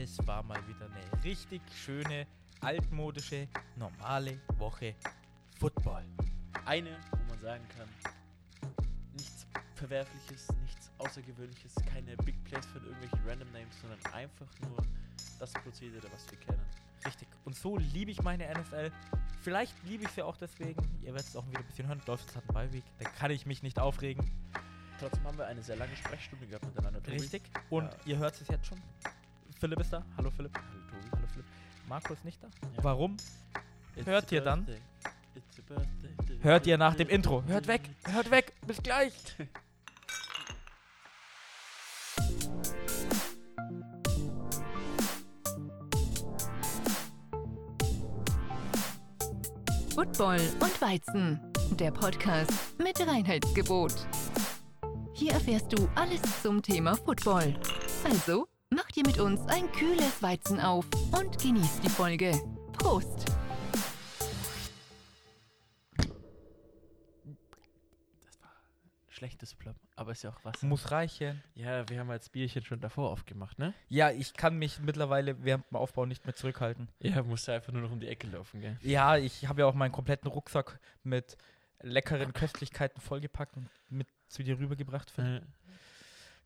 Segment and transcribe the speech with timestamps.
[0.00, 2.26] das war mal wieder eine richtig schöne,
[2.60, 4.94] altmodische, normale Woche
[5.58, 6.04] Football.
[6.64, 7.88] Eine, wo man sagen kann,
[9.12, 14.78] nichts Verwerfliches, nichts Außergewöhnliches, keine Big Plays von irgendwelchen Random Names, sondern einfach nur
[15.38, 16.62] das Prozedere, was wir kennen.
[17.04, 17.28] Richtig.
[17.44, 18.90] Und so liebe ich meine NFL.
[19.42, 20.82] Vielleicht liebe ich sie auch deswegen.
[21.02, 22.00] Ihr werdet es auch wieder ein bisschen hören.
[22.06, 22.84] Dolphins hatten Beiweg.
[22.98, 24.30] Da kann ich mich nicht aufregen.
[24.98, 27.02] Trotzdem haben wir eine sehr lange Sprechstunde gehabt miteinander.
[27.02, 27.16] Tobi.
[27.16, 27.42] Richtig.
[27.70, 27.96] Und Ja.
[28.04, 28.78] ihr hört es jetzt schon.
[29.60, 30.02] Philipp ist da.
[30.16, 30.56] Hallo Philipp.
[30.56, 31.10] Hallo Tobi.
[31.12, 31.46] Hallo Philipp.
[31.86, 32.46] Marco ist nicht da.
[32.46, 32.82] Ja.
[32.82, 33.18] Warum?
[33.94, 34.66] It's Hört ihr dann?
[36.40, 37.44] Hört ihr nach dem Intro.
[37.46, 37.82] Hört weg.
[38.04, 38.54] Hört weg.
[38.66, 39.12] Bis gleich.
[49.94, 51.38] Football und Weizen,
[51.72, 53.92] der Podcast mit Reinheitsgebot.
[55.12, 57.54] Hier erfährst du alles zum Thema Football.
[58.02, 58.49] Also,
[59.00, 62.32] dir mit uns ein kühles Weizen auf und genieß die Folge.
[62.72, 63.24] Prost!
[68.20, 68.50] Das war
[69.08, 70.66] schlechtes Plop, aber ist ja auch Wasser.
[70.66, 71.42] Muss reichen.
[71.54, 73.72] Ja, wir haben als Bierchen schon davor aufgemacht, ne?
[73.88, 76.88] Ja, ich kann mich mittlerweile während dem Aufbau nicht mehr zurückhalten.
[76.98, 78.76] Ja, musste einfach nur noch um die Ecke laufen, gell?
[78.82, 81.36] Ja, ich habe ja auch meinen kompletten Rucksack mit
[81.82, 85.10] leckeren Köstlichkeiten vollgepackt und mit zu dir rübergebracht.
[85.10, 85.42] Philipp.
[85.42, 85.46] Äh,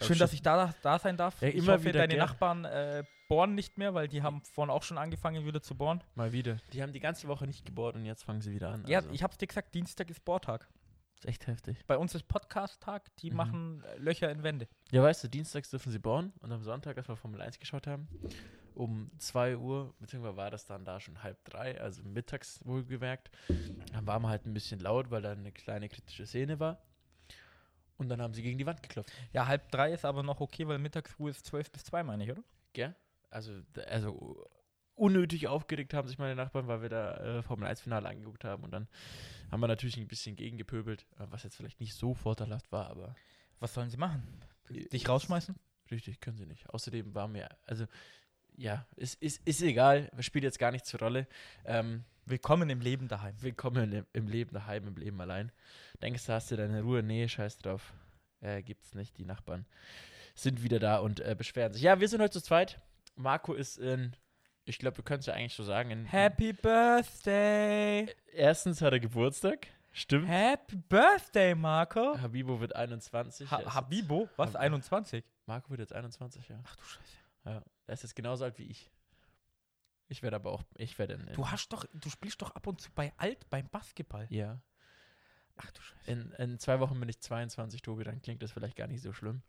[0.00, 1.40] Schön, dass ich da, da sein darf.
[1.40, 2.26] Ja, ich immer hoffe, wieder deine gern.
[2.26, 6.02] Nachbarn äh, bohren nicht mehr, weil die haben vorhin auch schon angefangen, wieder zu bohren.
[6.14, 6.56] Mal wieder.
[6.72, 8.84] Die haben die ganze Woche nicht gebohrt und jetzt fangen sie wieder an.
[8.86, 9.10] Ja, also.
[9.12, 10.68] ich hab's dir gesagt, Dienstag ist Bohrtag.
[11.16, 11.78] ist echt heftig.
[11.86, 13.36] Bei uns ist Podcast-Tag, die Mhm.
[13.36, 14.68] machen äh, Löcher in Wände.
[14.90, 17.86] Ja, weißt du, dienstags dürfen sie bohren und am Sonntag, als wir Formel 1 geschaut
[17.86, 18.08] haben,
[18.74, 23.30] um 2 Uhr, beziehungsweise war das dann da schon halb drei, also mittags wohlgemerkt,
[23.92, 26.82] dann war man halt ein bisschen laut, weil da eine kleine kritische Szene war.
[27.96, 29.12] Und dann haben sie gegen die Wand geklopft.
[29.32, 32.30] Ja, halb drei ist aber noch okay, weil Mittagsruhe ist 12 bis 2, meine ich,
[32.30, 32.42] oder?
[32.72, 32.94] Gell?
[33.30, 33.52] Also,
[33.86, 34.46] also
[34.96, 38.64] unnötig aufgeregt haben sich meine Nachbarn, weil wir da äh, Formel 1 Finale angeguckt haben
[38.64, 38.88] und dann
[39.50, 43.14] haben wir natürlich ein bisschen gegengepöbelt, äh, was jetzt vielleicht nicht so vorteilhaft war, aber
[43.60, 44.22] Was sollen sie machen?
[44.68, 45.54] Äh, Dich rausschmeißen?
[45.90, 46.68] Richtig, können sie nicht.
[46.70, 47.86] Außerdem war mir, also
[48.56, 51.26] ja, ist, ist, ist egal, spielt jetzt gar nicht zur Rolle.
[51.64, 53.34] Ähm, Willkommen im Leben daheim.
[53.42, 55.52] willkommen im, im Leben daheim, im Leben allein.
[56.00, 57.02] Denkst du, hast du deine Ruhe?
[57.02, 57.92] Nee, scheiß drauf.
[58.40, 59.18] Äh, gibt's nicht.
[59.18, 59.66] Die Nachbarn
[60.34, 61.82] sind wieder da und äh, beschweren sich.
[61.82, 62.80] Ja, wir sind heute zu zweit.
[63.16, 64.16] Marco ist in,
[64.64, 65.90] ich glaube, wir können es ja eigentlich so sagen.
[65.90, 68.06] In, Happy Birthday!
[68.32, 69.66] Erstens hat er Geburtstag.
[69.92, 70.26] Stimmt.
[70.28, 72.18] Happy Birthday, Marco!
[72.20, 73.50] Habibo wird 21.
[73.50, 74.28] Ha Habibo?
[74.36, 74.54] Was?
[74.54, 75.22] Hab- 21?
[75.46, 76.58] Marco wird jetzt 21, ja.
[76.64, 77.16] Ach du Scheiße.
[77.44, 77.62] ja.
[77.86, 78.90] Er ist genauso alt wie ich.
[80.08, 82.80] Ich werde aber auch, ich werde in, Du hast doch, du spielst doch ab und
[82.80, 84.26] zu bei Alt beim Basketball.
[84.30, 84.60] ja.
[85.56, 86.10] Ach du Scheiße.
[86.10, 89.12] In, in zwei Wochen bin ich 22, Tobi, dann klingt das vielleicht gar nicht so
[89.12, 89.40] schlimm.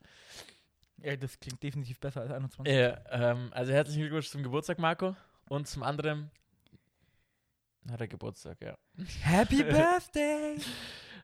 [0.97, 2.71] Ja, das klingt definitiv besser als 21.
[2.71, 5.15] Ja, ähm, also herzlichen Glückwunsch zum Geburtstag, Marco.
[5.49, 6.29] Und zum anderen
[7.89, 8.77] hat er Geburtstag, ja.
[9.21, 10.59] Happy Birthday!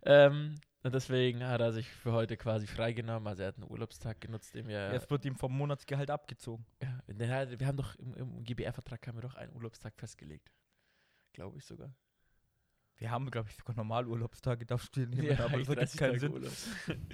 [0.03, 3.27] Ähm, und deswegen hat er sich für heute quasi freigenommen.
[3.27, 4.91] Also er hat einen Urlaubstag genutzt, den wir.
[4.91, 6.65] Jetzt wird ihm vom Monatsgehalt abgezogen.
[6.81, 10.51] ja, wir haben doch im, im GBR-Vertrag haben wir doch einen Urlaubstag festgelegt.
[11.33, 11.93] Glaube ich sogar.
[13.01, 16.19] Wir haben, glaube ich, sogar Normalurlaubstage, darfst du dir nehmen, aber das ergibt 30 keinen
[16.19, 16.47] Sinn.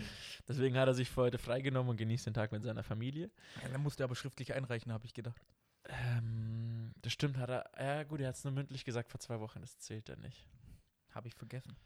[0.48, 3.32] Deswegen hat er sich für heute freigenommen und genießt den Tag mit seiner Familie.
[3.64, 5.42] Ja, dann musste er aber schriftlich einreichen, habe ich gedacht.
[5.86, 7.72] Ähm, das stimmt, hat er.
[7.80, 10.46] Ja, gut, er hat es nur mündlich gesagt vor zwei Wochen, das zählt ja nicht.
[11.12, 11.78] Habe ich vergessen.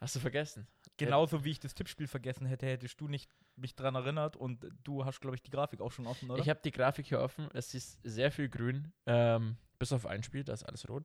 [0.00, 0.66] Hast du vergessen?
[0.96, 5.04] Genauso wie ich das Tippspiel vergessen hätte, hättest du nicht mich dran erinnert und du
[5.04, 6.40] hast, glaube ich, die Grafik auch schon offen, oder?
[6.40, 7.48] Ich habe die Grafik hier offen.
[7.52, 11.04] Es ist sehr viel grün, ähm, bis auf ein Spiel, da ist alles rot.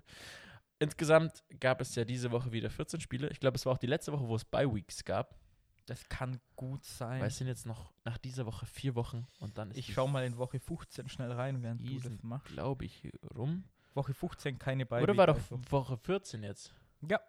[0.79, 3.29] Insgesamt gab es ja diese Woche wieder 14 Spiele.
[3.29, 5.35] Ich glaube, es war auch die letzte Woche, wo es Bye-Weeks gab.
[5.85, 7.19] das kann gut sein.
[7.21, 10.07] Weil es sind jetzt noch nach dieser Woche vier Wochen und dann ist ich schau
[10.07, 12.53] mal in Woche 15 schnell rein, während du das machst.
[12.53, 13.65] glaube ich, rum.
[13.93, 15.39] Woche 15 keine bei Oder war doch
[15.69, 16.73] Woche 14 jetzt?
[17.07, 17.19] Ja.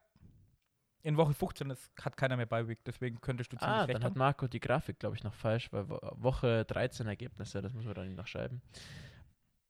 [1.04, 4.02] In Woche 15 ist, hat keiner mehr Bye-Week, deswegen könntest du ziemlich Ah, recht dann
[4.02, 4.18] hat haben.
[4.18, 7.94] Marco die Grafik, glaube ich, noch falsch, weil Wo- Woche 13 Ergebnisse, das müssen wir
[7.94, 8.62] dann noch schreiben.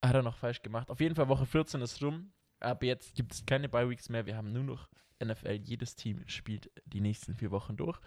[0.05, 0.91] Hat er noch falsch gemacht.
[0.91, 2.33] Auf jeden Fall Woche 14 ist rum.
[2.61, 4.27] Ab jetzt gibt es keine Bye-Weeks mehr.
[4.27, 4.89] Wir haben nur noch
[5.23, 5.61] NFL.
[5.65, 7.99] Jedes Team spielt die nächsten vier Wochen durch.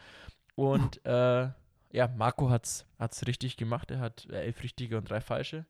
[0.56, 1.50] Und äh,
[1.92, 3.92] ja, Marco hat es richtig gemacht.
[3.92, 5.66] Er hat elf richtige und drei falsche.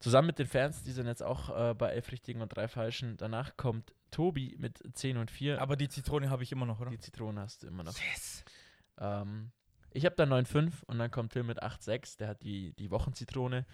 [0.00, 3.16] Zusammen mit den Fans, die sind jetzt auch äh, bei elf richtigen und drei falschen.
[3.16, 5.60] Danach kommt Tobi mit 10 und 4.
[5.60, 6.90] Aber die Zitrone habe ich immer noch, oder?
[6.90, 7.94] die Zitrone hast du immer noch.
[7.98, 8.44] Yes.
[8.98, 9.50] Ähm,
[9.92, 12.18] ich habe dann 9,5 und dann kommt Phil mit 8,6.
[12.18, 13.66] Der hat die, die Wochenzitrone.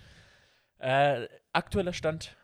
[0.79, 2.37] Äh, aktueller Stand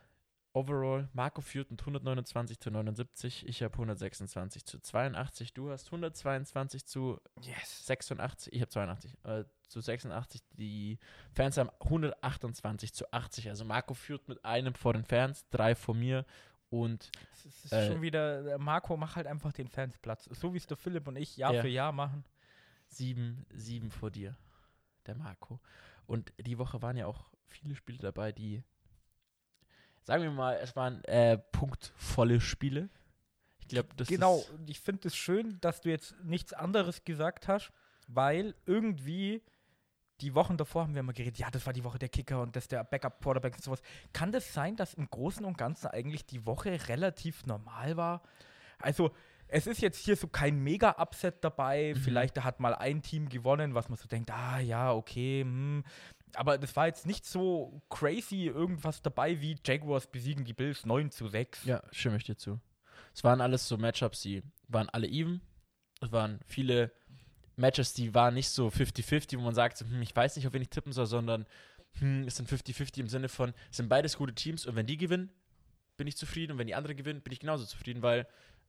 [0.53, 1.09] overall.
[1.13, 3.47] Marco führt mit 129 zu 79.
[3.47, 5.53] Ich habe 126 zu 82.
[5.55, 7.87] Du hast 122 zu Yes.
[7.87, 8.53] 86.
[8.53, 10.43] Ich habe 82 äh, zu 86.
[10.59, 10.99] Die
[11.33, 13.49] Fans haben 128 zu 80.
[13.49, 16.25] Also Marco führt mit einem vor den Fans, drei vor mir
[16.71, 20.25] und Es ist Äh, schon wieder, äh, Marco, mach halt einfach den Fans Platz.
[20.33, 21.63] So wie es der Philipp und ich Jahr Ja.
[21.63, 22.25] für Jahr machen.
[22.93, 24.37] sieben, sieben vor dir,
[25.07, 25.61] der Marco.
[26.07, 28.65] Und die Woche waren ja auch viele Spiele dabei, die,
[30.03, 32.89] sagen wir mal, es waren äh, punktvolle Spiele.
[33.61, 37.71] Ich glaube, das genau, ich finde es schön, dass du jetzt nichts anderes gesagt hast,
[38.09, 39.43] weil irgendwie
[40.21, 42.55] die Wochen davor haben wir immer geredet, ja, das war die Woche der Kicker und
[42.57, 43.83] das der Backup-Quarterback und sowas.
[44.13, 48.23] Kann das sein, dass im Großen und Ganzen eigentlich die Woche relativ normal war?
[48.79, 49.13] Also,
[49.49, 51.95] es ist jetzt hier so kein Mega-Upset dabei.
[51.95, 52.01] Mhm.
[52.01, 55.85] Vielleicht hat mal ein Team gewonnen, was man so denkt, ah ja, okay, hm.
[56.35, 61.11] Aber das war jetzt nicht so crazy irgendwas dabei wie Jaguars besiegen die Bills 9
[61.11, 61.65] zu 6.
[61.65, 62.61] Ja, stimme ich dir zu.
[63.15, 65.41] Es waren alles so Matchups, die waren alle even.
[66.01, 66.93] Es waren viele
[67.57, 70.63] Matches, die waren nicht so 50-50, wo man sagt, hm, ich weiß nicht, auf wen
[70.63, 71.47] ich tippen soll, sondern
[71.99, 74.97] hm, es sind 50-50 im Sinne von, es sind beides gute Teams und wenn die
[74.97, 75.31] gewinnen,
[75.97, 78.27] bin ich zufrieden und wenn die andere gewinnen, bin ich genauso zufrieden, weil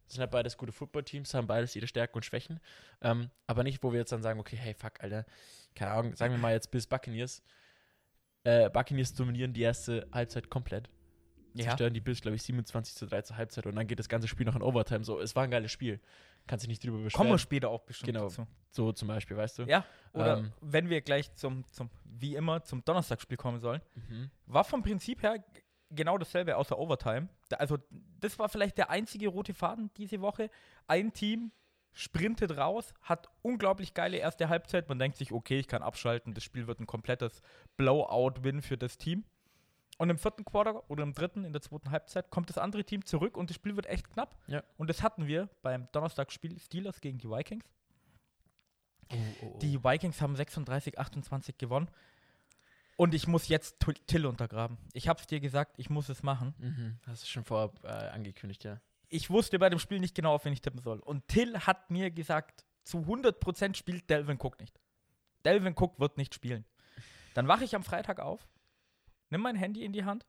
[0.07, 2.59] es sind halt beides gute Football-Teams, haben beides ihre Stärken und Schwächen.
[3.01, 5.25] Ähm, aber nicht, wo wir jetzt dann sagen, okay, hey, fuck, Alter,
[5.75, 7.41] keine Ahnung, sagen wir mal jetzt bis Buccaneers.
[8.43, 10.89] Äh, Buccaneers dominieren die erste Halbzeit komplett
[11.53, 11.65] Ja.
[11.65, 14.27] zerstören die Bills, glaube ich, 27 zu 3 zur Halbzeit und dann geht das ganze
[14.27, 15.03] Spiel noch in Overtime.
[15.03, 15.99] So, es war ein geiles Spiel.
[16.47, 17.17] Kannst dich nicht drüber beschweren.
[17.19, 18.23] Kommen wir später auch bestimmt Genau.
[18.29, 18.47] dazu.
[18.71, 19.63] So zum Beispiel, weißt du?
[19.63, 20.53] Ja, oder Ähm.
[20.61, 24.31] wenn wir gleich zum, zum, wie immer, zum Donnerstagsspiel kommen sollen, Mhm.
[24.47, 25.43] war vom Prinzip her
[25.91, 27.27] genau dasselbe außer Overtime.
[27.51, 27.77] Also,
[28.19, 30.49] das war vielleicht der einzige rote Faden diese Woche.
[30.87, 31.51] Ein Team
[31.93, 34.87] sprintet raus, hat unglaublich geile erste Halbzeit.
[34.89, 37.41] Man denkt sich, okay, ich kann abschalten, das Spiel wird ein komplettes
[37.77, 39.25] Blowout-Win für das Team.
[39.97, 43.05] Und im vierten Quarter oder im dritten, in der zweiten Halbzeit, kommt das andere Team
[43.05, 44.35] zurück und das Spiel wird echt knapp.
[44.47, 44.63] Ja.
[44.77, 47.65] Und das hatten wir beim Donnerstagsspiel Steelers gegen die Vikings.
[49.11, 49.59] Oh, oh, oh.
[49.59, 51.87] Die Vikings haben 36, 28 gewonnen.
[52.95, 53.77] Und ich muss jetzt
[54.07, 54.77] Till untergraben.
[54.93, 56.53] Ich hab's dir gesagt, ich muss es machen.
[56.57, 56.99] Mhm.
[57.05, 58.79] Hast du schon vorab äh, angekündigt, ja.
[59.13, 60.99] Ich wusste bei dem Spiel nicht genau, auf wen ich tippen soll.
[60.99, 64.79] Und Till hat mir gesagt, zu 100% spielt Delvin Cook nicht.
[65.43, 66.65] Delvin Cook wird nicht spielen.
[67.33, 68.47] Dann wache ich am Freitag auf,
[69.29, 70.25] nimm mein Handy in die Hand.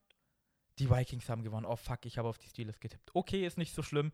[0.80, 1.64] Die Vikings haben gewonnen.
[1.64, 3.14] Oh fuck, ich habe auf die Steelers getippt.
[3.14, 4.10] Okay, ist nicht so schlimm.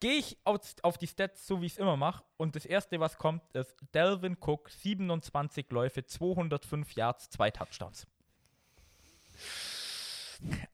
[0.00, 2.24] Gehe ich auf, die Stats, so wie ich es immer mache.
[2.38, 8.06] Und das erste, was kommt, ist Delvin Cook, 27 Läufe, 205 Yards, zwei Touchdowns.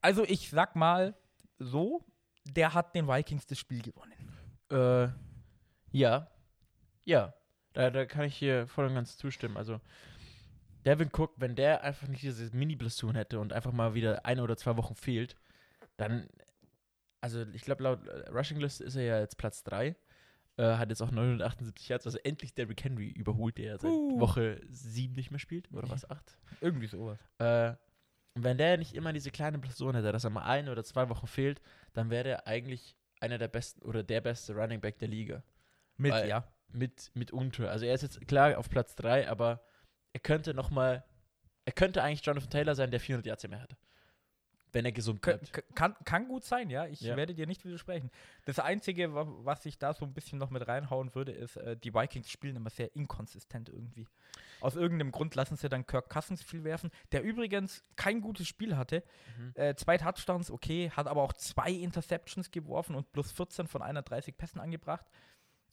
[0.00, 1.16] Also ich sag mal
[1.58, 2.04] so,
[2.56, 4.12] der hat den Vikings das Spiel gewonnen.
[4.70, 5.08] Äh,
[5.92, 6.28] ja.
[7.04, 7.34] Ja.
[7.72, 9.56] Da, da kann ich hier voll und ganz zustimmen.
[9.56, 9.80] Also,
[10.84, 14.56] Devin Cook, wenn der einfach nicht diese Mini-Blessur hätte und einfach mal wieder eine oder
[14.56, 15.36] zwei Wochen fehlt,
[15.96, 16.28] dann,
[17.20, 19.96] also ich glaube, laut äh, Rushing List ist er ja jetzt Platz 3.
[20.56, 24.18] Äh, hat jetzt auch 978 Yards, also endlich Derrick Henry überholt, der seit Uh.
[24.18, 25.70] Woche 7 nicht mehr spielt.
[25.72, 26.08] Oder was?
[26.08, 26.36] 8?
[26.60, 27.18] Irgendwie sowas.
[27.38, 27.74] Äh,
[28.38, 31.08] und wenn der nicht immer diese kleine Person hätte, dass er mal eine oder zwei
[31.08, 31.60] Wochen fehlt,
[31.92, 35.42] dann wäre er eigentlich einer der besten oder der beste Running Back der Liga.
[35.96, 36.46] Mit, Weil- ja.
[36.68, 37.68] Mit, mit unter.
[37.68, 39.60] Also er ist jetzt klar auf Platz 3, aber
[40.12, 41.02] er könnte noch mal,
[41.64, 43.76] er könnte eigentlich Jonathan Taylor sein, der 400 Yards mehr hat.
[44.72, 45.50] Wenn er gesund bleibt.
[45.74, 46.86] kann, kann gut sein, ja.
[46.86, 47.16] Ich Ja.
[47.16, 48.10] werde dir nicht widersprechen.
[48.44, 51.76] Das Einzige, wa- was ich da so ein bisschen noch mit reinhauen würde, ist, äh,
[51.76, 54.06] die Vikings spielen immer sehr inkonsistent irgendwie.
[54.60, 58.76] Aus irgendeinem Grund lassen sie dann Kirk Cousins viel werfen, der übrigens kein gutes Spiel
[58.76, 59.02] hatte.
[59.38, 59.52] Mhm.
[59.54, 64.36] Äh, zwei Touchdowns, okay, hat aber auch zwei Interceptions geworfen und plus 14 von 31
[64.36, 65.06] Pässen angebracht.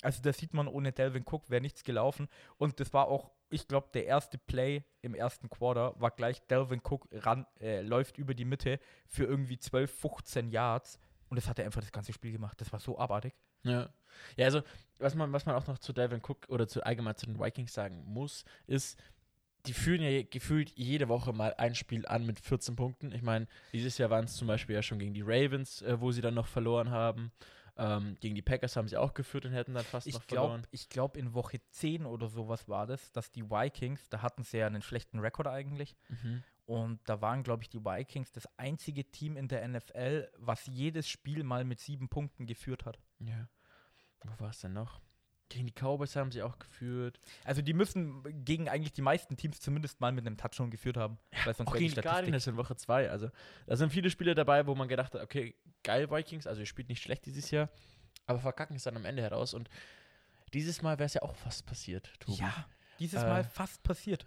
[0.02, 2.28] Also da sieht man, ohne Delvin Cook wäre nichts gelaufen.
[2.58, 6.82] Und das war auch, ich glaube, der erste Play im ersten Quarter war gleich Delvin
[6.84, 11.00] Cook ran, äh, läuft über die Mitte für irgendwie 12, 15 Yards.
[11.30, 12.60] Und das hat er einfach das ganze Spiel gemacht.
[12.60, 13.34] Das war so abartig.
[13.64, 13.90] Ja.
[14.38, 14.62] Ja, also,
[15.00, 17.74] was man, was man auch noch zu Devin Cook oder zu allgemein zu den Vikings
[17.74, 19.02] sagen muss, ist,
[19.66, 23.12] die führen ja gefühlt jede Woche mal ein Spiel an mit 14 Punkten.
[23.12, 26.12] Ich meine, dieses Jahr waren es zum Beispiel ja schon gegen die Ravens, äh, wo
[26.12, 27.32] sie dann noch verloren haben.
[27.78, 30.48] Ähm, gegen die Packers haben sie auch geführt und hätten dann fast Ich noch glaube,
[30.48, 30.68] verloren.
[30.72, 34.60] ich glaub, in Woche 10 oder sowas war das, dass die Vikings, da hatten sie
[34.60, 35.96] ja einen schlechten Rekord eigentlich.
[36.08, 36.44] Mhm.
[36.66, 41.08] Und da waren, glaube ich, die Vikings das einzige Team in der NFL, was jedes
[41.08, 42.98] Spiel mal mit sieben Punkten geführt hat.
[43.20, 43.50] Ja.
[44.24, 45.02] Wo war es denn noch?
[45.50, 47.20] Gegen die Cowboys haben sie auch geführt.
[47.44, 51.20] Also die müssen gegen eigentlich die meisten Teams zumindest mal mit einem Touchdown geführt haben.
[51.46, 53.10] weil sonst Auch gegen die Cardinals in Woche 2.
[53.12, 53.30] Also,
[53.68, 56.90] da sind viele Spiele dabei, wo man gedacht hat, okay, geil Vikings, also ihr spielt
[56.90, 57.70] nicht schlecht dieses Jahr,
[58.26, 59.54] aber verkacken es dann am Ende heraus.
[59.54, 59.70] Und
[60.54, 62.40] dieses Mal wäre es ja auch fast passiert, Tobi.
[62.40, 62.66] Ja,
[63.00, 64.26] dieses Äh, Mal fast passiert.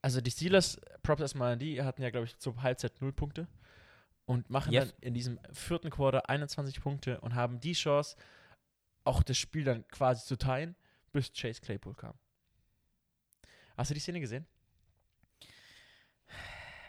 [0.00, 3.46] Also die Steelers, Props erstmal an die, hatten ja, glaube ich, zur Halbzeit null Punkte.
[4.24, 4.88] und machen Yes.
[4.88, 8.16] dann in diesem vierten Quarter 21 Punkte und haben die Chance,
[9.04, 10.76] auch das Spiel dann quasi zu teilen,
[11.12, 12.14] bis Chase Claypool kam.
[13.76, 14.46] Hast du die Szene gesehen?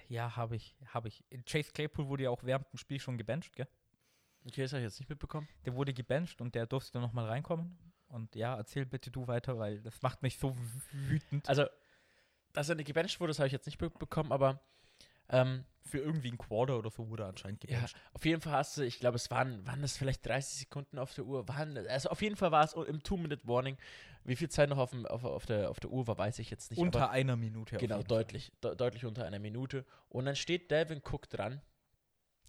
[0.10, 1.24] Ja, habe ich, habe ich.
[1.46, 3.68] Chase Claypool wurde ja auch während dem Spiel schon gebencht, gell?
[4.46, 5.48] Okay, das habe ich jetzt nicht mitbekommen.
[5.66, 7.78] Der wurde gebencht und der durfte noch mal reinkommen.
[8.08, 10.56] Und ja, erzähl bitte du weiter, weil das macht mich so
[10.92, 11.48] wütend.
[11.48, 11.66] Also,
[12.52, 14.62] dass er nicht gebencht wurde, das habe ich jetzt nicht mitbekommen, aber
[15.30, 17.96] ähm, Für irgendwie ein Quarter oder so wurde anscheinend Ja, gebencht.
[18.14, 21.14] auf jeden Fall hast du, ich glaube, es waren, waren das vielleicht 30 Sekunden auf
[21.14, 21.48] der Uhr.
[21.48, 23.78] Waren, also auf jeden Fall war es im Two-Minute-Warning.
[24.26, 26.50] Wie viel Zeit noch auf, dem, auf, auf, der, auf der Uhr war, weiß ich
[26.50, 26.80] jetzt nicht.
[26.80, 27.78] Unter einer Minute.
[27.78, 29.86] genau, deutlich, de deutlich unter einer Minute.
[30.10, 31.62] Und dann steht Delvin Cook dran.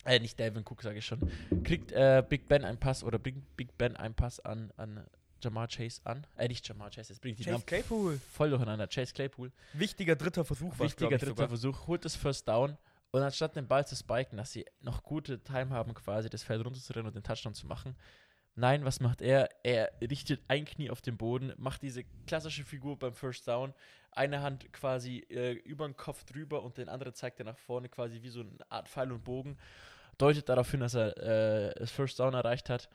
[0.05, 1.31] Äh, nicht Delvin Cook, sage ich schon.
[1.65, 5.05] Kriegt äh, Big Ben einen Pass oder Big, Big Ben einen Pass an, an
[5.45, 6.27] Jamar Chase an.
[6.37, 8.19] Äh, nicht Jamar Chase, jetzt bringe ich die Chase Namen Claypool.
[8.33, 8.87] voll durcheinander.
[8.87, 9.53] Chase Claypool.
[9.75, 12.77] Wichtiger dritter Versuch war Wichtiger dritter Versuch, holt das First Down
[13.11, 16.65] und anstatt den Ball zu spiken, dass sie noch gute Time haben, quasi das Feld
[16.65, 17.95] runterzurennen und den Touchdown zu machen.
[18.57, 19.49] Nein, was macht er?
[19.65, 23.75] Er richtet ein Knie auf den Boden, macht diese klassische Figur beim First Down,
[24.13, 27.89] eine Hand quasi äh, über den Kopf drüber und den andere zeigt er nach vorne
[27.89, 29.59] quasi wie so eine Art Pfeil und Bogen,
[30.19, 32.89] deutet darauf hin, dass er äh, das First Down erreicht hat.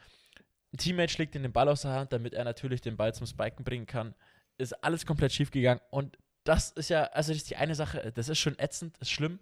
[0.78, 3.64] Teammate schlägt ihm den Ball aus der Hand, damit er natürlich den Ball zum Spiken
[3.64, 4.14] bringen kann.
[4.58, 8.12] Ist alles komplett schief gegangen und das ist ja, also das ist die eine Sache,
[8.14, 9.40] das ist schon ätzend, ist schlimm,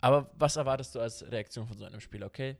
[0.00, 2.56] aber was erwartest du als Reaktion von so einem Spieler, okay?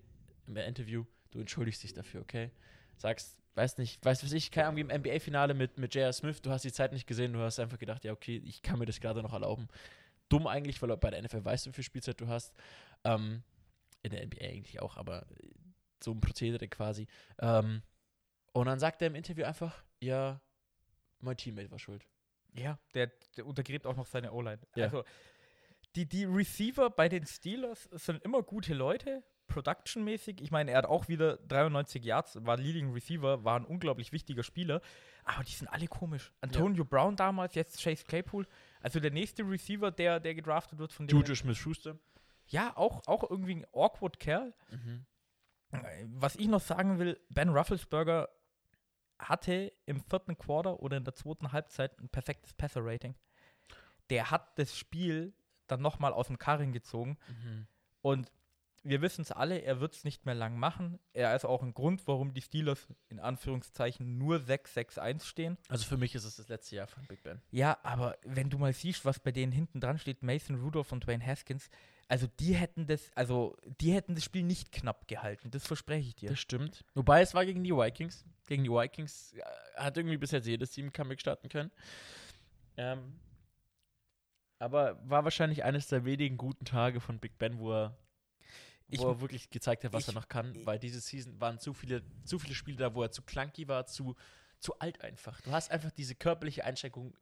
[0.47, 2.51] Im Interview, du entschuldigst dich dafür, okay?
[2.97, 6.13] Sagst, weiß nicht, weißt du was ich, keine Ahnung, im NBA-Finale mit, mit J.R.
[6.13, 8.79] Smith, du hast die Zeit nicht gesehen, du hast einfach gedacht, ja, okay, ich kann
[8.79, 9.69] mir das gerade noch erlauben.
[10.29, 12.55] Dumm eigentlich, weil bei der NFL weißt du, wie viel Spielzeit du hast.
[13.05, 13.43] Ähm,
[14.03, 15.27] in der NBA eigentlich auch, aber
[16.03, 17.07] so ein Prozedere quasi.
[17.41, 17.83] Ähm,
[18.53, 20.41] und dann sagt er im Interview einfach, ja,
[21.21, 22.07] mein Teammate war schuld.
[22.55, 24.61] Ja, der, der untergräbt auch noch seine O-Line.
[24.75, 24.85] Ja.
[24.85, 25.05] Also,
[25.97, 30.41] die, die Receiver bei den Steelers sind immer gute Leute, productionmäßig.
[30.41, 34.43] Ich meine, er hat auch wieder 93 Yards, war Leading Receiver, war ein unglaublich wichtiger
[34.43, 34.81] Spieler.
[35.25, 36.33] Aber die sind alle komisch.
[36.41, 38.47] Antonio Brown damals, jetzt Chase Claypool.
[38.81, 41.19] Also der nächste Receiver, der, der gedraftet wird von dem.
[41.19, 41.99] Juju Smith-Schuster.
[42.47, 44.55] Ja, auch, auch irgendwie ein awkward Kerl.
[44.71, 45.07] Mhm.
[46.19, 48.29] Was ich noch sagen will, Ben Rufflesberger
[49.23, 53.15] hatte im vierten Quarter oder in der zweiten Halbzeit ein perfektes Passer-Rating.
[54.11, 55.33] Der hat das Spiel
[55.67, 57.67] dann nochmal aus dem Karren gezogen Mhm.
[58.03, 58.33] und
[58.85, 60.99] wir wissen es alle, er wird es nicht mehr lang machen.
[61.13, 65.57] Er ist auch ein Grund, warum die Steelers in Anführungszeichen nur 6-6-1 stehen.
[65.69, 67.41] Also für mich ist es das letzte Jahr von Big Ben.
[67.53, 71.07] Ja, aber wenn du mal siehst, was bei denen hinten dran steht, Mason Rudolph und
[71.07, 71.71] Dwayne Haskins,
[72.13, 76.15] also die hätten das, also die hätten das Spiel nicht knapp gehalten, das verspreche ich
[76.15, 76.29] dir.
[76.29, 76.85] Das stimmt.
[76.95, 78.27] Wobei es war gegen die Vikings.
[78.47, 79.41] Gegen die Vikings äh,
[79.77, 81.71] hat irgendwie bis jetzt jedes Team Comeback starten können.
[82.77, 83.19] Ähm,
[84.59, 87.97] aber war wahrscheinlich eines der wenigen guten Tage von Big Ben, wo er,
[88.89, 90.55] Ich- wo er wirklich gezeigt hat, was ich- er noch kann.
[90.67, 93.87] Weil diese Season waren zu viele, zu viele Spiele da, wo er zu clunky war,
[93.87, 94.15] zu,
[94.59, 95.41] zu alt einfach.
[95.41, 97.15] Du hast einfach diese körperliche Einschränkung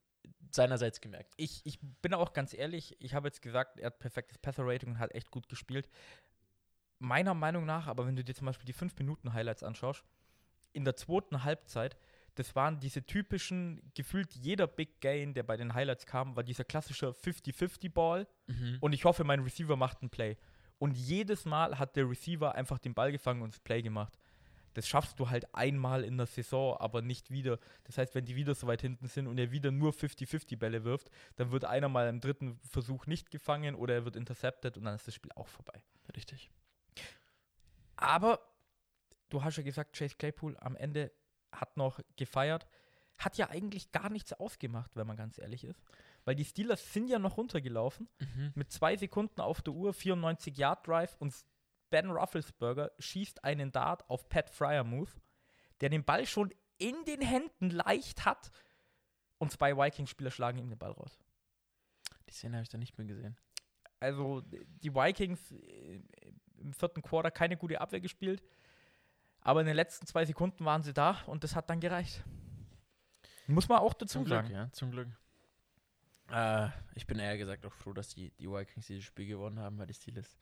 [0.51, 1.35] seinerseits gemerkt.
[1.37, 4.99] ich, ich bin auch ganz ehrlich, ich habe jetzt gesagt, er hat perfektes Passer-Rating und
[4.99, 5.89] hat echt gut gespielt.
[6.99, 10.05] Meiner Meinung nach, aber wenn du dir zum Beispiel die 5-Minuten-Highlights anschaust,
[10.73, 11.97] in der zweiten Halbzeit,
[12.35, 16.65] das waren diese typischen, gefühlt jeder Big Gain, der bei den Highlights kam, war dieser
[16.65, 18.27] klassische 50-50-Ball
[18.81, 20.37] und ich hoffe, mein Receiver macht ein Play.
[20.79, 24.17] Und jedes Mal hat der Receiver einfach den Ball gefangen und das Play gemacht.
[24.81, 27.59] Das schaffst du halt einmal in der Saison, aber nicht wieder.
[27.85, 30.85] Das heißt, wenn die wieder so weit hinten sind und er wieder nur 50-50 Bälle
[30.85, 34.85] wirft, dann wird einer mal im dritten Versuch nicht gefangen oder er wird intercepted und
[34.85, 35.83] dann ist das Spiel auch vorbei.
[36.17, 36.51] Richtig.
[37.97, 38.41] Aber
[39.29, 41.13] du hast ja gesagt, Chase Claypool am Ende
[41.53, 42.67] hat noch gefeiert.
[43.19, 45.83] Hat ja eigentlich gar nichts ausgemacht, wenn man ganz ehrlich ist.
[46.25, 48.09] Weil die Steelers sind ja noch runtergelaufen.
[48.55, 51.35] mit zwei Sekunden auf der Uhr, 94 Yard Drive und
[51.91, 55.17] Ben Rufflesberger schießt einen Dart auf Pat Fryermuth,
[55.81, 58.51] der den Ball schon in den Händen leicht hat
[59.39, 61.19] und zwei Vikings-Spieler schlagen ihm den Ball raus.
[62.29, 63.37] Die Szene habe ich da nicht mehr gesehen.
[63.99, 66.01] Also die Vikings äh,
[66.59, 68.43] im vierten Quarter keine gute Abwehr gespielt,
[69.43, 72.23] aber in den letzten zwei Sekunden waren sie da und das hat dann gereicht.
[73.47, 74.55] Muss man auch dazu Zum Glück, sagen.
[74.55, 75.09] ja, zum Glück.
[76.31, 79.79] Äh, ich bin eher gesagt auch froh, dass die, die Vikings dieses Spiel gewonnen haben,
[79.79, 80.39] weil die Steelers.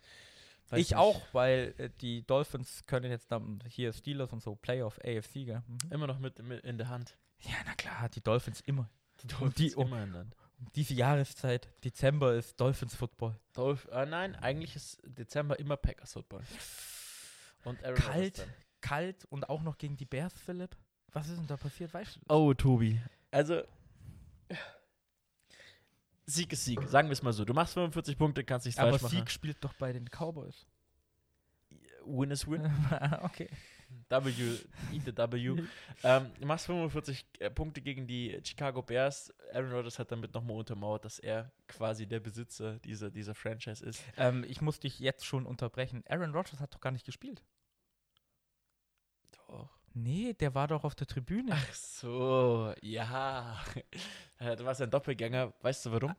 [0.71, 4.55] Weiß Ich nicht, auch, weil äh, die Dolphins können jetzt dann hier Steelers und so
[4.57, 5.63] Playoff AFC, gell?
[5.67, 5.79] Mhm.
[5.93, 7.17] Immer noch mit, mit in der Hand.
[7.41, 8.91] Ja, na klar, die Dolphins immer.
[9.23, 10.37] Die Und die- um- immer in der Hand.
[10.75, 13.39] Diese Jahreszeit, Dezember ist Dolphins Football.
[13.53, 16.43] Dolph äh, nein, eigentlich ist Dezember immer Packers Football.
[17.65, 18.49] Und Aaron Kalt.
[18.81, 20.77] Kalt und auch noch gegen die Bears, Philipp.
[21.13, 22.21] Was ist denn da passiert, weißt du?
[22.29, 23.01] Oh, Tobi.
[23.31, 23.63] Also,
[26.29, 27.45] Sieg ist Sieg, sagen wir es mal so.
[27.45, 29.17] Du machst 45 Punkte, kannst nichts Aber falsch machen.
[29.17, 30.67] Sieg spielt doch bei den Cowboys.
[32.05, 32.71] Win is win.
[33.23, 33.49] okay.
[34.11, 34.31] W,
[34.93, 35.63] eat the W.
[36.05, 39.33] ähm, du machst 45 äh, Punkte gegen die Chicago Bears.
[39.55, 44.03] Aaron Rodgers hat damit nochmal untermauert, dass er quasi der Besitzer dieser, dieser Franchise ist.
[44.19, 46.05] Ähm, ich muss dich jetzt schon unterbrechen.
[46.09, 47.43] Aaron Rodgers hat doch gar nicht gespielt.
[49.95, 51.53] Nee, der war doch auf der Tribüne.
[51.53, 53.59] Ach so, ja.
[54.39, 55.53] Du warst ein Doppelgänger.
[55.63, 56.15] Weißt du warum?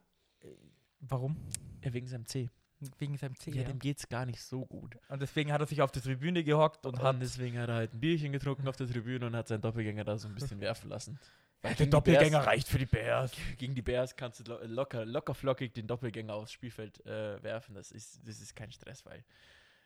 [0.99, 1.37] Warum?
[1.83, 2.49] Ja, wegen seinem C.
[2.97, 3.51] Wegen seinem C.
[3.51, 4.97] Ja, Ja, dem geht's gar nicht so gut.
[5.07, 7.75] Und deswegen hat er sich auf die Tribüne gehockt und Und hat deswegen hat er
[7.75, 10.59] halt ein Bierchen getrunken auf der Tribüne und hat seinen Doppelgänger da so ein bisschen
[10.59, 11.19] werfen lassen.
[11.61, 13.31] Weil der Doppelgänger Bears- reicht für die Bears.
[13.57, 17.75] Gegen die Bears kannst du lo locker, locker flockig den Doppelgänger aufs Spielfeld äh, werfen.
[17.75, 19.23] Das ist, das ist kein Stress, weil.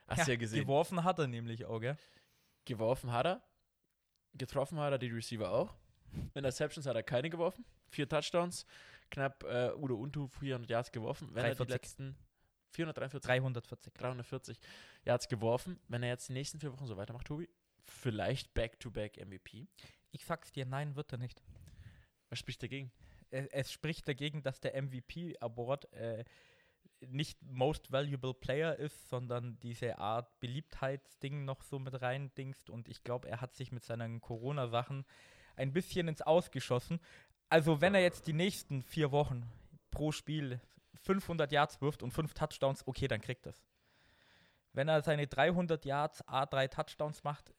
[0.07, 0.61] Hast du ja gesehen.
[0.61, 1.97] Geworfen hat er nämlich auch, gell?
[2.65, 3.41] geworfen hat er.
[4.35, 5.73] Getroffen hat er die Receiver auch.
[6.33, 7.65] Interceptions hat er keine geworfen.
[7.89, 8.65] Vier Touchdowns.
[9.09, 11.29] Knapp äh, oder unter 400 Yards geworfen.
[11.33, 11.69] Wenn er die 340.
[11.69, 12.17] letzten
[12.71, 13.93] 443, 340.
[13.93, 14.59] 340
[15.05, 15.79] Yards geworfen.
[15.87, 17.47] Wenn er jetzt die nächsten vier Wochen so weitermacht, Tobi,
[17.85, 19.67] vielleicht Back-to-Back MVP.
[20.11, 21.43] Ich sag's dir, nein, wird er nicht.
[22.29, 22.91] Was spricht dagegen?
[23.29, 26.23] Es, es spricht dagegen, dass der MVP-Award äh,
[27.09, 32.69] nicht Most Valuable Player ist, sondern diese Art Beliebtheitsding noch so mit rein dingst.
[32.69, 35.05] Und ich glaube, er hat sich mit seinen Corona-Sachen
[35.55, 36.99] ein bisschen ins Ausgeschossen.
[37.49, 39.43] Also, wenn er jetzt die nächsten vier Wochen
[39.91, 40.59] pro Spiel
[40.95, 43.63] 500 Yards wirft und fünf Touchdowns, okay, dann kriegt es.
[44.71, 47.53] Wenn er seine 300 Yards, A3 Touchdowns macht,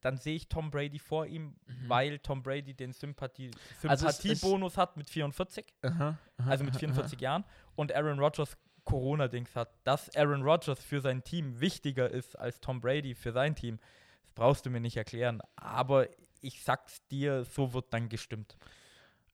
[0.00, 1.54] dann sehe ich Tom Brady vor ihm,
[1.86, 3.52] weil Tom Brady den Sympathie
[3.86, 7.44] Also es ist- Sympathiebonus hat mit 44 Aha, also mit 44 Jahren,
[7.76, 9.68] und Aaron Rodgers Corona-Dings hat.
[9.84, 13.78] Dass Aaron Rodgers für sein Team wichtiger ist als Tom Brady für sein Team,
[14.22, 15.42] das brauchst du mir nicht erklären.
[15.56, 16.08] Aber
[16.40, 18.56] ich sag's dir, so wird dann gestimmt.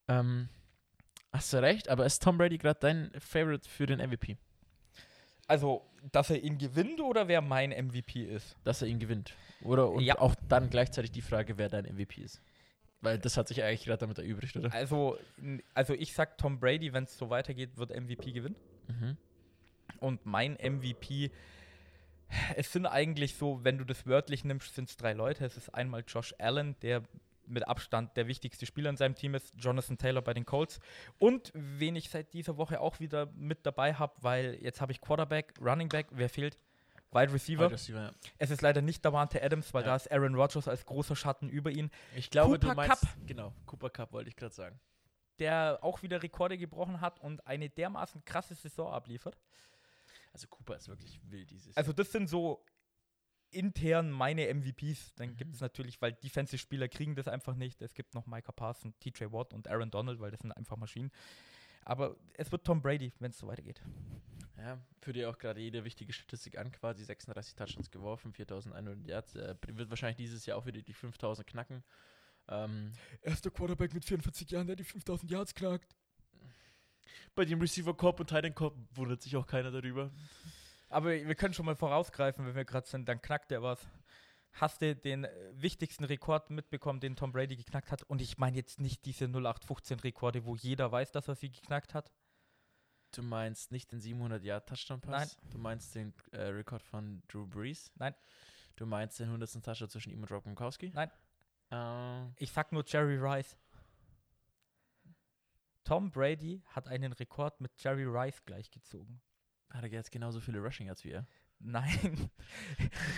[0.08, 0.48] Ähm,
[1.32, 4.36] hast du recht, aber ist Tom Brady gerade dein Favorite für den MVP?
[5.46, 8.56] Also, dass er ihn gewinnt oder wer mein MVP ist?
[8.64, 9.34] Dass er ihn gewinnt.
[9.62, 10.18] Oder und Ja.
[10.18, 12.40] auch dann gleichzeitig die Frage, wer dein MVP ist.
[13.00, 14.72] Weil das hat sich eigentlich gerade damit erübrigt, oder?
[14.72, 15.18] Also,
[15.74, 18.56] also ich sag Tom Brady, wenn es so weitergeht, wird MVP gewinnen.
[18.88, 19.16] Mhm.
[20.00, 21.30] Und mein MVP,
[22.56, 25.44] es sind eigentlich so, wenn du das wörtlich nimmst, sind es drei Leute.
[25.44, 27.02] Es ist einmal Josh Allen, der
[27.46, 30.78] mit Abstand der wichtigste Spieler in seinem Team ist, Jonathan Taylor bei den Colts.
[31.18, 35.00] Und wen ich seit dieser Woche auch wieder mit dabei habe, weil jetzt habe ich
[35.00, 36.56] Quarterback, Running Back, wer fehlt?
[37.10, 37.64] Wide Receiver.
[37.64, 38.10] Wide Receiver, ja.
[38.38, 39.88] Es ist leider nicht Davante Adams, weil Ja.
[39.88, 43.02] da ist Aaron Rodgers als großer Schatten über ihn, Ich glaube, Cooper du meinst.
[43.02, 43.10] Cup.
[43.26, 44.80] Genau, Cooper Cup wollte ich gerade sagen.
[45.38, 49.36] der auch wieder Rekorde gebrochen hat und eine dermaßen krasse Saison abliefert.
[50.32, 52.64] Also Cooper ist wirklich wild dieses Also das sind so
[53.50, 55.14] intern meine MVPs.
[55.14, 55.36] Dann Mhm.
[55.36, 57.82] gibt es natürlich, weil Defensive-Spieler kriegen das einfach nicht.
[57.82, 61.10] Es gibt noch Micah Parson, TJ Watt und Aaron Donald, weil das sind einfach Maschinen.
[61.84, 63.82] Aber es wird Tom Brady, wenn es so weitergeht.
[64.56, 69.34] Ja, führt ja auch gerade jede wichtige Statistik an, quasi 36 Touchdowns geworfen, 4100 Yards.
[69.34, 71.82] Äh, wird wahrscheinlich dieses Jahr auch wieder die 5000 knacken.
[72.48, 72.92] Ähm,
[73.22, 75.94] Erster Quarterback mit 44 Jahren, der die 5000 Yards knackt.
[77.34, 80.10] Bei dem Receiver Corp und Titan Corp wundert sich auch keiner darüber.
[80.88, 83.80] Aber wir können schon mal vorausgreifen, wenn wir gerade sind, dann knackt er was.
[84.52, 88.02] Hast du den wichtigsten Rekord mitbekommen, den Tom Brady geknackt hat?
[88.02, 92.12] Und ich meine jetzt nicht diese 0815-Rekorde, wo jeder weiß, dass er sie geknackt hat.
[93.14, 95.38] Du meinst nicht den 700 Yard Touchdown Pass?
[95.50, 97.90] Du meinst den äh, Rekord von Drew Brees?
[97.96, 98.14] Nein.
[98.76, 99.62] Du meinst den 100.
[99.62, 100.92] Touchdown zwischen ihm und Rob Gronkowski?
[100.94, 101.10] Nein.
[101.70, 103.56] Äh, Ich sag nur Jerry Rice.
[105.84, 109.20] Tom Brady hat einen Rekord mit Jerry Rice gleichgezogen.
[109.70, 111.26] hat er jetzt genauso viele Rushing Yards wie er?
[111.58, 112.30] Nein.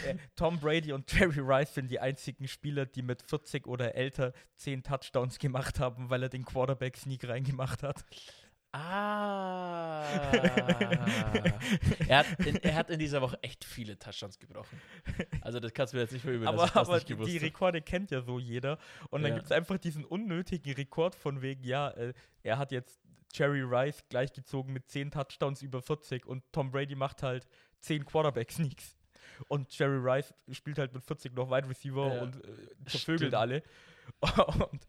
[0.06, 4.34] Äh, Tom Brady und Jerry Rice sind die einzigen Spieler, die mit 40 oder älter
[4.56, 8.04] 10 Touchdowns gemacht haben, weil er den Quarterback-Sneak reingemacht hat.
[8.76, 10.02] Ah.
[12.08, 14.80] er, hat in, er hat in dieser Woche echt viele Touchdowns gebrochen.
[15.42, 17.36] Also das kannst du mir jetzt nicht verübeln, aber aber die, die.
[17.38, 18.78] Rekorde kennt ja so jeder.
[19.10, 19.36] Und dann Ja.
[19.36, 23.00] gibt es einfach diesen unnötigen Rekord von wegen, ja, äh, er hat jetzt
[23.32, 27.46] Jerry Rice gleichgezogen mit 10 Touchdowns über 40 und Tom Brady macht halt
[27.80, 28.96] 10 Quarterback-Sneaks.
[29.48, 32.22] Und Jerry Rice spielt halt mit 40 noch Wide Receiver Ja.
[32.22, 32.48] und äh,
[32.86, 33.34] vervögelt Stimmt.
[33.34, 33.62] alle.
[34.70, 34.86] Und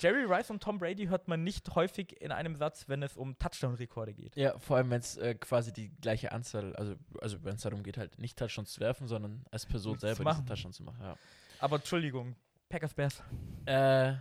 [0.00, 3.36] Jerry Rice und Tom Brady hört man nicht häufig in einem Satz, wenn es um
[3.38, 4.36] Touchdown-Rekorde geht.
[4.36, 7.82] Ja, vor allem, wenn es äh, quasi die gleiche Anzahl, also, also wenn es darum
[7.82, 11.00] geht, halt nicht Touchdowns zu werfen, sondern als Person Zu selber diesen Touchdown zu machen.
[11.00, 11.16] Ja.
[11.58, 12.36] Aber Entschuldigung,
[12.68, 13.22] Packers Bears.
[13.66, 14.14] Äh,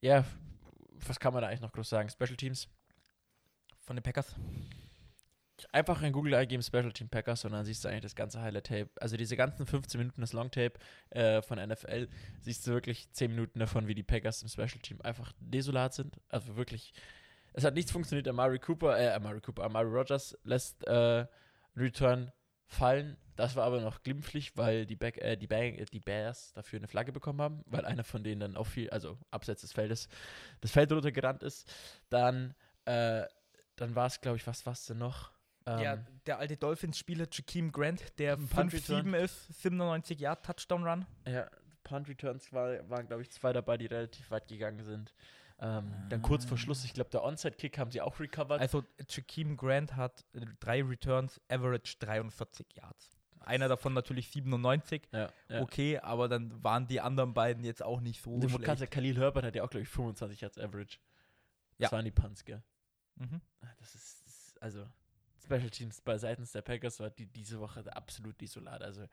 [0.00, 0.24] ja,
[1.06, 2.08] was kann man da eigentlich noch groß sagen?
[2.08, 2.68] Special Teams.
[3.82, 4.34] Von den Packers.
[5.72, 8.90] Einfach in Google eingeben Special Team Packers und dann siehst du eigentlich das ganze Highlight-Tape.
[9.00, 10.74] Also diese ganzen 15 Minuten des Long-Tape
[11.10, 12.08] äh, von NFL,
[12.40, 16.20] siehst du wirklich 10 Minuten davon, wie die Packers im Special Team einfach desolat sind.
[16.28, 16.92] Also wirklich,
[17.54, 18.28] es hat nichts funktioniert.
[18.28, 21.26] Amari Cooper, äh, Amari Cooper, Amari Rogers lässt äh,
[21.74, 22.32] Return
[22.66, 23.16] fallen.
[23.36, 26.88] Das war aber noch glimpflich, weil die, Back, äh, die, Bang, die Bears dafür eine
[26.88, 30.08] Flagge bekommen haben, weil einer von denen dann auch viel, also abseits des Feldes,
[30.60, 31.70] das Feld runtergerannt ist.
[32.08, 32.54] Dann,
[32.86, 33.24] äh,
[33.76, 35.35] dann war es, glaube ich, was war es denn noch?
[35.66, 41.06] Ähm, ja, der alte Dolphins-Spieler Jakeem Grant, der Punt 5-7 ist, 97 Yard Touchdown-Run.
[41.26, 41.48] Ja,
[41.82, 45.12] Punt Returns war, waren, glaube ich, zwei dabei, die relativ weit gegangen sind.
[45.58, 48.60] Ähm, Dann kurz vor Schluss, ich glaube, der Onside-Kick haben sie auch recovered.
[48.60, 50.24] Also Jakeem Grant hat
[50.60, 53.10] drei Returns, Average 43 Yards.
[53.40, 55.08] Einer davon natürlich 97.
[55.12, 55.60] ja, ja.
[55.62, 58.64] Okay, aber dann waren die anderen beiden jetzt auch nicht so Du schlecht.
[58.64, 60.98] kannst ja, Khalil Herbert hat ja auch, glaube ich, 25 Yards Average.
[61.78, 61.84] Ja.
[61.86, 62.62] Das waren die Punts, gell?
[63.14, 63.40] Mhm.
[63.62, 64.86] Ah, Das ist, das ist also
[65.46, 68.82] Special Teams bei seitens der Packers war die diese Woche absolut desolat.
[68.82, 69.06] Also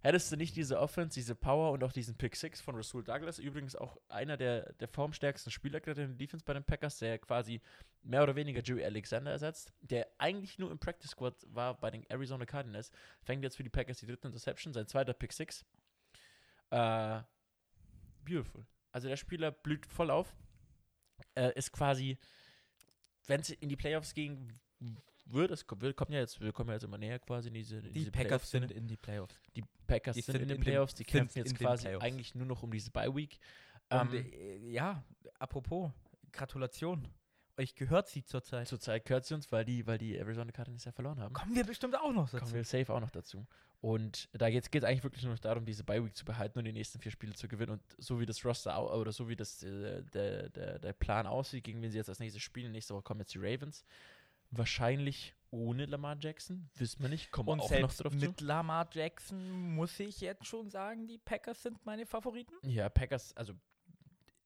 [0.00, 3.38] hättest du nicht diese Offense, diese Power und auch diesen Pick 6 von Rasul Douglas,
[3.38, 7.18] übrigens auch einer der, der formstärksten Spieler gerade in der Defense bei den Packers, der
[7.18, 7.60] quasi
[8.02, 12.08] mehr oder weniger Joey Alexander ersetzt, der eigentlich nur im Practice Squad war bei den
[12.08, 12.90] Arizona Cardinals,
[13.22, 15.64] fängt jetzt für die Packers die dritte Interception, sein zweiter Pick 6.
[16.70, 17.20] Äh,
[18.24, 18.66] beautiful.
[18.92, 20.34] Also der Spieler blüht voll auf.
[21.34, 22.18] Äh, ist quasi,
[23.26, 24.58] wenn es in die Playoffs gehen
[25.32, 27.54] würde, es kommt, wir kommen ja jetzt, wir kommen ja jetzt immer näher quasi in
[27.54, 29.34] diese, in Die diese Packers sind in die Playoffs.
[29.56, 32.62] Die Packers Die sind, sind in den Playoffs, die kämpfen jetzt quasi eigentlich nur noch
[32.62, 33.38] um diese Bye-Week.
[33.90, 35.02] Und, Ähm, äh, ja,
[35.38, 35.90] apropos,
[36.32, 37.08] Gratulation.
[37.58, 38.68] Euch gehört sie zurzeit.
[38.68, 41.34] Zurzeit gehört sie uns, weil die, weil die Arizona Cardinals ja verloren haben.
[41.34, 42.38] Kommen wir bestimmt auch noch dazu.
[42.38, 43.46] Kommen wir safe auch noch dazu.
[43.82, 46.72] Und da geht es eigentlich wirklich nur noch darum, diese Bye-Week zu behalten und die
[46.72, 47.72] nächsten vier Spiele zu gewinnen.
[47.72, 51.64] Und so wie das Roster oder so wie das, äh, der, der, der Plan aussieht,
[51.64, 53.84] gegen wen sie jetzt als nächstes spielen, nächste Woche kommen jetzt die Ravens.
[54.50, 58.44] Wahrscheinlich ohne Lamar Jackson, wissen wir nicht, kommen wir auch noch drauf mit zu.
[58.44, 62.54] Lamar Jackson muss ich jetzt schon sagen, die Packers sind meine Favoriten.
[62.62, 63.54] Ja, Packers, also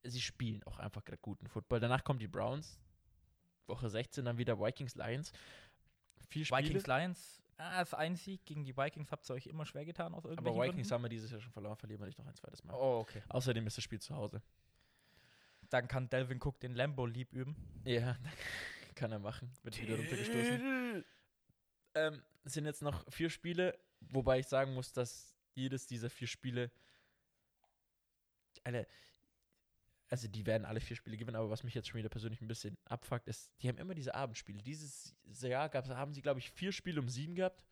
[0.03, 1.79] sie spielen auch einfach gerade guten Football.
[1.79, 2.79] Danach kommen die Browns,
[3.67, 5.31] Woche 16 dann wieder Vikings, Lions.
[6.29, 9.65] Vier Spiele, Vikings Lions, ah, ist ein Sieg gegen die Vikings habt ihr euch immer
[9.65, 10.93] schwer getan aus aber irgendwelchen Vikings Gründen.
[10.93, 12.73] haben wir dieses Jahr schon verloren, verlieren wir nicht noch ein zweites Mal.
[12.73, 13.21] Oh, okay.
[13.29, 14.41] Außerdem ist das Spiel zu Hause.
[15.69, 17.55] Dann kann Delvin Cook den Lambo lieb üben.
[17.85, 18.17] Ja,
[18.95, 19.51] kann er machen.
[19.63, 21.05] Wird wieder runtergestoßen.
[21.95, 26.71] Ähm, sind jetzt noch vier Spiele, wobei ich sagen muss, dass jedes dieser vier Spiele
[28.65, 28.87] alle,
[30.09, 32.47] also die werden alle vier Spiele gewinnen, aber was mich jetzt schon wieder persönlich ein
[32.47, 34.61] bisschen abfuckt, ist, die haben immer diese Abendspiele.
[34.61, 37.65] Dieses Jahr gab's, haben sie, glaube ich, vier Spiele um sieben gehabt.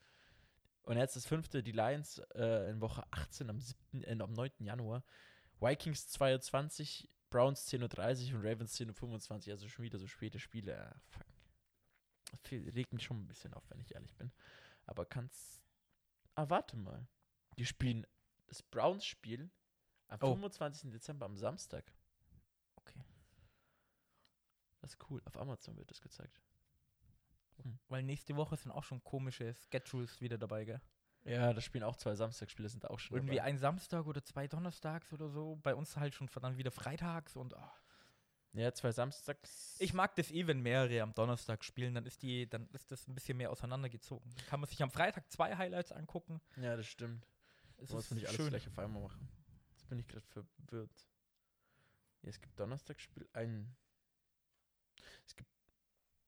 [0.83, 4.51] Und jetzt das fünfte, die Lions äh, in Woche 18 am, 7., äh, am 9.
[4.59, 5.03] Januar.
[5.59, 9.53] Vikings 22, Browns 10.30 Uhr und Ravens 10.25 Uhr.
[9.53, 10.77] Also schon wieder so späte Spiele.
[10.79, 11.25] Ah, fuck.
[12.31, 14.31] Das regt mich schon ein bisschen auf, wenn ich ehrlich bin.
[14.85, 15.63] Aber kann's.
[16.35, 17.07] Ah, warte mal.
[17.57, 18.05] Die spielen
[18.45, 19.49] das Browns-Spiel
[20.09, 20.33] am Oh.
[20.33, 20.91] 25.
[20.91, 21.91] Dezember am Samstag.
[22.75, 23.03] Okay.
[24.81, 25.19] Das ist cool.
[25.25, 26.39] Auf Amazon wird das gezeigt.
[27.87, 30.81] Weil nächste Woche sind auch schon komische Schedules wieder dabei, gell?
[31.25, 33.47] Ja, das spielen auch zwei Samstagsspiele, sind auch schon Irgendwie dabei.
[33.49, 35.57] ein Samstag oder zwei Donnerstags oder so.
[35.63, 37.73] Bei uns halt schon dann wieder freitags und ah.
[38.53, 39.77] Ja, zwei Samstags.
[39.79, 43.07] ich mag das eh, wenn mehrere am Donnerstag spielen, dann ist die, dann ist das
[43.07, 44.29] ein bisschen mehr auseinandergezogen.
[44.35, 46.39] Dann kann man sich am Freitag zwei Highlights angucken.
[46.57, 47.25] Ja, das stimmt.
[47.77, 48.49] Es musst ist nicht alles schön.
[48.49, 49.27] gleich auf einmal machen.
[49.71, 51.07] Jetzt bin ich gerade verwirrt.
[52.21, 53.75] Ja, es gibt Donnerstagsspiel, ein.
[55.25, 55.49] Es gibt.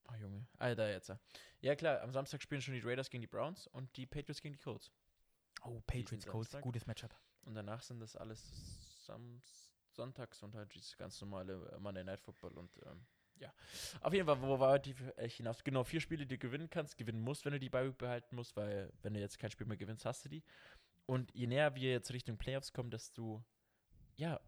[0.08, 0.46] Oh Junge.
[0.58, 1.12] Ah, da jetzt.
[1.62, 4.54] Ja klar, am Samstag spielen schon die Raiders gegen die Browns und die Patriots gegen
[4.54, 4.92] die Colts.
[5.64, 7.16] Oh, Patriots Colts, gutes Matchup.
[7.44, 12.20] Und danach sind das alles Sams Sonntags und halt dieses ganz normale äh, Monday Night
[12.20, 13.06] Football und ähm,
[13.38, 13.54] ja.
[14.02, 15.64] Auf jeden Fall, wo war die äh, hinaus?
[15.64, 18.56] Genau, vier Spiele, die du gewinnen kannst, gewinnen musst, wenn du die Week behalten musst,
[18.56, 20.44] weil wenn du jetzt kein Spiel mehr gewinnst, hast du die.
[21.06, 23.44] Und je näher wir jetzt Richtung Playoffs kommen, desto
[24.16, 24.40] ja,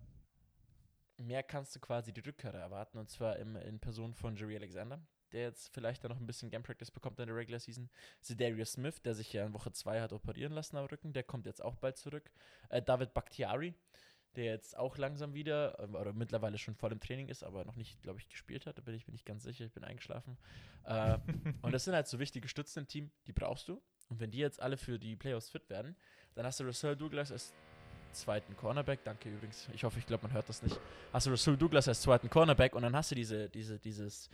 [1.17, 5.02] mehr kannst du quasi die Rückkehr erwarten und zwar im, in Person von Jerry Alexander,
[5.34, 7.90] der jetzt vielleicht dann noch ein bisschen Game Practice bekommt in der Regular Season.
[8.30, 11.46] Darius Smith, der sich ja in Woche 2 hat operieren lassen am Rücken, der kommt
[11.46, 12.32] jetzt auch bald zurück.
[12.70, 13.74] Äh, David Bakhtiari,
[14.36, 17.76] der jetzt auch langsam wieder ähm, oder mittlerweile schon voll im Training ist, aber noch
[17.76, 18.78] nicht, glaube ich, gespielt hat.
[18.78, 20.38] Da bin ich mir nicht ganz sicher, ich bin eingeschlafen.
[20.86, 21.18] Äh,
[21.62, 23.82] und das sind halt so wichtige Stützen im Team, die brauchst du.
[24.10, 25.96] Und wenn die jetzt alle für die Playoffs fit werden,
[26.36, 27.54] dann hast du Russell Douglas als
[28.13, 29.04] zweiten Cornerback.
[29.04, 29.68] Danke übrigens.
[29.74, 30.80] Ich hoffe, ich glaube, man hört das nicht.
[31.13, 34.30] Hast du Russell Douglas als zweiten Cornerback und dann hast du diese, diese, dieses,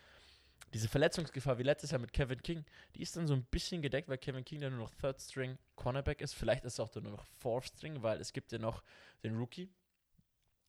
[0.74, 2.66] diese Verletzungsgefahr wie letztes Jahr mit Kevin King.
[2.96, 5.58] Die ist dann so ein bisschen gedeckt, weil Kevin King dann nur noch Third String
[5.76, 6.34] Cornerback ist.
[6.34, 8.84] Vielleicht ist es auch dann nur noch Fourth String, weil es gibt ja noch
[9.24, 9.70] den Rookie,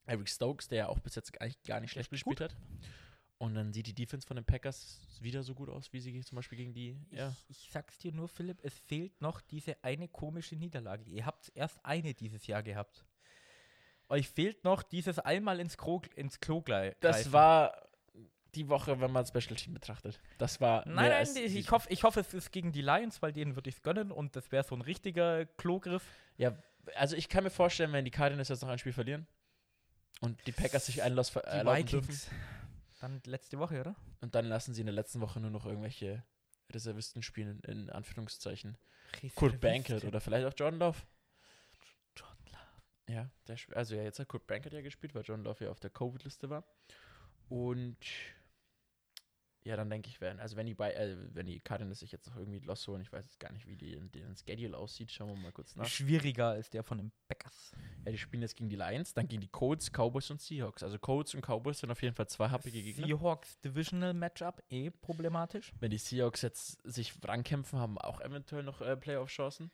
[0.07, 2.57] Eric Stokes, der ja auch bis jetzt eigentlich gar nicht schlecht Echt gespielt hat.
[3.39, 6.37] Und dann sieht die Defense von den Packers wieder so gut aus, wie sie zum
[6.37, 6.97] Beispiel gegen die.
[7.11, 7.35] Ja.
[7.49, 11.05] Ich, ich sag's dir nur, Philipp, es fehlt noch diese eine komische Niederlage.
[11.11, 13.05] Ihr habt erst eine dieses Jahr gehabt.
[14.09, 17.33] Euch fehlt noch dieses einmal ins, Klo, ins Klo glei- Das greifen.
[17.33, 17.89] war
[18.57, 20.19] die Woche, wenn man Special Team betrachtet.
[20.39, 20.87] Das war.
[20.89, 23.69] Nein, nein, die- ich hoffe, ich hoffe, es ist gegen die Lions, weil denen würde
[23.71, 26.05] ich es gönnen und das wäre so ein richtiger Klogriff.
[26.37, 26.57] Ja,
[26.97, 29.27] also ich kann mir vorstellen, wenn die Cardinals jetzt noch ein Spiel verlieren
[30.21, 32.19] und die Packers sich einen Loss Die erlauben dürfen.
[33.01, 33.95] Dann letzte Woche, oder?
[34.23, 36.23] und dann lassen sie in der letzten Woche nur noch irgendwelche
[36.73, 38.79] Reservisten spielen, in Anführungszeichen.
[39.35, 40.99] Kurt Bankert oder vielleicht auch John Love.
[42.17, 43.13] John Love.
[43.15, 45.81] Ja, der, also ja, jetzt hat Kurt Bankert ja gespielt, weil John Love ja auf
[45.81, 46.65] der Covid-Liste war.
[47.51, 47.99] Und
[49.65, 52.27] ja, dann denke ich, werden, also wenn die bei, äh, wenn die Cardinals sich jetzt
[52.29, 55.29] noch irgendwie Loss holen, ich weiß jetzt gar nicht, wie die, deren Schedule aussieht, schauen
[55.29, 55.87] wir mal kurz nach.
[55.87, 57.73] Schwieriger als der von den Packers.
[58.05, 60.83] Ja, die spielen jetzt gegen die Lions, dann gegen die Colts, Cowboys und Seahawks.
[60.83, 63.07] Also Colts und Cowboys sind auf jeden Fall zwei happige Gegner.
[63.07, 65.73] Seahawks Divisional Matchup, eh problematisch.
[65.81, 69.71] Wenn die Seahawks jetzt sich rankämpfen, haben auch eventuell noch äh, Playoff-Chancen.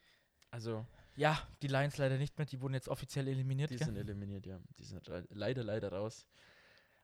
[0.52, 3.70] Also, Ja, die Lions leider nicht mehr, die wurden jetzt offiziell eliminiert.
[3.70, 3.86] die gell?
[3.86, 4.60] sind eliminiert, ja.
[4.78, 6.26] Die sind le- leider, leider raus.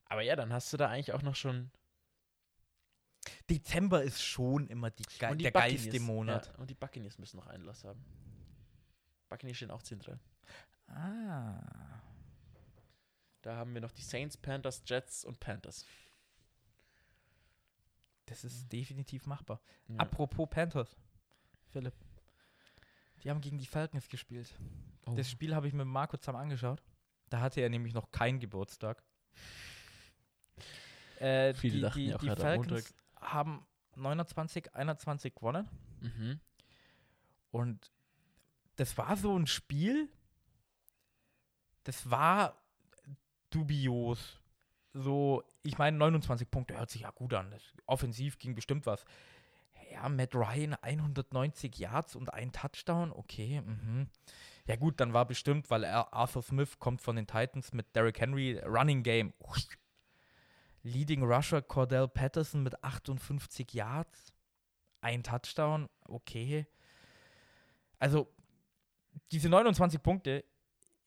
[0.04, 1.70] Aber ja, dann hast du da eigentlich auch noch schon
[3.48, 6.46] Dezember ist schon immer die ge die der Buccaneers, geilste Monat.
[6.46, 8.04] Ja, und die Buccaneers müssen noch einen Loss haben.
[9.28, 10.18] Buccaneers stehen auch 10-3.
[10.88, 12.02] Ah.
[13.42, 15.86] Da haben wir noch die Saints, Panthers, Jets und Panthers.
[18.26, 19.60] Das ist definitiv machbar.
[19.86, 19.98] Ja.
[19.98, 20.96] Apropos Panthers,
[21.68, 21.94] Philipp.
[23.22, 24.52] Die haben gegen die Falcons gespielt.
[25.06, 25.14] Oh.
[25.14, 26.82] Das Spiel habe ich mit Marco zusammen angeschaut.
[27.28, 29.02] Da hatte er nämlich noch keinen Geburtstag.
[31.20, 32.94] Äh, Viele die dachten die, ja auch, die Falcons
[33.26, 35.68] haben 29, 21 gewonnen.
[36.00, 36.40] Mhm.
[37.50, 37.90] Und
[38.76, 40.08] das war so ein Spiel,
[41.84, 42.56] das war
[43.50, 44.40] dubios.
[44.92, 47.50] So, ich meine, 29 Punkte hört sich ja gut an.
[47.50, 49.04] Das, offensiv ging bestimmt was.
[49.92, 53.60] Ja, Matt Ryan 190 Yards und ein Touchdown, okay.
[53.60, 54.08] Mhm.
[54.66, 58.58] Ja gut, dann war bestimmt, weil Arthur Smith kommt von den Titans mit Derrick Henry,
[58.58, 59.32] Running Game.
[60.86, 64.32] Leading Rusher Cordell Patterson mit 58 Yards,
[65.00, 66.66] ein Touchdown, okay.
[67.98, 68.28] Also,
[69.32, 70.44] diese 29 Punkte,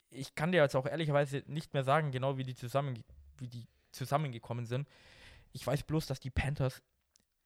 [0.09, 3.03] ich kann dir jetzt auch ehrlicherweise nicht mehr sagen, genau wie die, zusammen,
[3.37, 4.87] wie die zusammengekommen sind.
[5.53, 6.81] Ich weiß bloß, dass die Panthers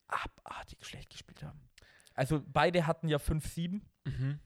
[0.08, 1.62] abartig schlecht gespielt haben.
[2.13, 4.39] Also, beide hatten ja 5-7 Mhm.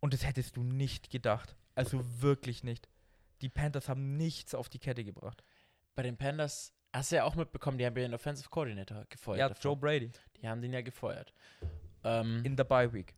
[0.00, 1.56] und das hättest du nicht gedacht.
[1.74, 2.88] Also wirklich nicht.
[3.40, 5.42] Die Panthers haben nichts auf die Kette gebracht.
[5.94, 9.38] Bei den Panthers hast du ja auch mitbekommen, die haben ja den Offensive Coordinator gefeuert.
[9.38, 9.62] Ja, davor.
[9.62, 11.32] Joe Brady Die haben den ja gefeuert.
[12.02, 13.14] Ähm, in, in der Bye Week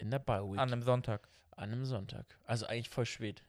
[0.00, 0.58] der Bye Week.
[0.58, 1.28] an einem Sonntag.
[1.56, 2.26] an einem Sonntag.
[2.44, 3.42] Also eigentlich voll spät.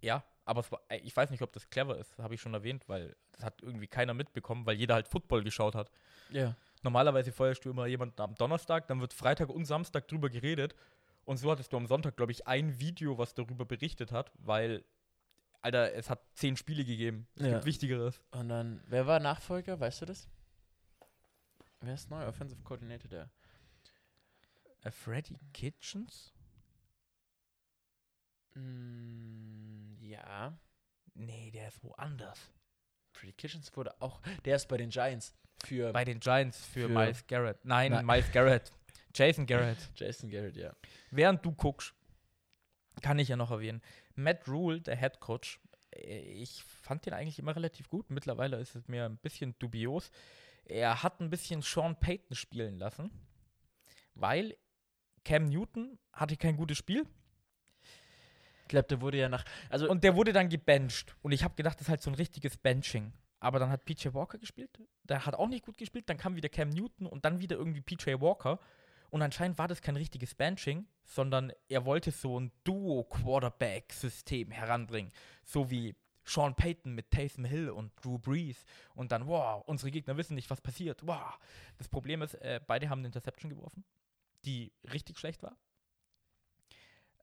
[0.00, 2.88] Ja, aber war, äh, ich weiß nicht, ob das clever ist, habe ich schon erwähnt,
[2.88, 5.90] weil das hat irgendwie keiner mitbekommen, weil jeder halt Football geschaut hat.
[6.30, 6.56] Ja.
[6.82, 10.74] Normalerweise feuerst du immer jemanden am Donnerstag, dann wird Freitag und Samstag drüber geredet.
[11.24, 14.84] Und so hattest du am Sonntag, glaube ich, ein Video, was darüber berichtet hat, weil,
[15.62, 17.26] Alter, es hat zehn Spiele gegeben.
[17.36, 17.52] Es Ja.
[17.54, 18.20] gibt Wichtigeres.
[18.30, 19.78] Und dann, wer war Nachfolger?
[19.78, 20.28] Weißt du das?
[21.80, 22.26] Wer ist neu?
[22.26, 23.30] Offensive Coordinator der?
[24.82, 26.32] Äh, Freddy Kitchens?
[28.54, 30.58] Mm, ja.
[31.14, 32.38] Nee, der ist woanders.
[33.12, 34.20] Freddy Kitchens wurde auch.
[34.44, 35.34] Der ist bei den Giants.
[35.64, 37.62] Für Bei den Giants für, Für- Miles Garrett.
[37.64, 38.06] Nein, Nein.
[38.06, 38.72] Miles Garrett.
[39.14, 39.76] Jason Garrett.
[39.94, 40.74] Jason Garrett, ja.
[41.10, 41.92] Während du guckst,
[43.02, 43.82] kann ich ja noch erwähnen,
[44.22, 45.60] Matt Rule, der Head Coach,
[45.94, 48.10] äh, ich fand den eigentlich immer relativ gut.
[48.10, 50.10] Mittlerweile ist es mir ein bisschen dubios.
[50.64, 53.10] Er hat ein bisschen Sean Payton spielen lassen,
[54.14, 54.56] weil
[55.24, 57.06] Cam Newton hatte kein gutes Spiel
[58.62, 59.44] Ich glaube, der wurde ja nach.
[59.68, 61.16] Also, und der wurde dann gebencht.
[61.22, 63.12] Und ich habe gedacht, das ist halt so ein richtiges Benching.
[63.40, 66.50] Aber dann hat PJ Walker gespielt, der hat auch nicht gut gespielt, dann kam wieder
[66.50, 68.60] Cam Newton und dann wieder irgendwie PJ Walker.
[69.10, 75.12] Und anscheinend war das kein richtiges Benching, sondern er wollte so ein Duo-Quarterback-System heranbringen.
[75.44, 78.64] So wie Sean Payton mit Taysom Hill und Drew Brees.
[78.94, 81.06] Und dann, wow, unsere Gegner wissen nicht, was passiert.
[81.06, 81.38] Wow.
[81.78, 83.84] Das Problem ist, äh, beide haben eine Interception geworfen,
[84.44, 85.56] die richtig schlecht war.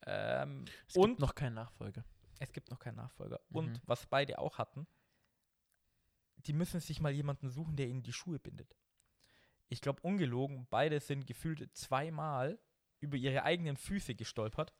[0.06, 2.04] Ähm, es und gibt noch keinen Nachfolger.
[2.40, 3.40] es gibt noch keinen Nachfolger.
[3.50, 3.56] Mhm.
[3.56, 4.88] Und was beide auch hatten,
[6.46, 8.76] die müssen sich mal jemanden suchen, der ihnen die Schuhe bindet.
[9.70, 12.60] Ich glaube, ungelogen, beide sind gefühlt zweimal
[13.00, 14.74] über ihre eigenen Füße gestolpert,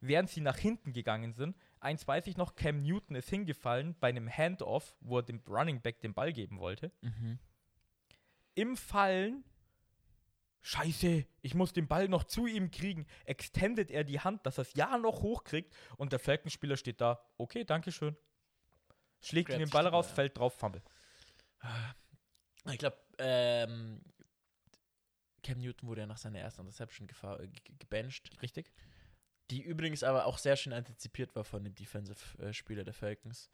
[0.00, 1.56] während sie nach hinten gegangen sind.
[1.80, 5.80] Eins weiß ich noch, Cam Newton ist hingefallen bei einem Handoff, wo er dem Running
[5.80, 6.92] Back den Ball geben wollte.
[7.00, 7.38] Mhm.
[8.54, 9.44] Im Fallen,
[10.62, 14.62] scheiße, ich muss den Ball noch zu ihm kriegen, extendet er die Hand, dass er
[14.62, 18.16] es ja noch hochkriegt und der Falcons-Spieler steht da, okay, dankeschön.
[19.20, 20.14] Schlägt ihm den Ball raus, ja.
[20.14, 20.82] fällt drauf, Fumble.
[22.70, 24.00] Ich glaube, ähm,
[25.42, 28.30] Cam Newton wurde ja nach seiner ersten Interception äh, ge- gebencht.
[28.42, 28.72] Richtig?
[29.50, 33.50] Die übrigens aber auch sehr schön antizipiert war von dem Defensive-Spieler der Falcons.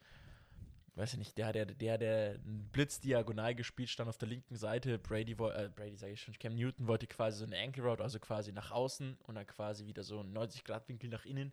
[0.94, 4.56] weiß ich nicht, der, der, der, der einen Blitz diagonal gespielt, stand auf der linken
[4.56, 4.98] Seite.
[4.98, 8.18] Brady, äh, Brady sage ich schon, Cam Newton wollte quasi so eine Ankle Route, also
[8.18, 11.52] quasi nach außen und dann quasi wieder so einen 90-Grad-Winkel nach innen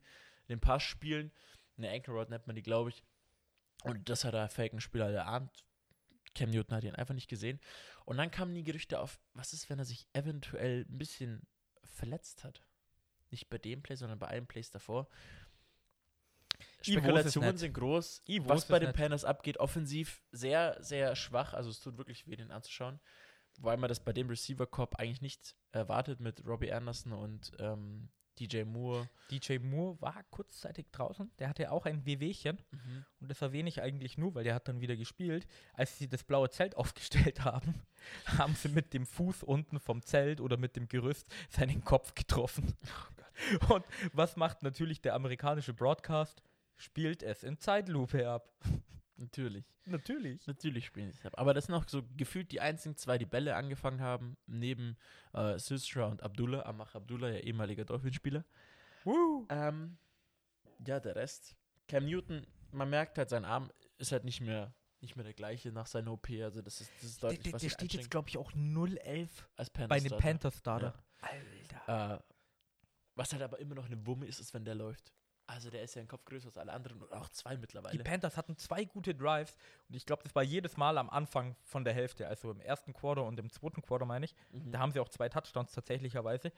[0.49, 1.31] den Pass spielen.
[1.77, 3.03] Eine Ankle Route nennt man die, glaube ich.
[3.83, 5.63] Und das hat der Falcon-Spieler erahnt.
[6.35, 7.59] Cam Newton hat ihn einfach nicht gesehen.
[8.05, 11.47] Und dann kamen die Gerüchte auf, was ist, wenn er sich eventuell ein bisschen
[11.83, 12.63] verletzt hat?
[13.29, 15.07] Nicht bei dem Play, sondern bei allen Plays davor.
[16.81, 18.23] Spekulationen sind groß.
[18.41, 18.93] Was bei den.
[18.93, 21.53] Panthers abgeht, offensiv sehr, sehr schwach.
[21.53, 22.99] Also es tut wirklich weh, den anzuschauen.
[23.57, 28.63] Wobei man das bei dem Receiver-Corp eigentlich nicht erwartet mit Robbie Anderson und ähm, DJ
[28.63, 29.09] Moore.
[29.29, 31.31] DJ Moore war kurzzeitig draußen.
[31.39, 32.57] Der hatte auch ein Wehwehchen.
[33.19, 35.47] Und das erwähne ich eigentlich nur, weil der hat dann wieder gespielt.
[35.73, 37.81] Als sie das blaue Zelt aufgestellt haben,
[38.37, 42.73] haben sie mit dem Fuß unten vom Zelt oder mit dem Gerüst seinen Kopf getroffen.
[43.69, 46.41] Und was macht natürlich der amerikanische Broadcast?
[46.75, 48.51] Spielt es in Zeitlupe ab.
[49.17, 49.65] Natürlich.
[49.85, 50.47] Natürlich.
[50.47, 51.33] Natürlich spielen sie es ab.
[51.37, 54.97] Aber das sind auch so gefühlt die einzigen zwei, die Bälle angefangen haben, neben
[55.33, 56.65] äh, Sisra und Abdullah.
[56.65, 58.43] Amach Abdullah, ja ehemaliger Dolphinspieler.
[59.03, 59.45] Woo.
[59.49, 59.97] Ähm,
[60.85, 61.55] ja, der Rest.
[61.87, 65.71] Cam Newton, man merkt halt, sein Arm ist halt nicht mehr, nicht mehr der gleiche
[65.71, 66.29] nach seiner OP.
[66.29, 68.37] Also das ist, das ist Der, deutlich, der, was der ihn steht jetzt, glaube ich,
[68.37, 70.21] auch 0-11 als Panthers bei den Starter.
[70.21, 71.03] Panthers-Starter.
[71.21, 72.15] Alter.
[72.15, 72.19] Äh,
[73.15, 75.13] was halt aber immer noch eine Wumme ist, ist, wenn der läuft.
[75.45, 78.03] Also der ist ja ein Kopf größer als alle anderen und auch zwei Die mittlerweile.
[78.03, 79.57] Panthers hatten zwei gute Drives
[79.89, 82.93] und ich glaube, das war jedes Mal am Anfang von der Hälfte, also im ersten
[82.93, 84.35] Quarter und im zweiten Quarter, meine ich.
[84.51, 84.71] Mhm.
[84.71, 86.51] Da haben sie auch zwei Touchdowns tatsächlicherweise.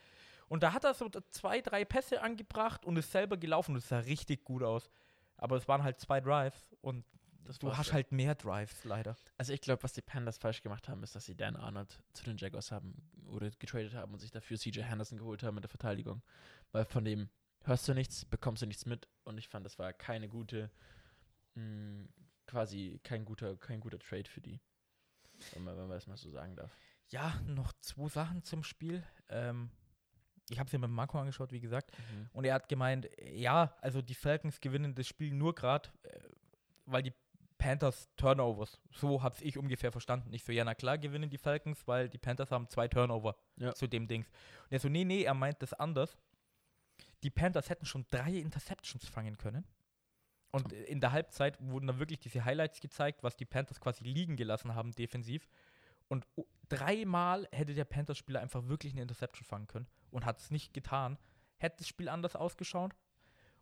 [0.48, 3.90] Und da hat er so zwei, drei Pässe angebracht und ist selber gelaufen und es
[3.90, 4.90] sah richtig gut aus.
[5.38, 7.04] Aber es waren halt zwei Drives und
[7.46, 7.94] Das du hast ja.
[7.94, 9.16] halt mehr Drives, leider.
[9.38, 12.24] Also ich glaube, was die Panthers falsch gemacht haben, ist, dass sie Dan Arnold zu
[12.24, 12.96] den Jaguars haben
[13.28, 16.22] oder getradet haben und sich dafür CJ Henderson geholt haben in der Verteidigung.
[16.72, 17.30] Weil von dem
[17.66, 20.72] hörst du nichts, bekommst du nichts mit und ich fand, das war keine gute,
[21.56, 22.08] mh,
[22.48, 24.60] quasi kein guter, kein guter Trade für die.
[25.54, 26.72] Wenn man, wenn man das mal so sagen darf.
[27.10, 29.04] Ja, noch zwei Sachen zum Spiel.
[29.30, 29.70] Ähm,
[30.50, 31.92] ich habe es mir mit Marco angeschaut, wie gesagt.
[32.34, 36.20] Und er hat gemeint, ja, also die Falcons gewinnen das Spiel nur gerade, äh,
[36.86, 37.14] weil die
[37.58, 40.32] Panthers Turnovers, so habe ich ungefähr verstanden.
[40.34, 43.74] Ich so, ja, na klar gewinnen die Falcons, weil die Panthers haben zwei Turnover Ja.
[43.74, 44.28] zu dem Dings.
[44.66, 46.18] Und er so, nee, nee, er meint das anders.
[47.24, 49.66] Die Panthers hätten schon drei Interceptions fangen können.
[50.52, 54.38] Und in der Halbzeit wurden dann wirklich diese Highlights gezeigt, was die Panthers quasi liegen
[54.38, 55.50] gelassen haben defensiv.
[56.08, 56.28] Und
[56.70, 61.18] dreimal hätte der Panthers-Spieler einfach wirklich eine Interception fangen können und hat es nicht getan.
[61.58, 62.96] Hätte das Spiel anders ausgeschaut.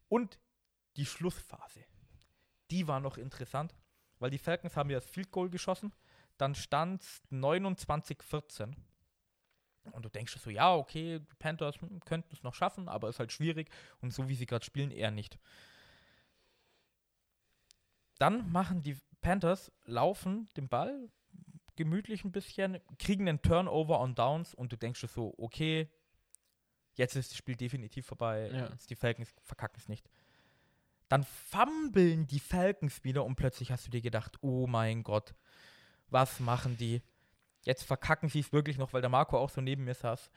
[0.08, 0.40] Und
[0.98, 1.84] die Schlussphase,
[2.70, 3.74] die war noch interessant,
[4.20, 5.94] weil die Falcons haben ja das Field Goal geschossen.
[6.38, 8.76] Dann stand es 29-14.
[9.92, 13.20] Und du denkst dir so, ja, okay, die Panthers könnten es noch schaffen, aber ist
[13.20, 13.70] halt schwierig.
[14.02, 15.38] Und so wie sie gerade spielen, eher nicht.
[18.18, 21.10] Dann machen die Panthers, laufen den Ball
[21.76, 25.90] gemütlich ein bisschen, kriegen einen Turnover on Downs und du denkst dir so, okay,
[26.94, 28.70] jetzt ist das Spiel definitiv vorbei, Ja.
[28.70, 30.08] jetzt die Falcons verkacken es nicht.
[31.10, 35.34] Dann fummeln die Falcons wieder und plötzlich hast du dir gedacht, oh mein Gott,
[36.08, 37.02] was machen die?
[37.64, 40.30] Jetzt verkacken sie es wirklich noch, weil der Marco auch so neben mir saß.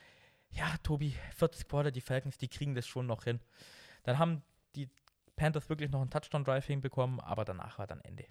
[0.50, 3.40] Ja, Tobi, 40 Quarter, die Falcons, die kriegen das schon noch hin.
[4.04, 4.42] Dann haben
[4.74, 4.88] die
[5.34, 8.24] Panthers wirklich noch einen Touchdown-Drive hinbekommen, aber danach war dann Ende.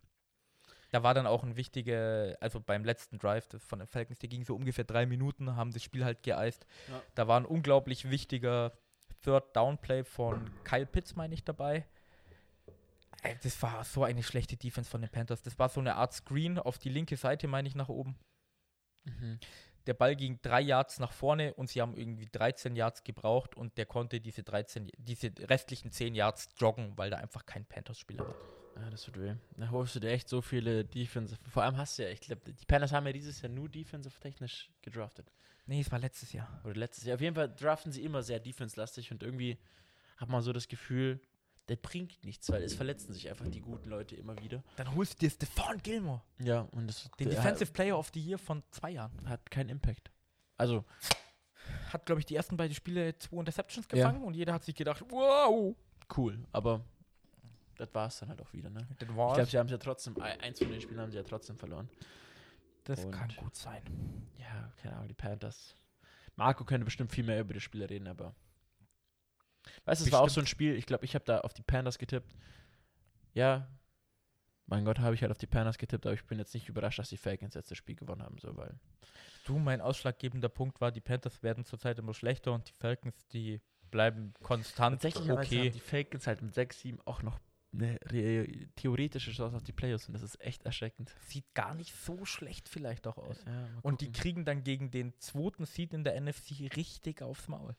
[0.91, 4.45] Da war dann auch ein wichtiger, also beim letzten Drive von den Falcons, der ging
[4.45, 6.65] so ungefähr drei Minuten, haben das Spiel halt geeist.
[6.87, 7.01] Ja.
[7.15, 8.71] Da war ein unglaublich wichtiger
[9.23, 11.85] Third-Down-Play von Kyle Pitts, meine ich, dabei.
[13.43, 15.41] Das war so eine schlechte Defense von den Panthers.
[15.41, 18.17] Das war so eine Art Screen auf die linke Seite, meine ich, nach oben.
[19.05, 19.39] Mhm.
[19.87, 23.77] Der Ball ging drei Yards nach vorne und sie haben irgendwie 13 Yards gebraucht und
[23.77, 28.35] der konnte diese 13, diese restlichen 10 Yards joggen, weil da einfach kein Panthers-Spieler war.
[28.77, 29.35] Ja, das tut weh.
[29.57, 31.39] Da holst du dir echt so viele Defensive.
[31.49, 34.19] Vor allem hast du ja, ich glaube, die Panthers haben ja dieses Jahr nur defensive
[34.19, 35.31] technisch gedraftet.
[35.67, 36.61] Nee, es war letztes Jahr.
[36.63, 37.15] Oder letztes Jahr.
[37.15, 39.57] Auf jeden Fall draften sie immer sehr defense-lastig und irgendwie
[40.17, 41.19] hat man so das Gefühl,
[41.69, 44.63] der bringt nichts, weil es verletzen sich einfach die guten Leute immer wieder.
[44.75, 48.19] Dann holst du dir Stephon Gilmore, Ja, und das den der Defensive Player of the
[48.21, 49.27] Year von zwei Jahren.
[49.29, 50.11] hat, keinen Impact.
[50.57, 50.85] Also,
[51.91, 53.95] Hat, glaube ich, die ersten beiden Spiele zwei Interceptions Ja.
[53.97, 55.75] gefangen und jeder hat sich gedacht, wow.
[56.15, 56.85] cool, aber
[57.77, 58.87] das war es dann halt auch wieder, ne?
[58.99, 59.33] Das, Ich war's.
[59.35, 61.57] glaube, sie haben es ja trotzdem, ein- eins von den Spielen haben sie ja trotzdem
[61.57, 61.89] verloren.
[62.83, 63.81] das und- kann gut sein.
[64.37, 65.75] Ja, keine Ahnung, die Panthers.
[66.35, 68.35] Marco könnte bestimmt viel mehr über das Spiel reden, aber.
[69.85, 71.63] Weißt du, es war auch so ein Spiel, ich glaube, ich habe da auf die
[71.63, 72.35] Panthers getippt.
[73.33, 73.67] Ja,
[74.67, 76.99] mein Gott, habe ich halt auf die Panthers getippt, aber ich bin jetzt nicht überrascht,
[76.99, 78.79] dass die Falcons jetzt das Spiel gewonnen haben, so, weil.
[79.45, 83.61] Du, mein ausschlaggebender Punkt war, die Panthers werden zurzeit immer schlechter und die Falcons, die
[83.91, 85.69] bleiben konstant Tatsächlich okay.
[85.69, 87.39] die Falcons halt mit 6-7 auch noch
[87.71, 91.13] eine re- theoretische Chance auf die Playoffs und das ist echt erschreckend.
[91.27, 93.43] Sieht gar nicht so schlecht vielleicht auch aus.
[93.45, 97.75] Ja, Und die kriegen dann gegen den zweiten Seed in der NFC richtig aufs Maul.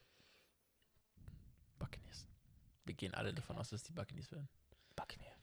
[1.77, 2.27] Buccaneers.
[2.85, 4.49] Wir gehen alle davon aus, dass die Buccaneers werden.
[4.95, 5.35] Buccaneers.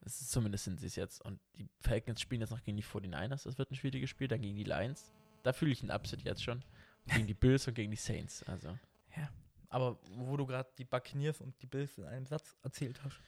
[0.00, 1.20] Das ist, zumindest sind sie es jetzt.
[1.22, 3.44] Und die Falcons spielen jetzt noch gegen die 49ers.
[3.44, 4.28] Das wird ein schwieriges Spiel.
[4.28, 5.12] Dann gegen die Lions.
[5.42, 6.62] Da fühle ich einen Upset jetzt schon.
[7.04, 8.42] Und gegen die Bills und gegen die Saints.
[8.44, 8.78] Also.
[9.68, 13.20] Aber wo du gerade die Buccaneers und die Bills in einem Satz erzählt hast.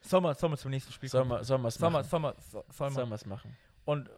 [0.00, 2.08] Sollen wir, sollen wir zum nächsten Spiel Sollen wir es Sollen wir, machen?
[2.08, 2.90] sollen wir, sollen wir.
[2.92, 3.56] Sollen wir es machen?
[3.84, 4.12] Und äh,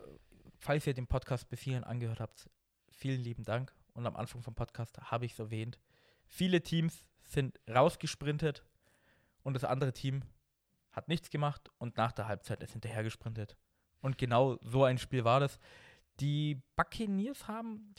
[0.58, 2.48] falls ihr den Podcast bis hierhin angehört habt,
[2.90, 3.74] vielen lieben Dank.
[3.94, 5.78] Und am Anfang vom Podcast habe ich es erwähnt.
[6.26, 8.64] Viele Teams sind rausgesprintet
[9.42, 10.22] und das andere Team
[10.92, 13.56] hat nichts gemacht und nach der Halbzeit ist hinterher gesprintet.
[14.00, 15.58] Und genau so ein Spiel war das.
[16.20, 17.94] Die Buccaneers haben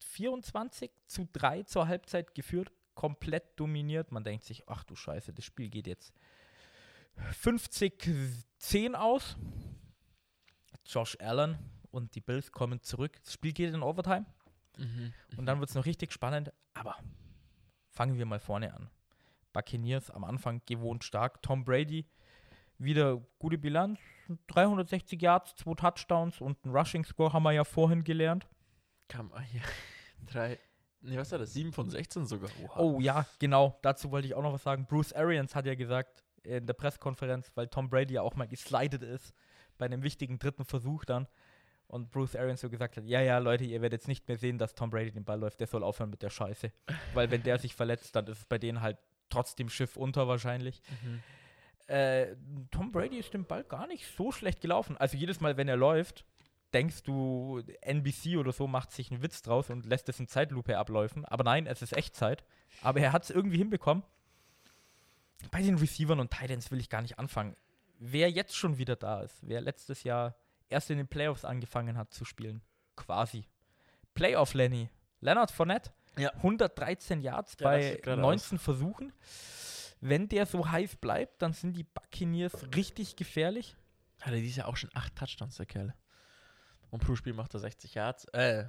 [0.00, 4.12] 24 zu 3 zur Halbzeit geführt, komplett dominiert.
[4.12, 6.12] Man denkt sich, ach du Scheiße, das Spiel geht jetzt
[7.42, 9.36] 50-10 aus.
[10.86, 11.58] Josh Allen
[11.90, 13.18] und die Bills kommen zurück.
[13.24, 14.26] Das Spiel geht in Overtime
[14.76, 15.12] Mhm.
[15.36, 16.52] und dann wird es noch richtig spannend.
[16.74, 16.96] Aber
[17.94, 18.90] fangen wir mal vorne an.
[19.52, 21.42] Buccaneers am Anfang gewohnt stark.
[21.42, 22.06] Tom Brady
[22.78, 23.98] wieder gute Bilanz.
[24.48, 28.48] 360 Yards, zwei Touchdowns und ein Rushing Score haben wir ja vorhin gelernt.
[29.08, 29.60] Kam ah, hier.
[30.26, 30.58] Drei.
[31.00, 31.52] Nee, was war das?
[31.52, 32.50] 7 von 16 sogar.
[32.62, 32.80] Oha.
[32.80, 33.78] Oh ja, genau.
[33.82, 34.86] Dazu wollte ich auch noch was sagen.
[34.86, 39.02] Bruce Arians hat ja gesagt in der Pressekonferenz, weil Tom Brady ja auch mal geslidet
[39.02, 39.34] ist
[39.76, 41.28] bei einem wichtigen dritten Versuch dann.
[41.86, 44.58] Und Bruce Arians so gesagt hat, ja, ja, Leute, ihr werdet jetzt nicht mehr sehen,
[44.58, 45.60] dass Tom Brady den Ball läuft.
[45.60, 46.72] Der soll aufhören mit der Scheiße.
[47.14, 50.80] weil wenn der sich verletzt, dann ist es bei denen halt trotzdem Schiff unter wahrscheinlich.
[51.02, 51.22] Mhm.
[51.86, 52.36] Äh,
[52.70, 54.96] Tom Brady ist den Ball gar nicht so schlecht gelaufen.
[54.96, 56.24] Also jedes Mal, wenn er läuft,
[56.72, 60.78] denkst du, NBC oder so macht sich einen Witz draus und lässt es in Zeitlupe
[60.78, 61.24] abläufen.
[61.24, 62.44] Aber nein, es ist Echtzeit.
[62.82, 64.02] Aber er hat es irgendwie hinbekommen.
[65.50, 67.56] Bei den Receivern und Titans will ich gar nicht anfangen.
[67.98, 70.34] Wer jetzt schon wieder da ist, wer letztes Jahr
[70.68, 72.62] erst in den Playoffs angefangen hat zu spielen,
[72.96, 73.46] quasi.
[74.14, 74.90] Playoff Lenny,
[75.20, 76.32] Leonard Fournette, Ja.
[76.34, 79.12] 113 Yards Der bei rastet gerade 19 Versuchen.
[80.00, 83.74] Wenn der so heiß bleibt, dann sind die Buccaneers richtig gefährlich.
[84.20, 85.94] Hat er dieses Jahr auch schon 8 Touchdowns, der Kerl.
[86.90, 88.26] Und pro Spiel macht er 60 Yards.
[88.26, 88.66] Äh,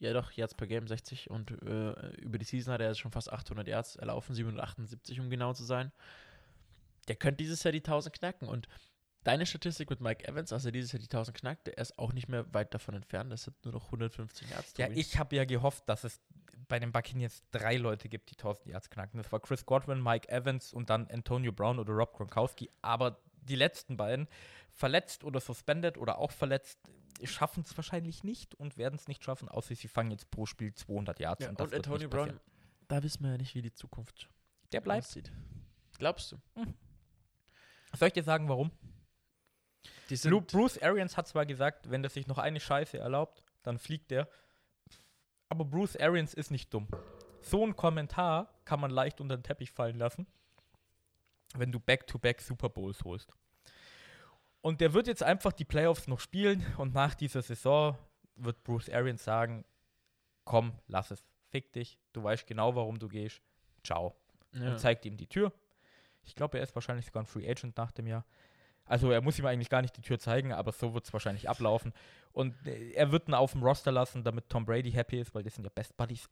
[0.00, 1.30] ja doch, Yards per Game 60.
[1.30, 5.30] Und äh, über die Season hat er jetzt schon fast 800 Yards erlaufen, 778 um
[5.30, 5.92] genau zu sein.
[7.08, 8.48] Der könnte dieses Jahr die 1000 knacken.
[8.48, 8.68] Und
[9.24, 12.12] deine Statistik mit Mike Evans, als er dieses Jahr die 1000 knackt, der ist auch
[12.12, 13.32] nicht mehr weit davon entfernt.
[13.32, 14.74] Das sind nur noch 150 Yards.
[14.76, 16.20] Ja, ich habe ja gehofft, dass es
[16.68, 19.18] bei den Buccaneers drei Leute gibt, die 1000 Yards knacken.
[19.22, 22.70] Das war Chris Godwin, Mike Evans und dann Antonio Brown oder Rob Gronkowski.
[22.80, 24.28] Aber die letzten beiden,
[24.70, 26.78] verletzt oder suspended oder auch verletzt,
[27.24, 30.74] schaffen es wahrscheinlich nicht und werden es nicht schaffen, außer sie fangen jetzt pro Spiel
[30.74, 31.44] 200 Yards.
[31.44, 32.40] Ja, und wird Antonio Brown,
[32.88, 34.28] da wissen wir ja nicht, wie die Zukunft
[34.72, 35.06] Der bleibt.
[35.06, 35.30] aussieht.
[35.98, 36.36] Glaubst du?
[37.94, 38.70] Soll ich dir sagen, warum?
[40.40, 44.28] Bruce Arians hat zwar gesagt, wenn der sich noch eine Scheiße erlaubt, dann fliegt der.
[45.48, 46.88] Aber Bruce Arians ist nicht dumm.
[47.40, 50.26] So ein Kommentar kann man leicht unter den Teppich fallen lassen,
[51.54, 53.34] wenn du Back-to-Back Super Bowls holst.
[54.60, 57.98] Und der wird jetzt einfach die Playoffs noch spielen und nach dieser Saison
[58.36, 59.64] wird Bruce Arians sagen,
[60.44, 63.42] komm, lass es, fick dich, du weißt genau, warum du gehst,
[63.82, 64.16] ciao
[64.52, 64.70] ja.
[64.70, 65.52] und zeigt ihm die Tür.
[66.24, 68.24] Ich glaube, er ist wahrscheinlich sogar ein Free Agent nach dem Jahr.
[68.84, 71.48] Also er muss ihm eigentlich gar nicht die Tür zeigen, aber so wird es wahrscheinlich
[71.48, 71.92] ablaufen.
[72.32, 75.42] Und äh, er wird ihn auf dem Roster lassen, damit Tom Brady happy ist, weil
[75.42, 76.28] das sind ja Best Buddies.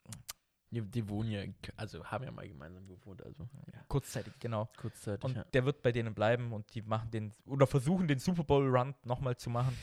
[0.70, 1.42] Die, die wohnen ja,
[1.76, 3.80] also haben ja mal gemeinsam gewohnt, also ja.
[3.88, 4.68] Kurzzeitig, genau.
[4.76, 5.24] kurzzeitig.
[5.24, 5.44] Und ja.
[5.44, 8.94] der wird bei denen bleiben und die machen den, oder versuchen den Super Bowl Run
[9.02, 9.76] nochmal zu machen.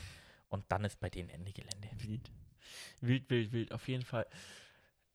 [0.48, 1.88] Und dann ist bei denen Ende Gelände.
[1.98, 2.30] Wild.
[3.00, 4.26] Wild, wild, wild, auf jeden Fall.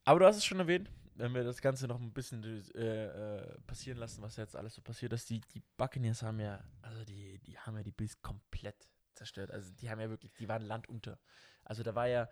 [0.06, 2.44] Aber du hast es schon erwähnt, wenn wir das Ganze noch ein bisschen
[2.76, 5.30] äh, äh, passieren lassen, was jetzt alles so passiert ist.
[5.30, 9.52] Die, die Buccaneers haben ja, also die, die haben ja die Bills komplett zerstört.
[9.52, 11.20] Also die haben ja wirklich, die waren Land unter.
[11.64, 12.30] Also da war ja,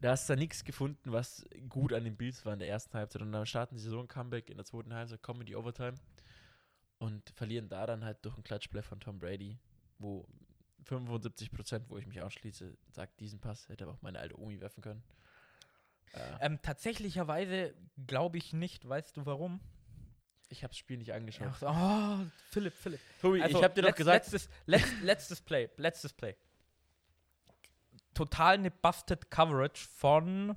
[0.00, 3.22] da hast du nichts gefunden, was gut an den Bills war in der ersten Halbzeit.
[3.22, 5.94] Und dann starten sie so ein Comeback in der zweiten Halbzeit, kommen in die Overtime
[6.98, 9.58] und verlieren da dann halt durch ein Klatschplay von Tom Brady,
[9.98, 10.26] wo
[10.84, 14.60] 75 Prozent, wo ich mich ausschließe, sagt, diesen Pass hätte aber auch meine alte Omi
[14.60, 15.02] werfen können.
[16.12, 17.74] Äh, Ähm, tatsächlicherweise
[18.06, 18.88] glaube ich nicht.
[18.88, 19.60] Weißt du warum?
[20.48, 21.48] ich habe das Spiel nicht angeschaut.
[21.62, 23.00] Ach, oh, Philipp, Philipp.
[23.20, 26.36] Tobi, Also, ich habe dir doch gesagt, Letztes, letzt, letztes Play, letztes Play.
[28.14, 30.56] Total eine busted Coverage von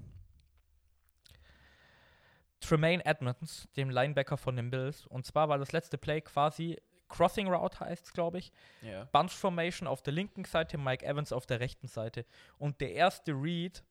[2.62, 5.08] Tremaine Edmonds, dem Linebacker von den Bills.
[5.08, 6.78] Und zwar war das letzte Play quasi
[7.08, 8.52] Crossing Route heißt es, glaube ich.
[8.84, 9.06] ja.
[9.06, 12.24] Bunch Formation auf der linken Seite, Mike Evans auf der rechten Seite.
[12.60, 13.84] Und der erste Read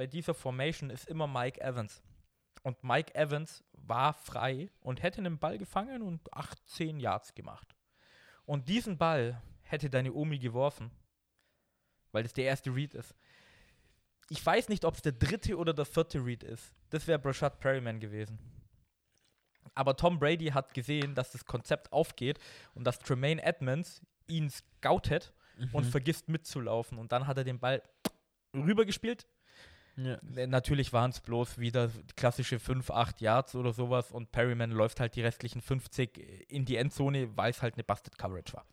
[0.00, 2.00] bei dieser Formation ist immer Mike Evans.
[2.62, 7.76] Und Mike Evans war frei und hätte einen Ball gefangen und 18 Yards gemacht.
[8.46, 10.90] und diesen Ball hätte deine Omi geworfen,
[12.12, 13.14] weil das der erste Read ist.
[14.30, 16.72] Ich weiß nicht, ob es der dritte oder der vierte Read ist.
[16.88, 18.38] Das wäre Brashad Perryman gewesen.
[19.74, 22.38] Aber Tom Brady hat gesehen, dass das Konzept aufgeht
[22.74, 25.34] und dass Tremaine Edmonds ihn scoutet
[25.72, 25.90] und Mhm.
[25.90, 26.96] vergisst mitzulaufen.
[26.96, 27.82] Und dann hat er den Ball
[28.54, 29.28] rübergespielt.
[30.04, 30.46] Ja.
[30.46, 35.16] Natürlich waren es bloß wieder klassische 5, 8 Yards oder sowas und Perryman läuft halt
[35.16, 38.64] die restlichen 50 in die Endzone, weil es halt eine Busted Coverage war.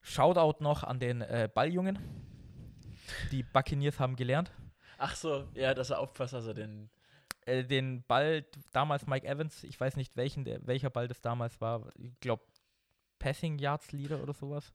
[0.00, 1.98] Shoutout noch an den äh, Balljungen.
[3.30, 4.50] Die Buccaneers haben gelernt.
[4.98, 6.90] Ach so, ja, dass er aufpasst, also den.
[7.46, 11.60] Äh, den Ball, damals Mike Evans, ich weiß nicht welchen, der, welcher Ball das damals
[11.60, 12.42] war, ich glaube
[13.18, 14.72] Passing Yards Leader oder sowas.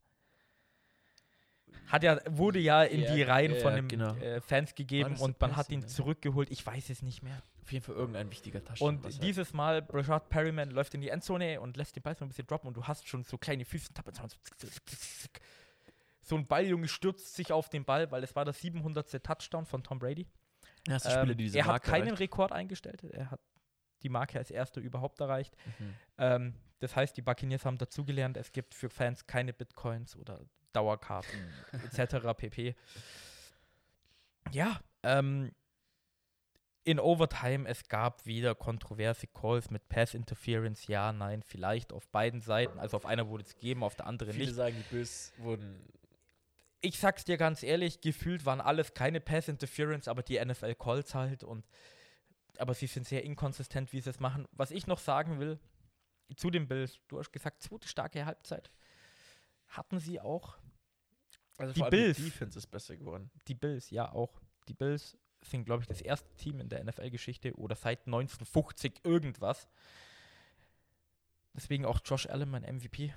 [1.87, 4.15] Hat ja, wurde ja in Ja, die Reihen ja, von den genau.
[4.15, 5.85] äh, Fans gegeben und man hat ihn ne?
[5.87, 6.49] zurückgeholt.
[6.51, 7.41] Ich weiß es nicht mehr.
[7.61, 8.97] Auf jeden Fall irgendein wichtiger Touchdown.
[8.97, 12.27] Und dieses Mal, Brashard Perryman läuft in die Endzone und lässt den Ball so ein
[12.27, 13.89] bisschen droppen und du hast schon so kleine Füße.
[16.21, 19.21] So ein Balljunge stürzt sich auf den Ball, weil es war der 700.
[19.23, 20.25] Touchdown von Tom Brady.
[20.87, 22.21] Ja, das Ähm, Spieler, die diese er hat Marke keinen erreicht.
[22.21, 23.03] Rekord eingestellt.
[23.03, 23.41] Er hat
[24.03, 25.55] die Marke als erster überhaupt erreicht.
[25.79, 25.93] Mhm.
[26.17, 30.41] Ähm, das heißt, die Buccaneers haben dazugelernt, es gibt für Fans keine Bitcoins oder
[30.73, 31.39] Dauerkarten
[31.71, 32.27] etc.
[32.37, 32.75] pp.
[34.51, 35.51] Ja, ähm,
[36.85, 42.41] in Overtime, es gab wieder kontroverse Calls mit Pass Interference, ja, nein, vielleicht auf beiden
[42.41, 42.77] Seiten.
[42.77, 44.55] Also auf einer wurde es gegeben, auf der anderen Viele nicht.
[44.55, 45.87] sagen, die Bills wurden.
[46.81, 51.15] Ich sag's dir ganz ehrlich, gefühlt waren alles keine Pass Interference, aber die NFL Calls
[51.15, 51.65] halt und
[52.57, 54.47] aber sie sind sehr inkonsistent, wie sie es machen.
[54.51, 55.59] Was ich noch sagen will
[56.35, 58.71] zu den Bills, du hast gesagt, zweite starke Halbzeit.
[59.69, 60.57] Hatten sie auch
[61.57, 62.17] Also Die Bills.
[62.17, 63.29] Die Defense ist besser geworden.
[63.47, 64.41] die Bills, ja auch.
[64.67, 69.67] Die Bills sind, glaube ich, das erste Team in der NFL-Geschichte oder seit 1950 irgendwas.
[71.53, 73.13] Deswegen auch Josh Allen, mein MVP,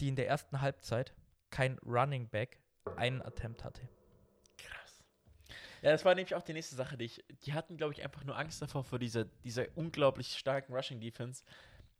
[0.00, 1.14] die in der ersten Halbzeit
[1.50, 2.58] kein Running Back
[2.96, 3.88] einen Attempt hatte.
[4.58, 5.02] Krass.
[5.82, 7.24] Ja, das war nämlich auch die nächste Sache, die ich.
[7.44, 11.44] Die hatten, glaube ich, einfach nur Angst davor, vor dieser, dieser unglaublich starken Rushing Defense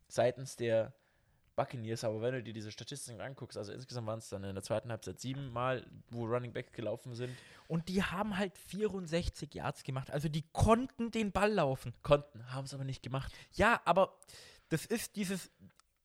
[0.09, 0.93] seitens der
[1.57, 2.05] Buccaneers.
[2.05, 4.91] Aber wenn du dir diese Statistiken anguckst, also insgesamt waren es dann in der zweiten
[4.91, 7.37] Halbzeit siebenmal, wo Running Back gelaufen sind,
[7.69, 10.11] Und die haben halt 64 Yards gemacht.
[10.11, 11.95] Also die konnten den Ball laufen.
[12.03, 13.33] konnten, haben es aber nicht gemacht.
[13.53, 14.19] Ja, aber
[14.71, 15.51] das ist dieses,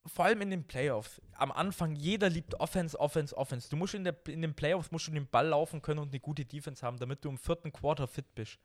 [0.06, 1.20] vor allem in den Playoffs.
[1.34, 3.68] Am Anfang, jeder liebt Offense, Offense, Offense.
[3.68, 6.20] Du musst in, der, in den Playoffs musst du den Ball laufen können und eine
[6.20, 8.58] gute Defense haben, damit du im vierten Quarter fit bist.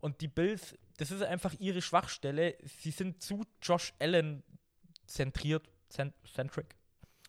[0.00, 2.56] Und die Bills, das ist einfach ihre Schwachstelle.
[2.64, 4.42] Sie sind zu Josh Allen
[5.06, 6.74] zentriert, cent centric.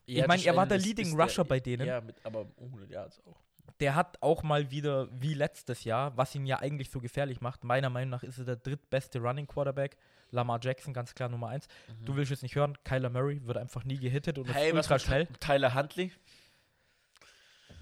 [0.06, 1.88] Ich mein, Josh er war der Leading ist der- Rusher bei denen.
[1.88, 3.38] Ja, mit, aber um 100 Yards auch.
[3.80, 7.64] Der hat auch mal wieder, wie letztes Jahr, was ihn ja eigentlich so gefährlich macht,
[7.64, 9.98] meiner Meinung nach ist er der drittbeste Running Quarterback.
[10.32, 11.68] Lamar Jackson, ganz klar Nummer eins.
[12.02, 15.00] Du willst es nicht hören, Kyler Murray wird einfach nie gehittet und Hey, ist ultra
[15.00, 15.28] schnell.
[15.40, 16.12] Tyler Huntley?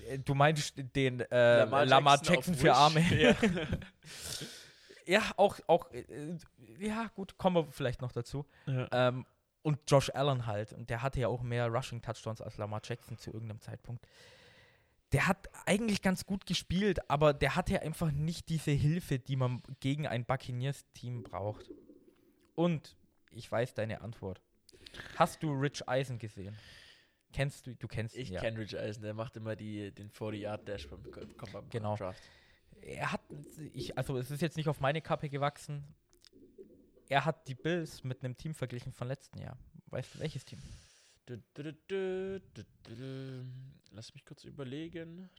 [0.08, 2.74] Äh, Du meinst den äh, Lamar, Jackson, auf für.
[2.74, 3.02] Arme.
[3.12, 3.36] Ja.
[5.08, 6.06] Ja, auch, auch äh,
[6.80, 8.46] ja, gut, kommen wir vielleicht noch dazu.
[8.68, 8.88] ja.
[8.92, 9.26] Ähm,
[9.64, 10.74] und Josh Allen halt.
[10.74, 14.08] Und der hatte ja auch mehr Rushing-Touchdowns als Lamar Jackson zu irgendeinem Zeitpunkt.
[15.12, 19.62] Der hat eigentlich ganz gut gespielt, aber der hatte einfach nicht diese Hilfe, die man
[19.82, 21.70] gegen ein Buccaneers-Team braucht.
[22.56, 22.96] Und
[23.32, 24.42] ich weiß deine Antwort.
[25.18, 26.58] Hast du Rich Eisen gesehen?
[27.34, 28.42] Kennst du, du kennst ihn, Ich ja.
[28.42, 31.04] kenne Rich Eisen, der macht immer die, den 40-Yard-Dash beim,
[31.54, 31.96] beim Genau.
[31.96, 32.22] Draft.
[32.82, 33.22] er hat,
[33.74, 35.84] ich, also es ist jetzt nicht auf meine Kappe gewachsen.
[37.12, 39.58] Er hat die Bills mit einem Team verglichen von letzten Jahr.
[39.88, 40.60] Weißt du, welches Team?
[43.92, 45.30] Lass mich kurz überlegen.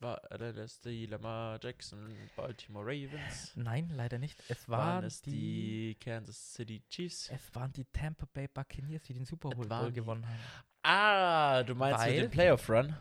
[0.00, 0.20] War
[0.52, 3.52] das die Lamar Jackson Baltimore Ravens?
[3.54, 4.42] Nein, leider nicht.
[4.48, 7.30] Es waren, waren es die, die, Kansas City Chiefs.
[7.30, 10.40] Es waren die Tampa Bay Buccaneers, die den Super Bowl gewonnen haben.
[10.82, 12.96] Ah, du meinst Weil, mit dem Playoff Run?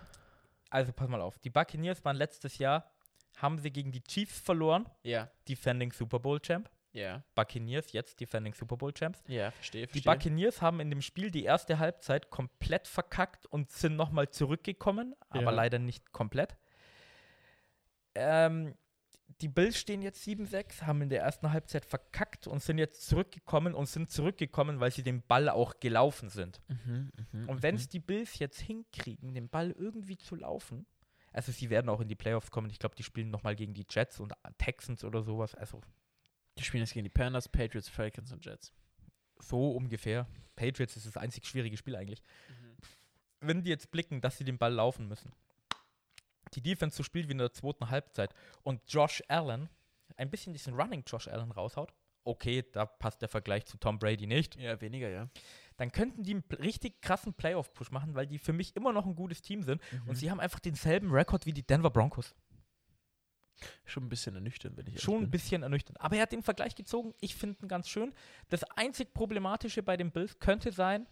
[0.70, 1.40] Also pass mal auf.
[1.40, 2.95] Die Buccaneers waren letztes Jahr
[3.38, 6.70] haben sie gegen die Chiefs verloren, Ja, Defending Super Bowl Champ.
[6.94, 9.22] ja, Buccaneers jetzt Defending Super Bowl Champs.
[9.28, 10.14] ja, verstehe, Die verstehe.
[10.14, 15.44] Buccaneers haben in dem Spiel die erste Halbzeit komplett verkackt und sind nochmal zurückgekommen, aber
[15.44, 15.52] Ja.
[15.52, 16.56] leider nicht komplett.
[18.16, 18.76] Ähm,
[19.42, 23.74] die Bills stehen jetzt 7-6, haben in der ersten Halbzeit verkackt und sind jetzt zurückgekommen
[23.74, 26.62] und sind zurückgekommen, weil sie den Ball auch gelaufen sind.
[26.70, 30.86] Mhm, mhm, Und wenn es die Bills jetzt hinkriegen, den Ball irgendwie zu laufen,
[31.36, 33.86] also sie werden auch in die Playoffs kommen, ich glaube, die spielen nochmal gegen die
[33.90, 35.82] Jets und Texans oder sowas, also
[36.58, 38.72] Die spielen jetzt gegen die Panthers, Patriots, Falcons und Jets.
[39.40, 40.28] so ungefähr.
[40.56, 42.22] Patriots ist das einzig schwierige Spiel eigentlich.
[43.42, 45.34] wenn die jetzt blicken, dass sie den Ball laufen müssen,
[46.54, 48.34] die Defense so spielt wie in der zweiten Halbzeit
[48.64, 49.70] und Josh Allen
[50.16, 51.94] ein bisschen diesen Running Josh Allen raushaut
[52.26, 54.56] okay, da passt der Vergleich zu Tom Brady nicht.
[54.56, 55.30] Ja, weniger, ja.
[55.78, 59.16] Dann könnten die einen richtig krassen Playoff-Push machen, weil die für mich immer noch ein
[59.16, 59.82] gutes Team sind.
[59.92, 60.10] Mhm.
[60.10, 62.34] Und sie haben einfach denselben Rekord wie die Denver Broncos.
[63.86, 66.00] Schon ein bisschen ernüchternd, wenn ich Schon ein bisschen ernüchternd.
[66.02, 67.14] Aber er hat den Vergleich gezogen.
[67.22, 68.14] Ich finde ihn ganz schön.
[68.50, 71.08] Das einzig Problematische bei den Bills könnte sein,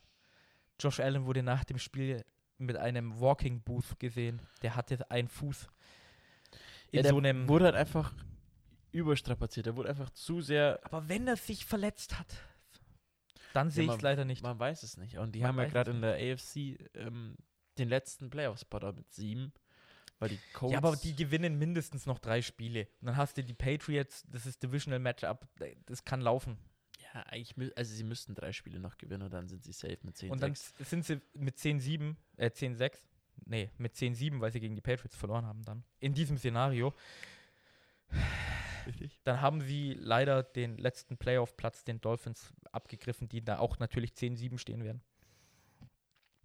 [0.80, 2.26] Josh Allen wurde nach dem Spiel
[2.58, 4.42] mit einem Walking Booth gesehen.
[4.62, 5.68] Der hatte einen Fuß
[6.92, 7.48] in Ja, so einem.
[7.48, 8.14] wurde halt einfach
[8.92, 9.66] überstrapaziert.
[9.66, 10.80] Der wurde einfach zu sehr.
[10.84, 12.28] Aber wenn er sich verletzt hat,
[13.54, 14.44] dann sehe ich man- es leider nicht.
[14.44, 15.18] Man weiß es nicht.
[15.18, 17.36] Und die Man haben ja gerade in der AFC ähm,
[17.78, 19.54] den letzten Playoff-Spot mit sieben.
[20.20, 20.72] Weil die Colts.
[20.72, 22.88] Ja, aber die gewinnen mindestens noch drei Spiele.
[23.02, 25.48] Und dann hast du die Patriots, das ist Divisional Matchup,
[25.86, 26.58] das kann laufen.
[27.14, 27.78] Ja, eigentlich.
[27.78, 30.42] Also, sie müssten drei Spiele noch gewinnen und dann sind sie safe mit 10 Und
[30.42, 33.00] dann sind sie mit 10-7, äh 10-6,
[33.46, 35.84] nee, mit 10-7, weil sie gegen die Patriots verloren haben dann.
[36.00, 36.94] In diesem Szenario.
[38.86, 39.20] Richtig.
[39.24, 44.58] Dann haben sie leider den letzten Playoff-Platz den Dolphins abgegriffen, die da auch natürlich 10-7
[44.58, 45.02] stehen werden.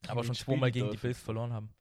[0.07, 1.03] Aber wen schon zweimal die gegen die Dolphins?
[1.03, 1.74] Bills verloren haben.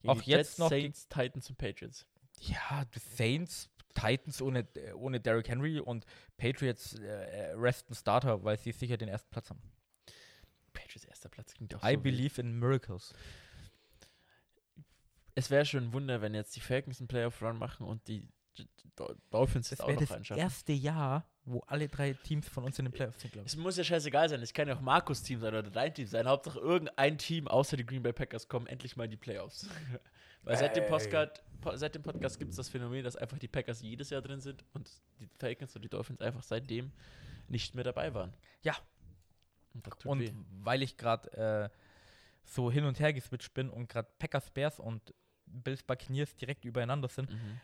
[0.00, 2.06] Gegen Auch die jetzt Jets, noch Saints, Titans und Patriots.
[2.40, 6.04] Ja, die Saints, Titans ohne, ohne Derrick Henry und
[6.36, 9.62] Patriots äh, äh, resten Starter, weil sie sicher den ersten Platz haben.
[10.72, 12.02] Patriots erster Platz klingt auch I so wild.
[12.02, 13.12] believe in miracles.
[15.34, 18.28] Es wäre schon ein Wunder, wenn jetzt die Falcons einen Playoff-Run machen und die
[19.30, 22.78] Dolphins Das das auch wäre noch das erste Jahr, wo alle drei Teams von uns
[22.78, 23.52] in den Playoffs sind, glaube ich.
[23.52, 24.40] Es muss ja scheißegal sein.
[24.42, 26.26] Es kann ja auch Markus Team sein oder dein Team sein.
[26.28, 29.68] Hauptsache irgendein Team außer die Green Bay Packers kommen endlich mal in die Playoffs.
[30.44, 30.86] Weil seit dem.
[30.86, 34.22] Podcast, po, seit dem Podcast gibt es das Phänomen, dass einfach die Packers jedes Jahr
[34.22, 34.90] drin sind und
[35.20, 36.90] die Falcons und die Dolphins einfach seitdem
[37.48, 38.32] nicht mehr dabei waren.
[38.62, 38.76] Ja.
[39.72, 40.32] Und das tut Und weh.
[40.62, 41.76] weil ich gerade äh,
[42.44, 45.14] so hin und her geswitcht bin und gerade Packers, Bears und
[45.46, 47.60] Bills Buccaneers direkt übereinander sind, Mhm.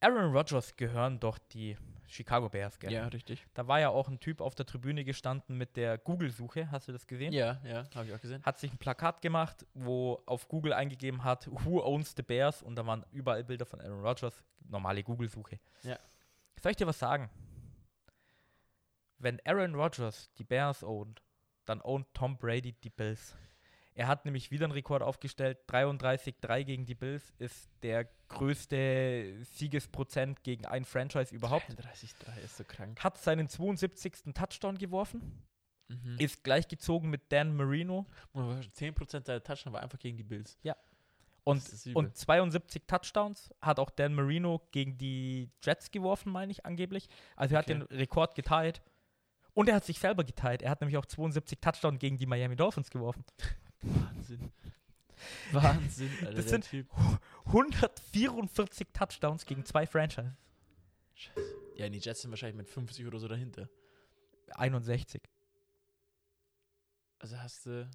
[0.00, 1.76] Aaron Rodgers gehören doch die
[2.06, 2.92] Chicago Bears, gell?
[2.92, 3.46] Ja, richtig.
[3.54, 6.92] Da war ja auch ein Typ auf der Tribüne gestanden mit der Google-Suche, hast du
[6.92, 7.32] das gesehen?
[7.32, 8.42] Ja, ja, habe ich auch gesehen.
[8.42, 12.62] Hat sich ein Plakat gemacht, wo auf Google eingegeben hat, Who owns the Bears?
[12.62, 15.60] Und da waren überall Bilder von Aaron Rodgers, normale Google-Suche.
[15.82, 15.98] Ja.
[16.62, 17.28] Soll ich dir was sagen?
[19.18, 21.22] Wenn Aaron Rodgers die Bears ownt,
[21.66, 23.36] dann ownt Tom Brady die Bills.
[23.98, 25.58] Er hat nämlich wieder einen Rekord aufgestellt.
[25.68, 31.68] 33-3 gegen die Bills ist der größte Siegesprozent gegen ein Franchise überhaupt.
[31.68, 33.02] 33,3 ist so krank.
[33.02, 34.32] Hat seinen 72.
[34.34, 35.42] Touchdown geworfen.
[35.88, 36.16] Mhm.
[36.20, 38.06] Ist gleichgezogen mit Dan Marino.
[38.36, 40.56] 10% der Touchdown war einfach gegen die Bills.
[41.42, 41.96] Und, ist übel.
[41.96, 47.08] und 72 Touchdowns hat auch Dan Marino gegen die Jets geworfen, meine ich angeblich.
[47.34, 47.80] Also er hat Okay.
[47.80, 48.80] den Rekord geteilt.
[49.54, 50.62] Und er hat sich selber geteilt.
[50.62, 53.24] Er hat nämlich auch 72 Touchdowns gegen die Miami Dolphins geworfen.
[53.82, 54.52] Wahnsinn.
[55.52, 56.32] Wahnsinn, Alter.
[56.34, 56.88] Das sind- Typ.
[57.46, 60.32] 144 Touchdowns gegen zwei Franchises.
[61.14, 61.40] Scheiße.
[61.76, 63.68] Ja, die Jets sind wahrscheinlich mit 50 oder so dahinter.
[64.54, 65.22] 61.
[67.18, 67.88] Also hast du.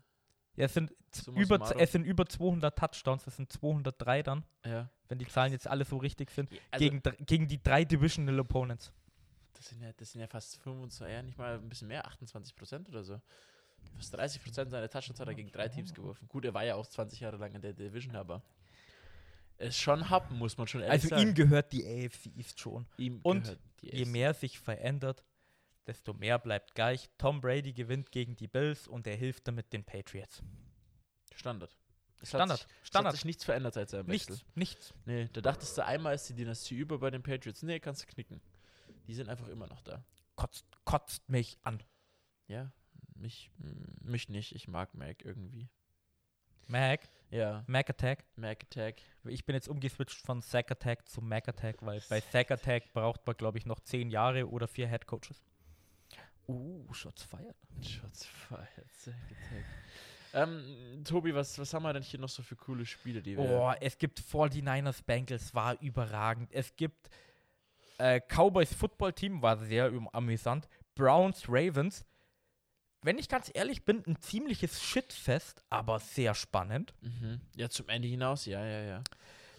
[0.55, 0.91] Ja, es sind,
[1.35, 1.79] über, summarum.
[1.79, 3.23] es sind über 200 Touchdowns.
[3.25, 4.89] Das sind 203 dann, Ja.
[5.07, 6.49] wenn die Zahlen jetzt alle so richtig sind.
[6.69, 8.91] Also, gegen, gegen die drei Divisional Opponents.
[9.53, 12.55] das, sind ja, das sind ja fast 25, ja, nicht mal ein bisschen mehr, 28
[12.55, 13.19] Prozent oder so.
[13.95, 16.27] Fast 30 Prozent seiner Touchdowns hat er gegen drei Teams geworfen.
[16.27, 18.41] Gut, er war ja auch 20 Jahre lang in der Division, aber
[19.57, 21.21] es schon Happen, muss man schon ehrlich Also sagen.
[21.29, 22.85] ihm gehört die AFC East schon.
[22.97, 25.23] ihm und Je mehr sich verändert,
[25.87, 27.09] desto mehr bleibt gleich.
[27.17, 30.41] Tom Brady gewinnt gegen die Bills und er hilft damit den Patriots.
[31.35, 31.75] Standard.
[32.21, 33.07] Es Standard, Hat sich, es Standard.
[33.11, 34.31] hat sich nichts verändert seit seinem Wechsel.
[34.31, 34.93] Nichts, nichts.
[35.05, 37.61] Nee, da dachtest du, einmal ist die Dynastie über bei den Patriots.
[37.63, 38.39] Nee, kannst du knicken.
[39.07, 40.05] Die sind einfach immer noch da.
[40.37, 41.83] Kotzt, kotzt mich an.
[42.47, 42.71] Ja,
[43.15, 43.51] mich,
[44.01, 44.55] mich nicht.
[44.55, 45.69] Ich mag Mac irgendwie.
[46.67, 48.23] Mac, Ja, Mac Attack.
[48.35, 49.01] Mac Attack.
[49.25, 53.25] Ich bin jetzt umgeswitcht von Sack Attack zu Mac Attack, weil bei Sack Attack braucht
[53.25, 55.43] man, glaube ich, noch zehn Jahre oder vier Head Coaches.
[56.47, 57.55] Uh, Shots feiert.
[57.81, 58.91] Shots fired.
[58.91, 59.65] Zack Attack.
[60.33, 63.43] Ähm, Tobi, was, was haben wir denn hier noch so für coole Spiele, die wir.
[63.43, 66.51] Oh, es gibt 49ers Bengals, war überragend.
[66.51, 67.09] Es gibt
[67.99, 70.67] äh, Cowboys Football Team, war sehr amüsant.
[70.95, 72.03] Browns Ravens.
[73.03, 76.93] Wenn ich ganz ehrlich bin, ein ziemliches Shitfest, aber sehr spannend.
[77.01, 77.41] Mhm.
[77.55, 79.03] Ja, zum Ende hinaus, ja, ja, ja.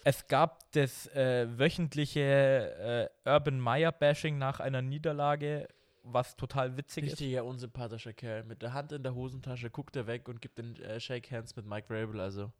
[0.04, 5.68] Es gab das äh, wöchentliche äh, Urban Meyer Bashing nach einer Niederlage,
[6.02, 7.12] was total witzig ist.
[7.12, 8.44] Richtiger unsympathischer Kerl.
[8.44, 11.54] Mit der Hand in der Hosentasche guckt er weg und gibt den äh, Shake Hands
[11.56, 12.20] mit Mike Vrabel.
[12.20, 12.52] Also,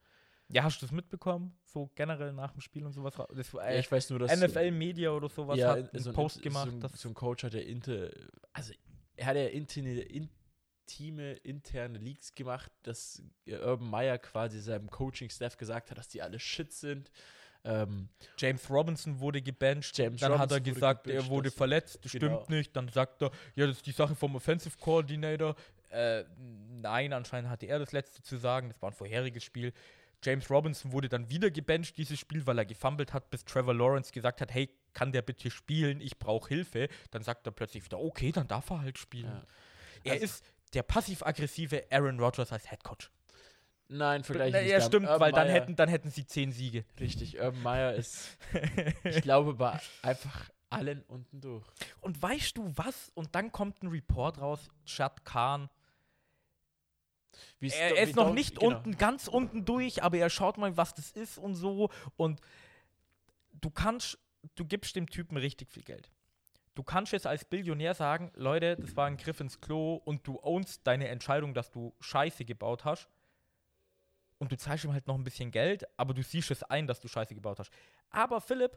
[0.48, 1.54] Ja, hast du das mitbekommen?
[1.66, 3.14] So generell nach dem Spiel und sowas?
[3.34, 4.34] Das, ja, äh, ich weiß nur, dass.
[4.40, 6.68] NFL Media oder sowas ja, hat in- einen so ein, Post so gemacht.
[6.68, 8.08] ein, dass so ein Coach hat ja inter,
[8.54, 8.72] also
[9.16, 10.00] er hat ja interne,
[10.84, 16.22] intime, interne Leaks gemacht, dass äh, Urban Meyer quasi seinem Coaching-Staff gesagt hat, dass die
[16.22, 17.10] alle shit sind.
[17.66, 19.96] Ähm, James Robinson wurde gebencht.
[19.96, 21.98] James dann hat er Robinson gesagt, er gebencht, wurde das- verletzt.
[22.04, 22.42] Das genau.
[22.42, 22.76] stimmt nicht.
[22.76, 25.56] Dann sagt er, ja, das ist die Sache vom Offensive Coordinator.
[25.90, 28.68] Äh, nein, anscheinend hatte er das letzte zu sagen.
[28.68, 29.72] Das war ein vorheriges Spiel.
[30.22, 34.10] James Robinson wurde dann wieder gebencht, dieses Spiel, weil er gefummelt hat, bis Trevor Lawrence
[34.12, 36.00] gesagt hat, hey, kann der bitte spielen?
[36.00, 36.88] Ich brauche Hilfe.
[37.10, 39.26] Dann sagt er plötzlich wieder, okay, dann darf er halt spielen.
[39.30, 39.42] Ja.
[40.04, 40.44] Er Also- ist
[40.74, 43.10] der passiv-aggressive Aaron Rodgers als Headcoach.
[43.88, 44.70] nein, vielleicht nicht.
[44.70, 46.84] Ja, stimmt, Urban weil dann hätten, dann hätten sie zehn Siege.
[47.00, 48.36] Richtig, Urban Meyer ist,
[49.04, 51.64] ich glaube, bei einfach allen unten durch.
[52.00, 53.10] Und weißt du was?
[53.14, 55.70] Und dann kommt ein Report raus, Chad Khan.
[57.58, 58.76] Wie Er, er ist noch nicht genau.
[58.76, 61.90] unten, ganz unten durch, aber er schaut mal, was das ist und so.
[62.16, 62.40] Und
[63.52, 64.18] du kannst,
[64.54, 66.10] du gibst dem Typen richtig viel Geld.
[66.74, 70.40] Du kannst jetzt als Billionär sagen, Leute, das war ein Griff ins Klo und du
[70.42, 73.08] ownst deine Entscheidung, dass du Scheiße gebaut hast.
[74.38, 77.00] Und du zahlst ihm halt noch ein bisschen Geld, aber du siehst es ein, dass
[77.00, 77.70] du Scheiße gebaut hast.
[78.10, 78.76] Aber Philipp,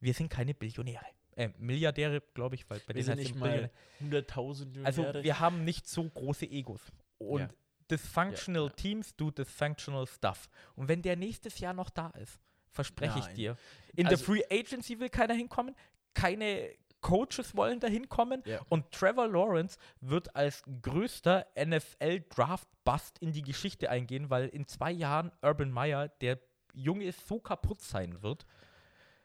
[0.00, 1.04] wir sind keine Billionäre.
[1.34, 3.70] Äh, Milliardäre, glaube ich, weil bei Wir denen sind nicht mal
[4.00, 4.22] Billionär.
[4.24, 6.80] 100.000 Also wir haben nicht so große Egos.
[7.18, 7.50] Und Ja.
[7.90, 8.74] dysfunctional Ja, ja.
[8.76, 10.48] Teams do dysfunctional stuff.
[10.76, 12.38] Und wenn der nächstes Jahr noch da ist,
[12.70, 13.56] verspreche ich dir,
[13.96, 15.74] in Also- der Free Agency will keiner hinkommen,
[16.16, 16.70] keine
[17.02, 18.60] Coaches wollen da hinkommen Ja.
[18.68, 25.30] und Trevor Lawrence wird als größter NFL-Draft-Bust in die Geschichte eingehen, weil in zwei Jahren
[25.42, 26.40] Urban Meyer, der
[26.72, 28.44] Junge so kaputt sein wird,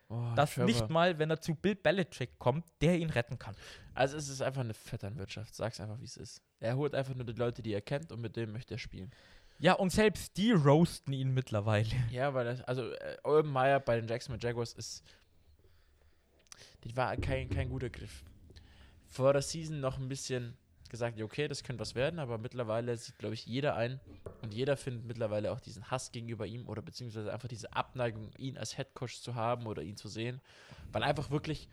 [0.10, 0.66] Oh, dass Trevor.
[0.66, 3.56] nicht mal, wenn er zu Bill Belichick kommt, der ihn retten kann.
[3.94, 5.56] Also es ist einfach eine Vetternwirtschaft.
[5.56, 6.42] Sag's einfach, wie es ist.
[6.60, 9.10] Er holt einfach nur die Leute, die er kennt und mit denen möchte er spielen.
[9.60, 11.88] Ja, und selbst die roasten ihn mittlerweile.
[12.10, 15.02] Ja, weil das, also äh, Urban Meyer bei den Jacksonville Jaguars ist,
[16.82, 18.24] das war kein, kein guter Griff.
[19.07, 20.57] Vor der Season noch ein bisschen
[20.89, 23.99] gesagt, ja, okay, das könnte was werden, aber mittlerweile sieht, glaube ich, jeder ein
[24.41, 28.57] und jeder findet mittlerweile auch diesen Hass gegenüber ihm oder beziehungsweise einfach diese Abneigung, ihn
[28.57, 30.41] als Headcoach zu haben oder ihn zu sehen,
[30.91, 31.70] weil einfach wirklich,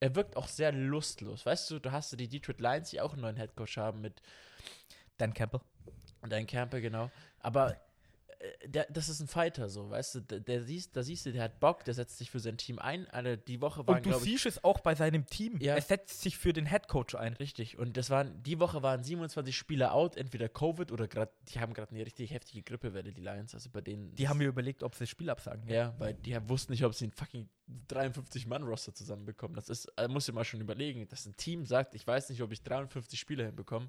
[0.00, 1.46] er wirkt auch sehr lustlos.
[1.46, 4.20] Weißt du, du hast ja die Detroit Lions, die auch einen neuen Headcoach haben mit
[5.16, 5.60] Dan Campbell.
[6.28, 7.10] Dein Camper, genau.
[7.40, 7.76] Aber
[8.66, 11.44] der, das ist ein Fighter, so, weißt du, der, der siehst, da siehst du, der
[11.44, 13.08] hat Bock, der setzt sich für sein Team ein.
[13.08, 15.58] Alle, die Woche waren, Und du siehst es auch bei seinem Team.
[15.60, 15.74] Ja.
[15.74, 17.34] Er setzt sich für den Headcoach ein.
[17.34, 17.78] richtig.
[17.78, 21.72] Und das waren, die Woche waren 27 Spieler out, entweder Covid oder gerade, die haben
[21.72, 23.54] gerade eine richtig heftige Grippewelle, die Lions.
[23.54, 24.14] Also bei denen.
[24.14, 25.68] Die haben mir überlegt, ob sie das Spiel absagen.
[25.68, 27.48] Ja, weil die wussten nicht, ob sie einen fucking
[27.88, 29.54] 53-Mann-Roster zusammenbekommen.
[29.54, 32.42] Das ist, äh, muss ich mal schon überlegen, dass ein Team sagt, ich weiß nicht,
[32.42, 33.88] ob ich 53 Spieler hinbekomme.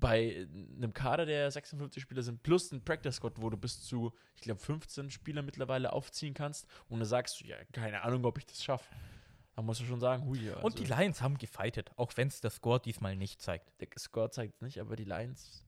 [0.00, 0.46] Bei
[0.76, 4.42] einem Kader, der 56 Spieler sind, plus ein Practice Squad, wo du bis zu, ich
[4.42, 8.46] glaube, 15 Spieler mittlerweile aufziehen kannst und dann sagst du, ja, keine Ahnung, ob ich
[8.46, 8.88] das schaffe.
[9.56, 12.28] Dann musst du schon sagen, hui, ja, Und die also, Lions haben gefightet, auch wenn
[12.28, 13.72] es der Score diesmal nicht zeigt.
[13.80, 15.64] der Score zeigt es nicht, aber die Lions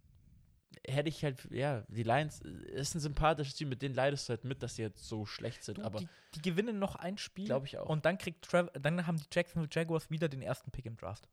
[0.87, 4.45] hätte ich halt, ja, die Lions ist ein sympathisches Team, mit denen leidest du halt
[4.45, 7.47] mit, dass sie jetzt so schlecht sind, Du, aber die, die gewinnen noch ein Spiel.
[7.47, 7.89] glaube ich auch.
[7.89, 11.29] Und dann kriegt Trav dann haben die Jacksonville Jaguars wieder den ersten Pick im Draft.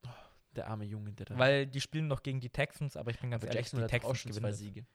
[0.58, 1.38] Der arme Junge, der da.
[1.38, 3.84] Weil die spielen noch gegen die Texans, aber ich bin ganz aber ehrlich, die hat
[3.86, 4.52] auch Texans schon zwei gewinnen.
[4.52, 4.60] das.
[4.60, 4.86] Siege.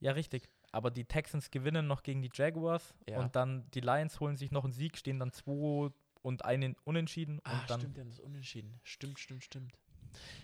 [0.00, 0.48] Ja, richtig.
[0.70, 3.18] Aber die Texans gewinnen noch gegen die Jaguars Ja.
[3.20, 5.90] und dann die Lions holen sich noch einen Sieg, stehen dann 2
[6.22, 8.80] und einen unentschieden Ah, und dann stimmt, haben das unentschieden.
[8.82, 9.72] Stimmt, stimmt, stimmt.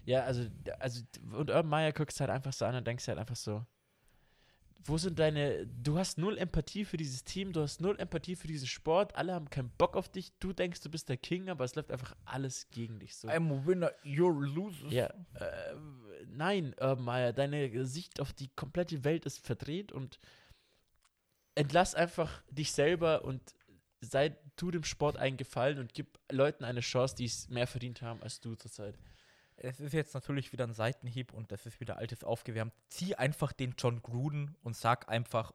[0.05, 0.47] Ja, also,
[0.79, 1.03] also
[1.33, 3.65] und Urban Meyer guckst halt einfach so an und denkst halt einfach so,
[4.87, 8.47] wo sind deine, du hast null Empathie für dieses Team, du hast null Empathie für
[8.47, 11.65] diesen Sport, alle haben keinen Bock auf dich, du denkst, du bist der King, aber
[11.65, 13.29] es läuft einfach alles gegen dich so.
[13.29, 14.89] I'm a winner, you're a loser.
[14.89, 15.75] Ja, äh,
[16.27, 20.19] nein, Urban Meyer, deine Sicht auf die komplette Welt ist verdreht und
[21.55, 23.55] entlass einfach dich selber und
[24.01, 28.03] sei, tu dem Sport einen Gefallen und gib Leuten eine Chance, die es mehr verdient
[28.03, 28.99] haben als du zurzeit.
[29.57, 32.73] Es ist jetzt natürlich wieder ein Seitenhieb und das ist wieder altes aufgewärmt.
[32.89, 35.53] Zieh einfach den John Gruden und sag einfach,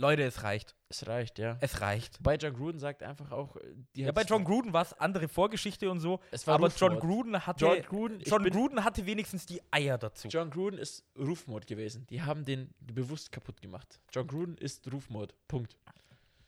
[0.00, 0.76] Leute, es reicht.
[0.88, 1.58] Es reicht, ja.
[1.60, 2.22] Es reicht.
[2.22, 5.26] Bei John Gruden sagt einfach auch, äh, die Ja, bei John Gruden war es andere
[5.26, 6.80] Vorgeschichte und so, aber Rufmord.
[6.80, 10.28] John Gruden hatte John Gruden, John Gruden hatte wenigstens die Eier dazu.
[10.28, 12.06] John Gruden ist Rufmord gewesen.
[12.10, 14.00] Die haben den bewusst kaputt gemacht.
[14.12, 15.34] John Gruden ist Rufmord.
[15.48, 15.76] Punkt.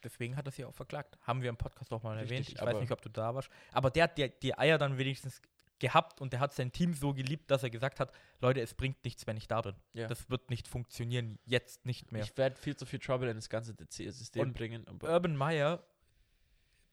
[0.04, 1.18] Deswegen hat er sie auch verklagt.
[1.22, 2.48] Haben wir im Podcast auch mal Richtig, erwähnt.
[2.50, 3.50] Ich weiß nicht, ob du da warst.
[3.72, 5.42] Aber der hat die, die Eier dann wenigstens
[5.80, 9.02] gehabt und der hat sein Team so geliebt, dass er gesagt hat, Leute, es bringt
[9.04, 9.74] nichts, wenn ich da bin.
[9.94, 10.06] Ja.
[10.06, 12.22] Das wird nicht funktionieren, jetzt nicht mehr.
[12.22, 14.86] Ich werde viel zu viel Trouble in das ganze DC System Und bringen.
[15.02, 15.82] Urban Meyer,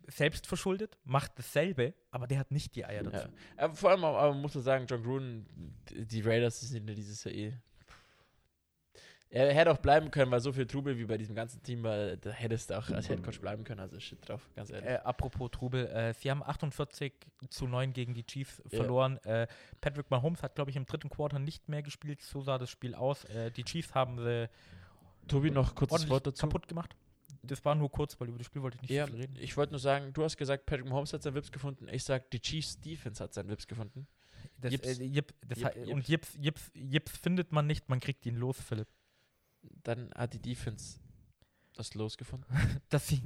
[0.07, 3.27] selbst verschuldet, macht dasselbe, aber der hat nicht die Eier dazu.
[3.27, 3.33] Ja.
[3.57, 5.45] Aber vor allem, aber man muss man sagen, John Gruden,
[5.89, 7.53] die die Raiders sind ja dieses Jahr eh.
[9.29, 12.15] Er hätte auch bleiben können, weil so viel Trubel wie bei diesem ganzen Team war,
[12.15, 13.81] da hättest du auch als Headcoach bleiben können.
[13.81, 14.89] Also shit drauf, ganz ehrlich.
[14.89, 17.13] Äh, apropos Trubel, äh, sie haben 48
[17.49, 18.77] zu 9 gegen die Chiefs Ja.
[18.79, 19.17] verloren.
[19.25, 19.47] Äh,
[19.81, 22.21] Patrick Mahomes hat, glaube ich, im dritten Quarter nicht mehr gespielt.
[22.21, 23.25] So sah das Spiel aus.
[23.25, 24.49] Äh, die Chiefs haben sie
[25.27, 26.47] Tobi, noch kurzes Wort dazu.
[26.47, 26.95] kaputt gemacht.
[27.43, 29.35] das war nur kurz, weil über das Spiel wollte ich nicht Ja, viel reden.
[29.39, 31.87] ich wollte nur sagen, du hast gesagt, Patrick Mahomes hat seinen Wips gefunden.
[31.91, 34.07] Ich sag, die Chiefs Defense hat seinen Wips gefunden.
[34.59, 34.99] Das, Jips.
[34.99, 38.35] äh, Jip, das Jip, hei- Und Jips, Jips, Jips findet man nicht, man kriegt ihn
[38.37, 38.87] los, Philipp.
[39.83, 40.99] Dann hat die Defense
[41.75, 42.47] das losgefunden.
[42.89, 43.21] Dass sie,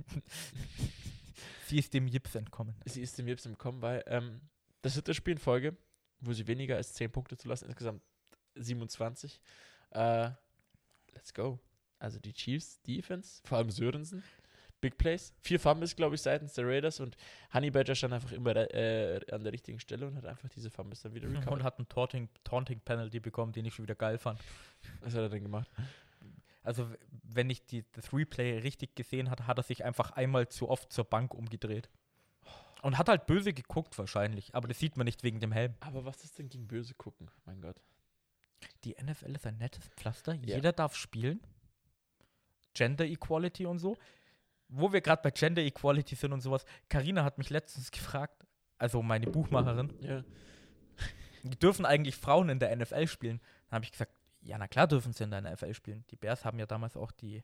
[1.68, 2.76] sie ist dem Jips entkommen.
[2.86, 4.42] Sie ist dem Wips entkommen, weil ähm,
[4.82, 5.76] das dritte Spiel in Folge,
[6.20, 8.02] wo sie weniger als 10 Punkte zulassen, insgesamt
[8.56, 9.40] 27.
[9.92, 10.32] Äh,
[11.14, 11.60] let's go.
[12.00, 14.24] Also die Chiefs Defense, vor allem Sörensen,
[14.82, 15.34] Big Plays.
[15.40, 17.16] Vier Fumbles, glaube ich, seitens der Raiders und
[17.54, 21.04] Honey Badger stand einfach immer äh, an der richtigen Stelle und hat einfach diese Fumbles
[21.04, 21.64] dann wieder Und recovered.
[21.64, 24.40] hat einen Taunting, Taunting Penalty bekommen, den ich schon wieder geil fand.
[25.02, 25.70] Was hat er denn gemacht?
[26.64, 26.90] Also,
[27.24, 30.94] wenn ich die, das Replay richtig gesehen hatte, hat er sich einfach einmal zu oft
[30.94, 31.90] zur Bank umgedreht.
[32.84, 35.76] Und hat halt böse geguckt wahrscheinlich, aber das sieht man nicht wegen dem Helm.
[35.82, 37.30] Aber was ist denn gegen böse gucken?
[37.46, 37.80] Mein Gott.
[38.84, 40.34] Die NFL ist ein nettes Pflaster.
[40.34, 40.56] Ja.
[40.56, 41.40] Jeder darf spielen.
[42.74, 43.98] Gender Equality und so.
[44.68, 46.66] Wo wir gerade bei Gender Equality sind und sowas.
[46.90, 48.46] Karina hat mich letztens gefragt,
[48.78, 50.24] also meine Buchmacherin, Ja.
[51.44, 53.40] dürfen eigentlich Frauen in der NFL spielen?
[53.70, 56.04] Dann habe ich gesagt, ja, na klar dürfen sie in der NFL spielen.
[56.10, 57.44] Die Bears haben ja damals auch die,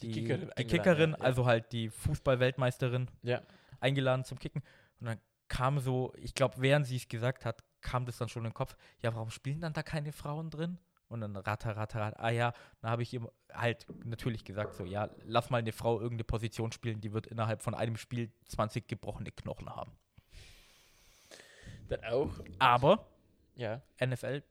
[0.00, 1.24] Die die, Kickerin die Kickerin ja, ja.
[1.24, 3.42] also halt die Fußball-Weltmeisterin, Ja.
[3.80, 4.62] eingeladen zum Kicken.
[5.00, 8.44] Und dann kam so, ich glaube, während sie es gesagt hat, kam das dann schon
[8.44, 10.78] in den Kopf, ja, warum spielen dann da keine Frauen drin?
[11.08, 14.86] Und dann ratter, ratter, ratter, ah ja, dann habe ich ihm halt natürlich gesagt, so,
[14.86, 18.88] ja, lass mal eine Frau irgendeine Position spielen, die wird innerhalb von einem Spiel 20
[18.88, 19.92] gebrochene Knochen haben.
[21.88, 22.30] Dann auch.
[22.58, 23.06] Aber
[23.56, 23.82] Ja.
[24.00, 24.42] NFL,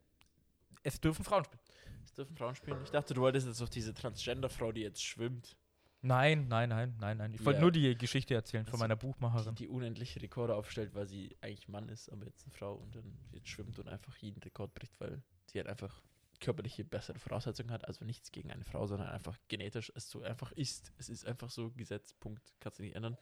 [0.83, 1.61] es dürfen Frauen spielen.
[2.05, 2.79] Es dürfen Frauen spielen.
[2.83, 5.55] Ich dachte, du wolltest jetzt auf diese Transgender-Frau, die jetzt schwimmt.
[6.03, 7.33] Nein, nein, nein, nein, nein.
[7.33, 7.61] Ich wollte Ja.
[7.61, 9.53] nur die Geschichte erzählen von Also, meiner Buchmacherin.
[9.55, 13.17] die unendliche Rekorde aufstellt, weil sie eigentlich Mann ist, aber jetzt eine Frau und dann
[13.31, 16.01] jetzt schwimmt und einfach jeden Rekord bricht, weil sie halt einfach
[16.39, 17.85] körperliche bessere Voraussetzungen hat.
[17.87, 20.91] Also nichts gegen eine Frau, sondern einfach genetisch es so einfach ist.
[20.97, 23.15] Es ist einfach so Gesetz, Punkt, kannst du nicht ändern.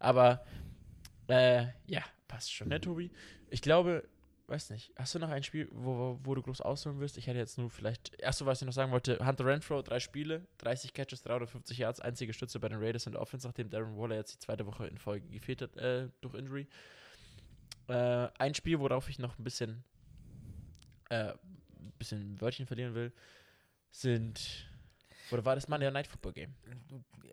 [0.00, 0.44] Aber
[1.28, 3.12] äh, ja, passt schon, ne, Tobi?
[3.50, 4.08] Ich glaube,
[4.48, 7.18] weiß nicht, hast du noch ein Spiel, wo, wo du groß ausholen willst?
[7.18, 10.46] Ich hätte jetzt nur vielleicht, erste, was ich noch sagen wollte, Hunter Renfro, drei Spiele,
[10.58, 14.16] 30 Catches, 350 Yards, einzige Stütze bei den Raiders in der Offense, nachdem Darren Waller
[14.16, 16.68] jetzt die zweite Woche in Folge gefehlt hat äh, durch Injury.
[17.88, 19.82] Äh, ein Spiel, worauf ich noch ein bisschen,
[21.08, 23.12] äh, ein bisschen Wörtchen verlieren will,
[23.90, 24.68] sind,
[25.30, 26.54] oder war das Monday Night Football Game?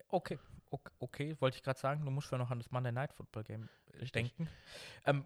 [0.07, 0.39] Okay,
[0.71, 3.43] okay, okay wollte ich gerade sagen, du musst ja noch an das Monday Night Football
[3.43, 4.11] Game Richtig.
[4.11, 4.49] denken.
[5.05, 5.25] Ähm,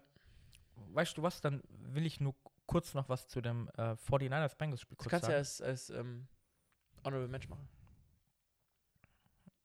[0.92, 2.34] weißt du was, dann will ich nur
[2.66, 5.32] kurz noch was zu dem äh, 49ers Bengals Spiel Du kurz kannst sagen.
[5.32, 6.26] ja als, als ähm,
[7.04, 7.68] Honorable Mensch machen.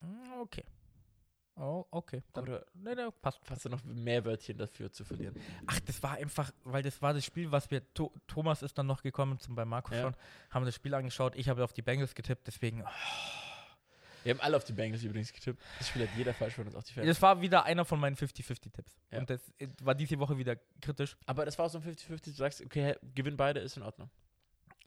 [0.02, 0.64] Mm, Okay.
[1.56, 2.24] Oh, okay.
[2.34, 3.40] Dann, Oder nee, nee, passt.
[3.48, 5.36] hast du noch mehr Wörtchen dafür zu verlieren?
[5.68, 8.88] Ach, das war einfach, weil das war das Spiel, was wir, to Thomas ist dann
[8.88, 10.02] noch gekommen zum bei Marco Ja.
[10.02, 10.16] schon,
[10.50, 12.88] haben das Spiel angeschaut, ich habe auf die Bengals getippt, deswegen, oh,
[14.24, 15.62] Wir haben alle auf die Bengals übrigens getippt.
[15.80, 17.08] Das Spiel hat jeder falsch von uns auf die Fans.
[17.08, 18.96] das war wieder einer von meinen 50-50-Tipps.
[19.12, 19.20] Ja.
[19.20, 21.18] Und das äh, war diese Woche wieder kritisch.
[21.26, 24.10] Aber das war so ein 50-50, du sagst, okay, gewinnen beide, ist in Ordnung.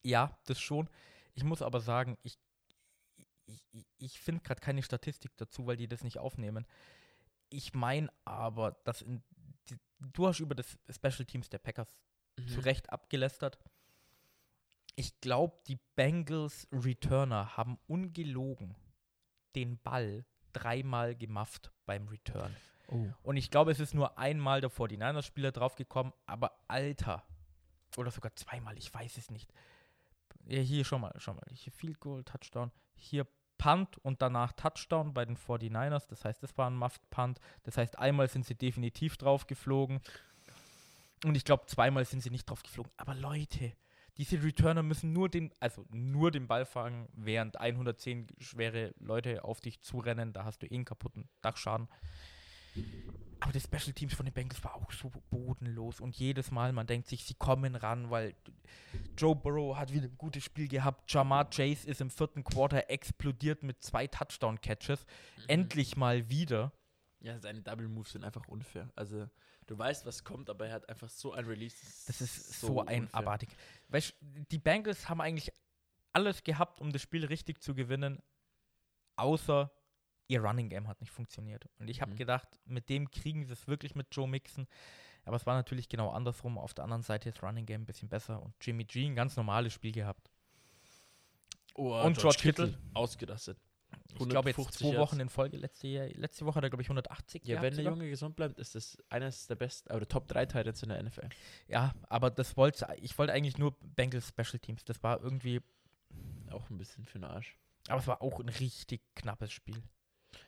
[0.02, 0.88] Ja, das schon.
[1.34, 2.38] Ich muss aber sagen, ich,
[3.46, 6.66] ich, ich- ich finde gerade keine Statistik dazu, weil die das nicht aufnehmen.
[7.50, 9.22] Ich meine aber, dass in
[9.68, 11.88] die, du hast über das Special Teams der Packers
[12.38, 12.48] Mhm.
[12.48, 13.58] zu Recht abgelästert.
[14.94, 18.74] Ich glaube, die Bengals Returner haben ungelogen
[19.56, 22.54] den Ball dreimal gemafft beim Return.
[22.88, 23.06] Oh.
[23.22, 27.24] Und ich glaube, es ist nur einmal der 49ers-Spieler draufgekommen, aber Alter.
[27.96, 29.52] Oder sogar zweimal, ich weiß es nicht.
[30.46, 31.46] Ja, hier, schau mal, schau mal.
[31.52, 32.70] Hier Field Goal, Touchdown.
[32.94, 33.26] Hier
[33.58, 36.06] Punt und danach Touchdown bei den 49ers.
[36.08, 37.40] Das heißt, das war ein Muffed Punt.
[37.64, 40.00] Das heißt, einmal sind sie definitiv drauf geflogen.
[41.24, 42.92] Und ich glaube, zweimal sind sie nicht drauf geflogen.
[42.96, 43.72] Aber Leute,
[44.18, 49.60] diese Returner müssen nur den, also nur den Ball fangen, während 110 schwere Leute auf
[49.60, 50.32] dich zurennen.
[50.32, 51.88] Da hast du eh einen kaputten Dachschaden.
[53.40, 56.00] Aber das Special Teams von den Bengals war auch so bodenlos.
[56.00, 58.34] Und jedes Mal, man denkt sich, sie kommen ran, weil
[59.16, 61.10] Joe Burrow hat wieder ein gutes Spiel gehabt.
[61.12, 65.04] Jamar Chase ist im vierten Quarter explodiert mit zwei Touchdown-Catches.
[65.04, 65.42] Mhm.
[65.48, 66.72] Endlich mal wieder.
[67.20, 68.90] Ja, seine Double Moves sind einfach unfair.
[68.96, 69.28] Also,
[69.66, 71.76] du weißt, was kommt, aber er hat einfach so ein Release.
[72.06, 73.14] Das ist so, ein unfair.
[73.14, 73.48] abartig.
[73.88, 75.52] Weißt du, die Bengals haben eigentlich
[76.12, 78.22] alles gehabt, um das Spiel richtig zu gewinnen,
[79.16, 79.70] außer
[80.28, 81.68] ihr Running Game hat nicht funktioniert.
[81.78, 82.16] Und ich habe Mhm.
[82.16, 84.66] gedacht, mit dem kriegen sie es wirklich mit Joe Mixon.
[85.24, 86.56] Aber es war natürlich genau andersrum.
[86.58, 89.36] Auf der anderen Seite ist Running Game ein bisschen besser und Jimmy G ein ganz
[89.36, 90.30] normales Spiel gehabt.
[91.74, 92.78] Oh, Und George Kittle.
[92.94, 93.58] Ausgerastet.
[94.24, 95.12] Ich glaube jetzt 150 zwei Yards.
[95.12, 95.56] Wochen in Folge.
[95.56, 97.92] Letzte, letzte Woche hat er, glaube ich, 180 Ja, wenn der sogar.
[97.92, 101.28] Junge gesund bleibt, ist das eines der besten, oder Top 3 Titans in der NFL.
[101.68, 104.84] Ja, aber das wollte ich wollte eigentlich nur Bengals Special Teams.
[104.84, 105.60] Das war irgendwie,
[106.50, 107.56] Auch ein bisschen für den Arsch.
[107.88, 109.82] aber es war auch ein richtig knappes Spiel.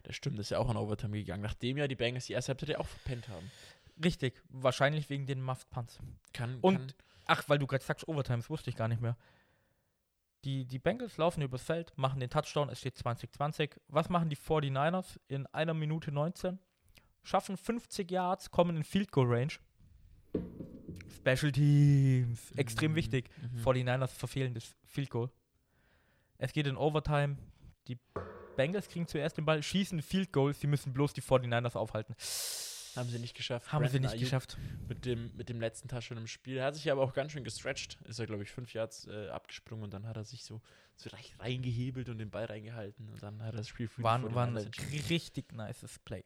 [0.02, 2.50] Das stimmt, das ist ja auch an Overtime gegangen, nachdem ja die Bengals die erste
[2.50, 3.50] Halbzeit ja auch verpennt haben.
[4.04, 5.98] Richtig, wahrscheinlich wegen den Muffed Punts.
[6.32, 6.92] Kann, Und- kann,
[7.30, 9.16] Ach, weil du gerade sagst Overtime, das wusste ich gar nicht mehr.
[10.48, 13.78] Die, die Bengals laufen übers Feld, machen den Touchdown, es steht 2020.
[13.88, 16.58] Was machen die 49ers in einer Minute 19?
[17.22, 19.52] Schaffen 50 Yards, kommen in Field Goal Range.
[21.18, 23.28] Special Teams, extrem Mhm, wichtig.
[23.42, 23.60] mhm.
[23.60, 25.28] 49ers verfehlen das Field Goal.
[26.38, 27.36] Es geht in Overtime.
[27.86, 27.98] Die
[28.56, 32.14] Bengals kriegen zuerst den Ball, schießen Field Goal, sie müssen bloß die 49ers aufhalten.
[32.98, 33.72] Haben sie nicht geschafft.
[33.72, 34.58] Haben sie Brandon nicht Ayuk geschafft.
[34.88, 36.56] Mit dem, mit dem letzten Touchdown im Spiel.
[36.58, 37.98] Er hat sich aber auch ganz schön gestretched.
[38.06, 40.60] Ist er, glaube ich, fünf Yards äh, abgesprungen und dann hat er sich so,
[40.96, 44.46] so reingehebelt und den Ball reingehalten und dann hat er das Spiel für War, war
[44.46, 45.06] ein 49ers entschieden.
[45.08, 46.24] richtig nices Play.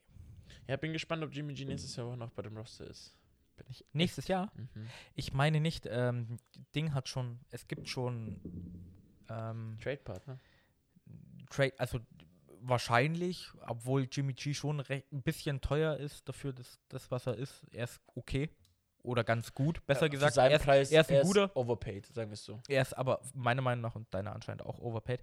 [0.67, 3.15] Ja, bin gespannt, ob Jimmy G nächstes Jahr auch noch bei dem Roster ist.
[3.57, 4.51] Bin ich Nächstes Jahr?
[4.55, 4.87] Mhm.
[5.15, 6.37] Ich meine nicht, ähm,
[6.73, 8.39] Ding hat schon, es gibt schon
[9.29, 10.39] ähm, Trade-Partner.
[11.49, 11.99] Trade, also
[12.67, 17.35] wahrscheinlich, obwohl Jimmy G schon recht, ein bisschen teuer ist dafür, dass das, was er
[17.35, 18.49] ist, er ist okay
[19.03, 20.37] oder ganz gut, besser Ja, gesagt.
[20.37, 21.51] Er ist, Preis, er ist ein guter.
[21.55, 22.59] overpaid, sagen wir es so.
[22.69, 25.21] er ist aber meiner Meinung nach und deiner anscheinend auch overpaid.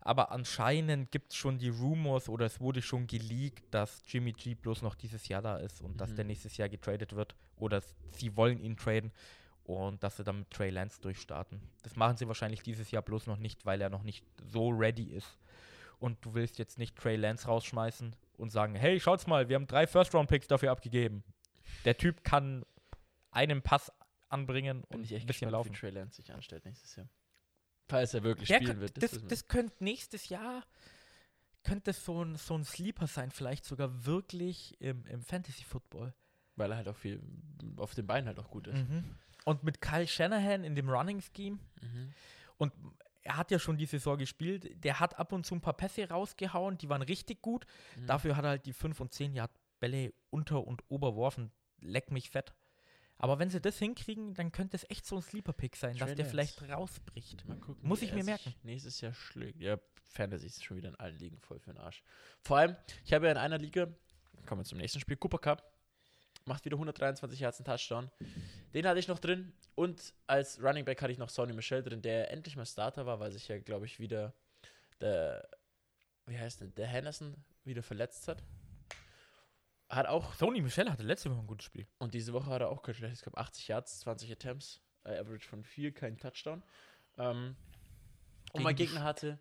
[0.00, 4.54] Aber anscheinend gibt es schon die Rumors oder es wurde schon geleakt, dass Jimmy G
[4.54, 6.16] bloß noch dieses Jahr da ist und dass Mhm.
[6.16, 7.80] der nächstes Jahr getradet wird oder
[8.10, 9.12] sie wollen ihn traden
[9.64, 11.58] und dass sie dann mit Trey Lance durchstarten.
[11.84, 15.04] Das machen sie wahrscheinlich dieses Jahr bloß noch nicht, weil er noch nicht so ready
[15.04, 15.38] ist.
[16.02, 19.66] Und du willst jetzt nicht Trey Lance rausschmeißen und sagen, hey, schaut's mal, wir haben
[19.68, 21.22] drei First-Round-Picks dafür abgegeben.
[21.84, 22.64] Der Typ kann
[23.30, 23.92] einen Pass
[24.28, 25.72] anbringen Bin und ich echt ein bisschen gespannt, laufen.
[25.72, 27.08] wie Trey Lance sich anstellt nächstes Jahr.
[27.88, 29.00] Falls er wirklich Der spielen wird.
[29.02, 30.64] das, wir das könnte nächstes Jahr
[31.62, 36.12] könnte so ein, so ein Sleeper sein, vielleicht sogar wirklich im, im Fantasy Football.
[36.56, 37.22] Weil er halt auch viel
[37.76, 38.88] auf den Beinen halt auch gut ist.
[38.88, 39.04] Mhm.
[39.44, 42.12] Und mit Kyle Shanahan in dem Running Scheme Mhm.
[42.58, 42.72] und
[43.22, 46.08] er hat ja schon die Saison gespielt, der hat ab und zu ein paar Pässe
[46.08, 47.66] rausgehauen, die waren richtig gut.
[47.96, 48.06] Mhm.
[48.06, 49.50] Dafür hat er halt die 5 und 10 Yard
[49.80, 51.50] Bälle unter und oberworfen.
[51.80, 52.54] Leck mich fett.
[53.18, 56.16] Aber wenn sie das hinkriegen, dann könnte es echt so ein Sleeper-Pick sein, dass Trey
[56.16, 57.46] der vielleicht rausbricht.
[57.46, 58.52] Mal gucken, Muss ich mir merken.
[58.62, 59.60] Nächstes Jahr schlägt.
[59.60, 62.02] Ja, Fantasy ist schon wieder in allen Ligen voll für den Arsch.
[62.40, 63.86] Vor allem, ich habe ja in einer Liga,
[64.46, 65.71] kommen wir zum nächsten Spiel, Cooper Cup,
[66.46, 68.10] macht wieder 123 Yards einen Touchdown.
[68.74, 72.02] Den hatte ich noch drin und als Running Back hatte ich noch Sonny Michel drin,
[72.02, 74.34] der endlich mal Starter war, weil sich ja, glaube ich, wieder
[75.00, 75.48] der,
[76.26, 78.42] wie heißt denn, der Henderson wieder verletzt hat.
[79.88, 81.86] Hat auch Sony Michel hatte letzte Woche ein gutes Spiel.
[81.98, 83.36] und diese Woche hat er auch kein schlechtes gehabt.
[83.36, 86.62] 80 Yards, 20 Attempts, äh, Average von 4, kein Touchdown.
[87.18, 87.56] Ähm,
[88.52, 89.38] und mein Gegner hatte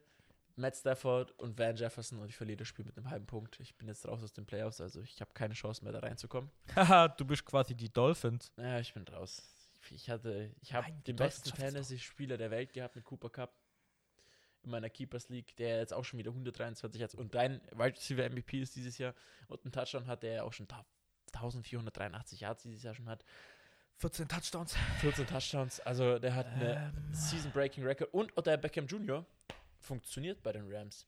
[0.55, 3.59] Matt Stafford und Van Jefferson und ich verliere das Spiel mit einem halben Punkt.
[3.59, 6.51] Ich bin jetzt raus aus den Playoffs, also ich habe keine Chance mehr da reinzukommen.
[6.75, 8.51] Haha, du bist quasi die Dolphins.
[8.57, 9.43] Ja, ich bin raus.
[9.89, 11.49] Ich hatte, ich habe den besten.
[11.55, 13.55] Fantasy-Spieler der Welt gehabt mit Cooper Cup
[14.63, 18.29] in meiner Keepers League, der jetzt auch schon wieder 123 hat und dein Wide Receiver
[18.29, 19.15] MVP ist dieses Jahr
[19.47, 20.85] und einen Touchdown hat, der auch schon ta-
[21.33, 23.25] 1483 Yards dieses Jahr schon hat.
[23.97, 24.75] 14 Touchdowns.
[24.99, 29.25] 14 Touchdowns, also der hat eine Ähm, Season-Breaking Record und Odell Beckham Jr.
[29.81, 31.05] funktioniert bei den Rams.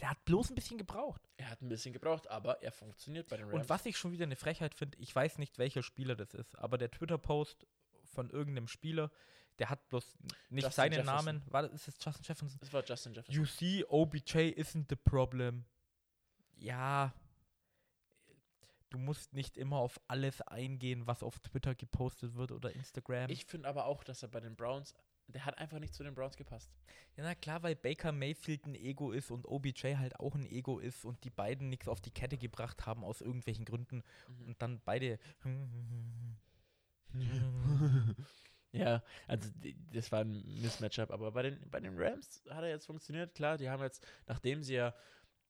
[0.00, 1.22] der hat bloß ein bisschen gebraucht.
[1.36, 3.54] Er hat ein bisschen gebraucht, aber er funktioniert bei den Rams.
[3.54, 6.58] Und was ich schon wieder eine Frechheit finde, ich weiß nicht, welcher Spieler das ist,
[6.58, 7.66] aber der Twitter-Post
[8.04, 9.10] von irgendeinem Spieler,
[9.58, 10.16] der hat bloß
[10.48, 11.14] nicht Justin seinen Jefferson.
[11.14, 11.42] Namen.
[11.52, 12.58] War das, ist es Justin Jefferson?
[12.60, 13.34] Das war Justin Jefferson.
[13.34, 15.64] You see, OBJ isn't the problem.
[16.56, 17.14] Ja.
[18.88, 23.30] Du musst nicht immer auf alles eingehen, was auf Twitter gepostet wird oder Instagram.
[23.30, 24.94] Ich finde aber auch, dass er bei den Browns,
[25.32, 26.70] der hat einfach nicht zu den Browns gepasst.
[27.16, 30.78] ja, na klar, weil Baker Mayfield ein Ego ist und OBJ halt auch ein Ego
[30.78, 34.46] ist und die beiden nichts auf die Kette gebracht haben aus irgendwelchen Gründen Mhm.
[34.46, 35.18] und dann beide.
[38.74, 39.50] Ja, also
[39.92, 43.34] das war ein Mismatchup, aber bei den, bei den Rams hat er jetzt funktioniert.
[43.34, 44.94] Klar, die haben jetzt, nachdem sie ja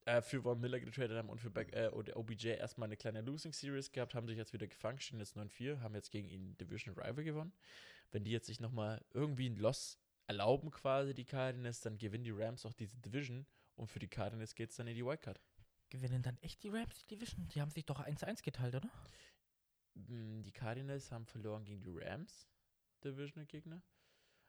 [0.03, 3.53] äh, für Von Miller getradet haben und für Beck, äh, OBJ erstmal eine kleine Losing
[3.53, 6.95] Series gehabt, haben sich jetzt wieder gefangen, stehen jetzt 9-4, haben jetzt gegen ihn Division
[6.95, 7.53] Rival gewonnen.
[8.13, 9.97] Wenn die jetzt sich nochmal irgendwie ein Loss
[10.27, 13.45] erlauben, quasi die Cardinals, dann gewinnen die Rams auch diese Division
[13.75, 15.41] und für die Cardinals geht es dann in die Wildcard.
[15.89, 17.47] Gewinnen dann echt die Rams die Division?
[17.49, 18.89] Die haben sich doch 1-1 geteilt, oder?
[19.95, 22.47] Mm, Die Cardinals haben verloren gegen die Rams,
[23.03, 23.81] Divisional Gegner.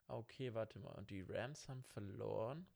[0.06, 0.92] Ah, Okay, warte mal.
[0.92, 2.66] Und die Rams haben verloren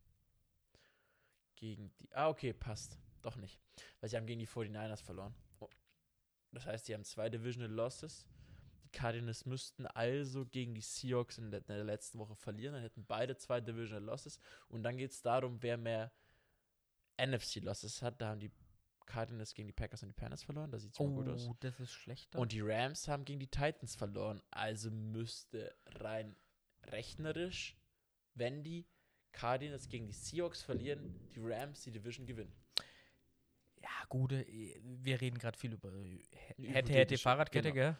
[1.57, 2.13] gegen die.
[2.15, 2.99] Ah, okay, passt.
[3.21, 3.61] Doch nicht.
[4.01, 5.35] Weil sie haben gegen die 49ers verloren.
[5.61, 5.69] Oh.
[6.53, 8.27] Das heißt, die haben zwei Divisional Losses.
[8.89, 12.73] Die Cardinals müssten also gegen die Seahawks in der, in der letzten Woche verlieren.
[12.73, 14.39] Dann hätten beide zwei Divisional Losses.
[14.69, 16.11] Und dann geht es darum, wer mehr
[17.21, 18.21] NFC Losses hat.
[18.21, 18.51] Da haben die
[19.05, 20.71] Cardinals gegen die Packers und die Panthers verloren.
[20.71, 21.47] Da sieht es gut aus.
[21.47, 22.39] Oh, das ist schlechter.
[22.39, 24.41] Und die Rams haben gegen die Titans verloren.
[24.51, 26.35] Also müsste rein
[26.85, 27.77] rechnerisch,
[28.35, 28.87] wenn die
[29.33, 32.55] Cardinals gegen die Seahawks verlieren, die Rams die Division gewinnen.
[33.83, 34.47] Ja, gute.
[34.47, 35.93] Wir reden gerade viel über
[36.57, 37.93] hätte, hätte, Fahrradkette, genau.
[37.93, 37.97] gell?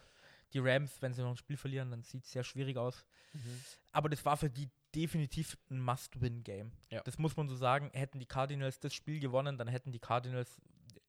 [0.53, 3.05] Die Rams, wenn sie noch ein Spiel verlieren, dann sieht es sehr schwierig aus.
[3.33, 3.61] Mhm.
[3.91, 6.71] Aber das war für die definitiv ein Must-Win-Game.
[6.89, 7.01] Ja.
[7.03, 7.91] Das muss man so sagen.
[7.93, 10.59] Hätten die Cardinals das Spiel gewonnen, dann hätten die Cardinals,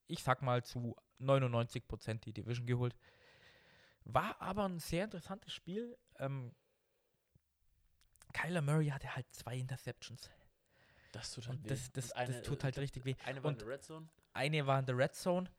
[0.07, 2.95] ich sag mal, zu 99% die Division geholt.
[4.05, 5.97] War aber ein sehr interessantes Spiel.
[6.18, 6.55] Ähm,
[8.32, 10.30] Kyler Murray hatte halt zwei Interceptions.
[11.12, 13.16] Das tut halt das, das, eine, das tut halt äh, richtig weh.
[13.24, 14.09] Eine war in der Red Zone.
[14.32, 15.51] eine war in der Red Zone.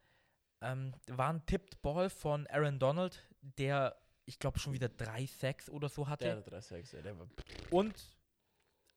[0.61, 5.69] Ähm, war ein Tipped Ball von Aaron Donald, der, ich glaube, schon wieder drei Sacks
[5.69, 6.25] oder so hatte.
[6.25, 7.27] Der hatte 3 Sacks, ja, der war
[7.69, 7.95] Und,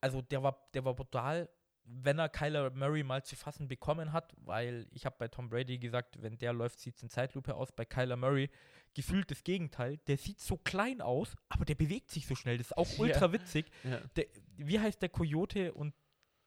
[0.01, 1.49] also der war, der war brutal,
[1.86, 5.78] wenn er Kyler Murray mal zu fassen bekommen hat, weil ich habe bei Tom Brady
[5.78, 7.72] gesagt, wenn der läuft, sieht es in Zeitlupe aus.
[7.72, 8.49] Bei Kyler Murray
[8.95, 9.99] gefühlt das Gegenteil.
[10.07, 12.57] Der sieht so klein aus, aber der bewegt sich so schnell.
[12.57, 13.01] Das ist auch Ja.
[13.01, 13.66] ultra witzig.
[13.82, 14.01] ja.
[14.16, 14.26] Der,
[14.57, 15.95] wie heißt der Coyote und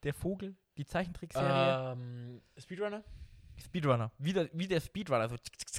[0.04, 0.56] der Vogel?
[0.78, 1.92] Die Zeichentrickserie?
[1.94, 3.04] Ähm, Speedrunner?
[3.60, 4.12] Speedrunner.
[4.18, 5.28] Wie der, wie der Speedrunner.
[5.30, 5.77] So zick, zick, zick.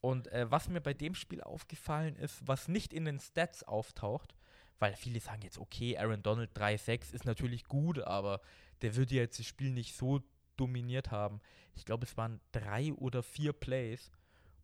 [0.00, 4.34] Und äh, was mir bei dem Spiel aufgefallen ist, was nicht in den Stats auftaucht,
[4.78, 8.40] weil viele sagen jetzt, okay, Aaron Donald 3-6 ist natürlich gut, aber
[8.82, 10.20] der wird ja jetzt das Spiel nicht so
[10.56, 11.40] dominiert haben.
[11.74, 14.10] Ich glaube, es waren drei oder vier Plays,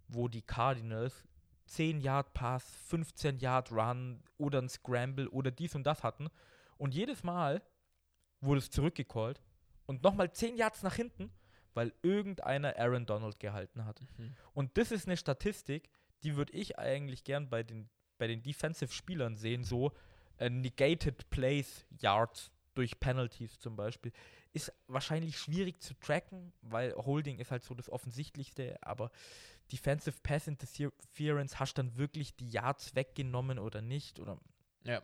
[0.09, 1.24] wo die Cardinals
[1.66, 6.28] 10 Yard Pass, 15 Yard Run oder ein Scramble oder dies und das hatten.
[6.76, 7.62] Und jedes Mal
[8.41, 9.41] wurde es zurückgecallt
[9.87, 11.32] und nochmal 10 Yards nach hinten,
[11.75, 14.01] weil irgendeiner Aaron Donald gehalten hat.
[14.16, 14.35] Mhm.
[14.55, 15.91] Und das ist eine Statistik,
[16.22, 19.93] die würde ich eigentlich gern bei den, bei den Defensive-Spielern sehen, so
[20.39, 24.12] äh, Negated Plays Yards durch Penalties zum Beispiel.
[24.53, 29.11] Ist wahrscheinlich schwierig zu tracken, weil Holding ist halt so das Offensichtlichste, aber
[29.72, 34.20] Defensive Pass Interference hast dann wirklich die Yards weggenommen oder nicht?
[34.20, 34.39] Oder,
[34.85, 35.03] Ja,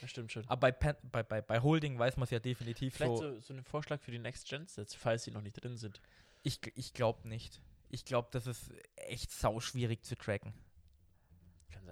[0.00, 0.44] das stimmt schon.
[0.48, 3.34] aber bei, Pen, bei, bei, bei Holding weiß man es ja definitiv Vielleicht so.
[3.34, 6.00] so, so ein Vorschlag für die Next Gen Sets, falls sie noch nicht drin sind.
[6.42, 7.60] Ich, ich glaube nicht.
[7.88, 10.52] Ich glaube, das ist echt sau schwierig zu tracken.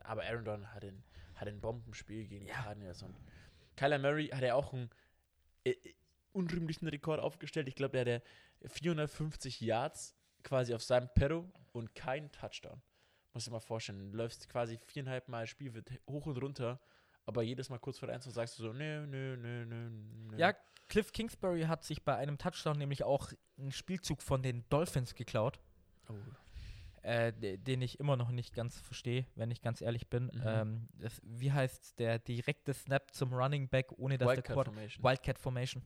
[0.05, 1.03] Aber Aaron Donald hat ein,
[1.35, 2.55] hat ein Bombenspiel gegen Ja.
[2.63, 3.15] Cardinals und
[3.77, 4.91] Kyler Murray hat ja auch einen
[5.65, 5.95] äh, äh,
[6.33, 7.69] unrühmlichen Rekord aufgestellt.
[7.69, 8.27] Ich glaube, der hatte
[8.69, 12.81] 450 Yards quasi auf seinem Perro und kein Touchdown.
[13.35, 14.11] Muss ich mal vorstellen.
[14.11, 16.81] Du läufst quasi viereinhalb Mal Spiel, wird hoch und runter,
[17.29, 20.37] aber jedes Mal kurz vor der Endzone sagst du so, nö, nö, nö, nö, nö.
[20.39, 20.55] Ja,
[20.89, 25.61] Cliff Kingsbury hat sich bei einem Touchdown nämlich auch einen Spielzug von den Dolphins geklaut,
[26.09, 26.15] Oh.
[27.03, 30.25] äh, de- den ich immer noch nicht ganz verstehe, wenn ich ganz ehrlich bin.
[30.33, 30.43] Mhm.
[30.45, 34.73] Ähm, das, wie heißt der direkte Snap zum Running Back, ohne dass der Wildcat Quarter
[34.73, 35.05] Formation.
[35.05, 35.83] Wildcat Formation.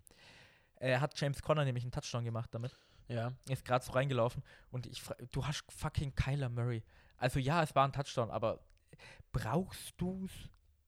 [0.76, 2.76] Er hat James Conner nämlich einen Touchdown gemacht damit.
[3.08, 3.32] Ja.
[3.48, 6.82] Ist gerade so reingelaufen und ich du hast fucking Kyler Murray.
[7.16, 8.60] Also ja, es war ein Touchdown, aber
[9.32, 10.30] brauchst du's?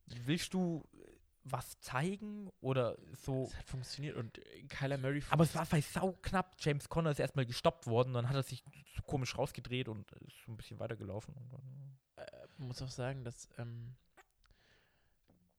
[0.07, 0.99] Willst du äh,
[1.45, 3.45] was zeigen oder so?
[3.45, 6.57] Es hat funktioniert und Kyler Murray Aber es war bei sau knapp.
[6.59, 8.63] James Conner ist erstmal gestoppt worden, dann hat er sich
[8.95, 11.35] so komisch rausgedreht und ist so ein bisschen weitergelaufen.
[11.51, 13.95] Dann, äh, man muss auch sagen, dass ähm,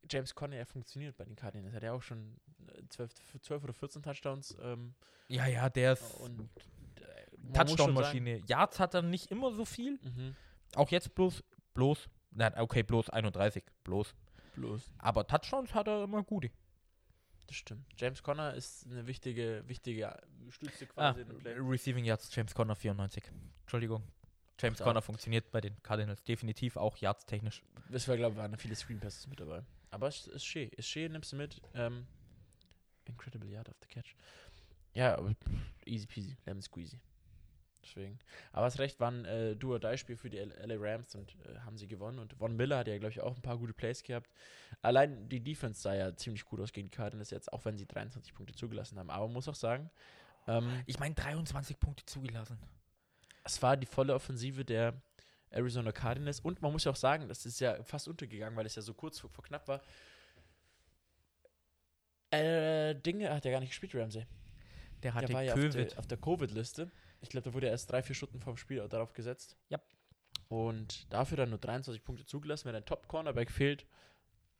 [0.09, 1.73] James Conner ja funktioniert bei den Cardinals.
[1.73, 4.55] Er hat ja auch schon äh, 12, 12 oder 14 Touchdowns.
[4.61, 4.93] Ähm,
[5.27, 6.49] ja, ja, der ist und
[6.95, 8.41] äh, Touchdown-Maschine.
[8.47, 9.99] Yards hat er nicht immer so viel.
[10.03, 10.35] Mhm.
[10.75, 11.43] Auch jetzt bloß,
[11.73, 14.13] bloß, nein, okay, bloß 31, bloß.
[14.55, 14.91] Bloß.
[14.99, 16.49] Aber Touchdowns hat er immer gute.
[17.47, 17.85] Das stimmt.
[17.97, 20.17] James Conner ist eine wichtige, wichtige
[20.49, 21.55] Stütze Ah, quasi in dem Play.
[21.59, 23.23] Receiving Yards, James Conner 94.
[23.61, 24.03] Entschuldigung.
[24.59, 24.85] James Ach.
[24.85, 27.61] Conner funktioniert bei den Cardinals definitiv auch Yards technisch.
[27.89, 29.63] Das war, glaube ich, waren viele Screen Passes mit dabei.
[29.91, 30.69] Aber es ist schön.
[30.69, 31.61] Ist schön, nimmst du mit.
[31.73, 32.07] Ähm,
[33.05, 34.15] incredible Yard of the Catch.
[34.93, 35.35] Ja, aber
[35.85, 36.99] easy peasy, lemon squeezy.
[37.85, 38.17] Deswegen.
[38.51, 41.87] Aber hast recht, war ein äh, Do-or-Die-Spiel für die LA Rams und äh, haben sie
[41.87, 42.19] gewonnen.
[42.19, 44.29] Und Von Miller hat ja, glaube ich, auch ein paar gute Plays gehabt.
[44.81, 47.85] Allein die Defense sah ja ziemlich gut aus gegen die Cardinals jetzt, auch wenn sie
[47.85, 49.09] 23 Punkte zugelassen haben.
[49.09, 49.89] Aber man muss auch sagen,
[50.47, 52.57] ähm, Ich meine, 23 Punkte zugelassen.
[53.43, 54.93] es war die volle Offensive der
[55.51, 58.75] Arizona Cardinals und man muss ja auch sagen, das ist ja fast untergegangen, weil es
[58.75, 59.81] ja so kurz vor, vor knapp war.
[62.31, 64.25] Äh, Dinge hat ja gar nicht gespielt, Ramsey.
[65.03, 65.91] Der hatte Der war ja auf Covid.
[65.91, 66.91] der, auf der Covid-Liste.
[67.21, 69.57] Ich glaube, da wurde er erst drei, vier Stunden vorm Spiel darauf gesetzt.
[69.69, 69.79] Ja.
[70.47, 72.67] Und dafür dann nur 23 Punkte zugelassen.
[72.67, 73.85] Wenn ein Top-Cornerback fehlt,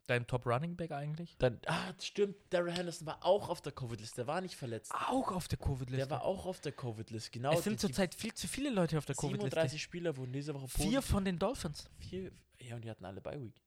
[0.08, 1.36] Dein Top Running Back eigentlich?
[1.40, 1.60] dann.
[1.66, 2.36] Ah, das stimmt.
[2.52, 4.18] Daryl Henderson war auch auf der Covid-Liste.
[4.18, 4.94] Der war nicht verletzt.
[4.94, 5.98] Auch auf der Covid-Liste.
[5.98, 7.32] Der war auch auf der Covid-Liste.
[7.32, 7.54] Genau.
[7.54, 9.50] es sind zurzeit viel zu viele Leute auf der Covid-Liste.
[9.50, 11.90] 37 Spieler wurden diese Woche Vier von den Dolphins.
[11.98, 13.60] Vier, ja, und die hatten alle bei Week.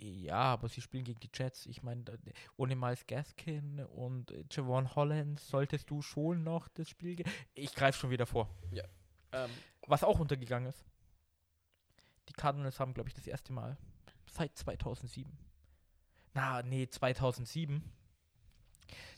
[0.00, 1.66] Ja, aber sie spielen gegen die Jets.
[1.66, 2.04] Ich meine,
[2.56, 7.16] ohne Miles Gaskin und äh, Javon Holland solltest du schon noch das Spiel.
[7.16, 8.48] ge- Ich greife schon wieder vor.
[9.32, 9.50] Ähm,
[9.88, 10.84] Was auch untergegangen ist.
[12.28, 13.76] Die Cardinals haben, glaube ich, das erste Mal
[14.26, 15.36] seit 2007.
[16.34, 17.82] Na, nee, 2007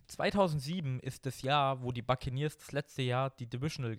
[0.09, 3.97] 2007 ist das Jahr, wo die Buccaneers das letzte Jahr die, Divisional,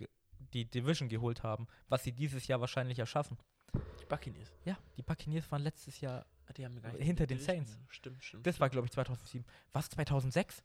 [0.54, 3.38] die Division geholt haben, was sie dieses Jahr wahrscheinlich erschaffen.
[3.74, 4.52] Die Buccaneers.
[4.66, 7.40] Ja, die Buccaneers waren letztes Jahr, Ah, die haben gar Hinter den.
[7.40, 7.78] Saints.
[7.90, 8.46] Stimmt, stimmt.
[8.48, 9.46] das war glaube ich 2007.
[9.74, 10.64] Was, 2006?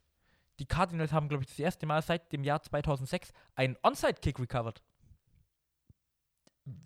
[0.59, 4.83] Die Cardinals haben glaube ich das erste Mal seit dem Jahr 2006 einen Onside-Kick recovered.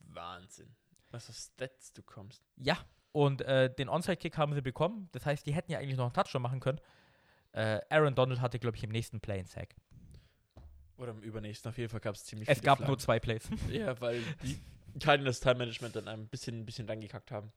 [0.09, 0.75] Wahnsinn.
[1.11, 2.43] Was für Stats du kommst.
[2.57, 2.79] Ja,
[3.13, 5.09] und äh, den Onside-Kick haben sie bekommen.
[5.13, 6.81] Das heißt, die hätten ja eigentlich noch einen Touchdown machen können.
[7.53, 9.75] Äh, Aaron Donald hatte, glaube ich, im nächsten Play einen Sack.
[10.97, 11.69] Oder im übernächsten.
[11.71, 12.91] Auf jeden Fall gab es ziemlich Es viele gab Flaggen.
[12.93, 13.49] nur zwei Plays.
[13.71, 14.61] Ja, weil die
[15.01, 17.51] Cardinals Time Management dann ein bisschen, ein bisschen reingekackt haben.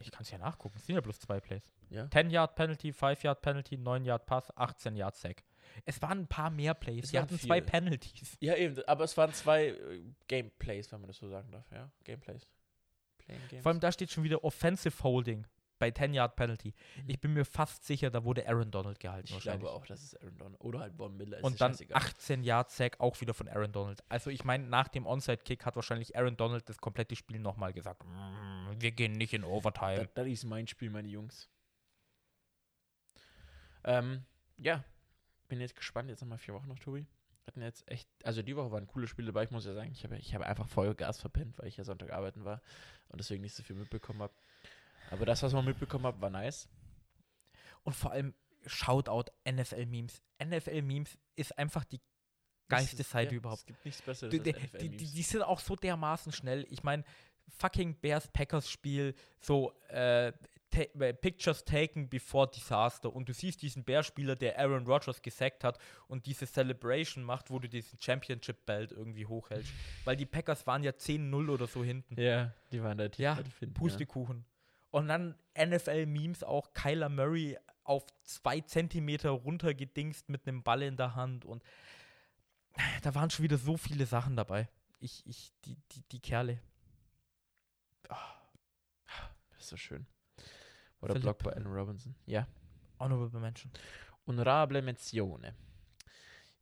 [0.00, 0.76] Ich kann es ja nachgucken.
[0.76, 1.62] Es sind ja bloß zwei Plays.
[1.90, 2.08] Ja.
[2.10, 5.42] 10 Yard Penalty, 5 Yard Penalty, 9 Yard Pass, 18 Yard Sack.
[5.84, 7.04] Es waren ein paar mehr Plays.
[7.04, 7.66] Es Sie hatten zwei viele.
[7.70, 8.36] Penalties.
[8.40, 11.90] Ja, eben, aber es waren zwei äh, Gameplays, wenn man das so sagen darf, ja?
[12.04, 12.46] Gameplays.
[13.62, 15.46] Vor allem da steht schon wieder Offensive Holding
[15.78, 16.74] bei 10 Yard Penalty.
[16.96, 17.04] Mhm.
[17.08, 20.20] Ich bin mir fast sicher, da wurde Aaron Donald gehalten ich glaube auch, das ist
[20.22, 20.60] Aaron Donald.
[20.60, 21.38] Oder halt Von Miller.
[21.38, 21.96] ist Und es dann scheißegal.
[22.02, 24.02] 18 Yard Sack auch wieder von Aaron Donald.
[24.08, 28.04] Also ich meine, nach dem Onside-Kick hat wahrscheinlich Aaron Donald das komplette Spiel nochmal gesagt,
[28.04, 29.96] "Mm, wir gehen nicht in Overtime.
[30.06, 31.48] Das, das ist mein Spiel, meine Jungs.
[33.84, 34.24] Ähm,
[34.58, 34.84] ja,
[35.48, 36.10] bin jetzt gespannt.
[36.10, 37.06] Jetzt nochmal vier Wochen noch, Tobi.
[37.46, 39.44] Hatten jetzt echt, also die Woche waren coole Spiele dabei.
[39.44, 41.84] Ich muss ja sagen, ich habe ich habe einfach voll Gas verpennt, weil ich ja
[41.84, 42.60] Sonntag arbeiten war
[43.08, 44.34] und deswegen nicht so viel mitbekommen habe.
[45.10, 46.68] Aber das, was man mitbekommen hat, war nice.
[47.82, 48.34] Und vor allem
[48.66, 50.22] Shoutout NFL-Memes.
[50.42, 52.00] NFL-Memes ist einfach die
[52.68, 53.60] geilste Seite ja, überhaupt.
[53.60, 56.66] Es gibt nichts Besseres Die, als die, die, die sind auch so dermaßen schnell.
[56.70, 57.04] Ich meine,
[57.58, 60.32] fucking Bears-Packers-Spiel, so äh,
[60.70, 63.14] äh, Pictures taken before Disaster.
[63.14, 65.78] Und du siehst diesen Bears-Spieler, der Aaron Rodgers gesackt hat
[66.08, 69.72] und diese Celebration macht, wo du diesen Championship-Belt irgendwie hochhältst.
[70.04, 72.20] Weil die Packers waren ja 10-0 oder so hinten.
[72.20, 73.38] Ja, die waren da tief Ja,
[73.74, 74.44] Pustekuchen.
[74.90, 81.14] Und dann NFL-Memes auch Kyler Murray auf zwei Zentimeter runtergedingst mit einem Ball in der
[81.14, 81.44] Hand.
[81.44, 81.62] Und
[83.02, 84.68] da waren schon wieder so viele Sachen dabei.
[85.00, 86.60] Ich, ich, die, die, die Kerle.
[88.08, 90.06] Das ist so schön.
[91.00, 91.22] Oder Philipp.
[91.22, 92.14] Block bei Allen Robinson.
[92.26, 92.46] Ja.
[92.98, 93.70] Honorable Mention.
[94.26, 95.54] Honorable Menzione.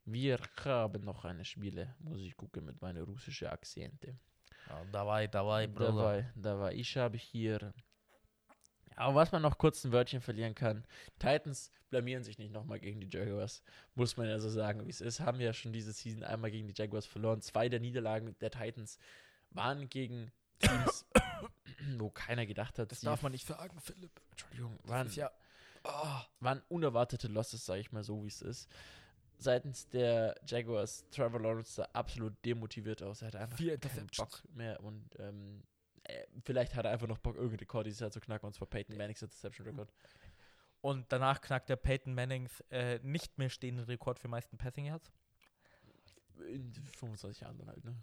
[0.05, 4.17] Wir haben noch eine Spiele, muss ich gucken mit meiner russischen Akzente.
[4.69, 6.75] Ja, dabei, dabei, Dabei, dabei.
[6.75, 7.75] Ich habe hier.
[8.97, 10.85] Aber was man noch kurz ein Wörtchen verlieren kann,
[11.19, 13.63] Titans blamieren sich nicht nochmal gegen die Jaguars.
[13.95, 15.21] Muss man ja so sagen, wie es ist.
[15.21, 17.43] Haben ja schon diese Season einmal gegen die Jaguars verloren.
[17.43, 18.99] Zwei der Niederlagen der Titans
[19.51, 21.07] waren gegen Teams,
[21.99, 24.21] wo keiner gedacht hat, Das darf man nicht sagen, Philipp.
[24.31, 25.31] Entschuldigung, waren, ja.
[25.85, 26.21] Oh.
[26.41, 28.69] waren unerwartete Losses, sage ich mal so, wie es ist.
[29.39, 33.21] Seitens der Jaguars, Trevor Lawrence sah absolut demotiviert aus.
[33.21, 34.09] Er hatte einfach Vier keinen.
[34.17, 35.76] Bock mehr und ähm, äh,
[36.45, 38.97] vielleicht hat er einfach noch Bock, irgendeinen Rekord dieses Jahr zu knacken, und zwar Peyton
[38.97, 39.93] Mannings Interception Record.
[40.81, 45.11] Und danach knackt der Peyton Mannings äh, nicht mehr stehenden Rekord für meisten Passing Yards.
[46.49, 47.97] In 25 Jahren dann halt, ne?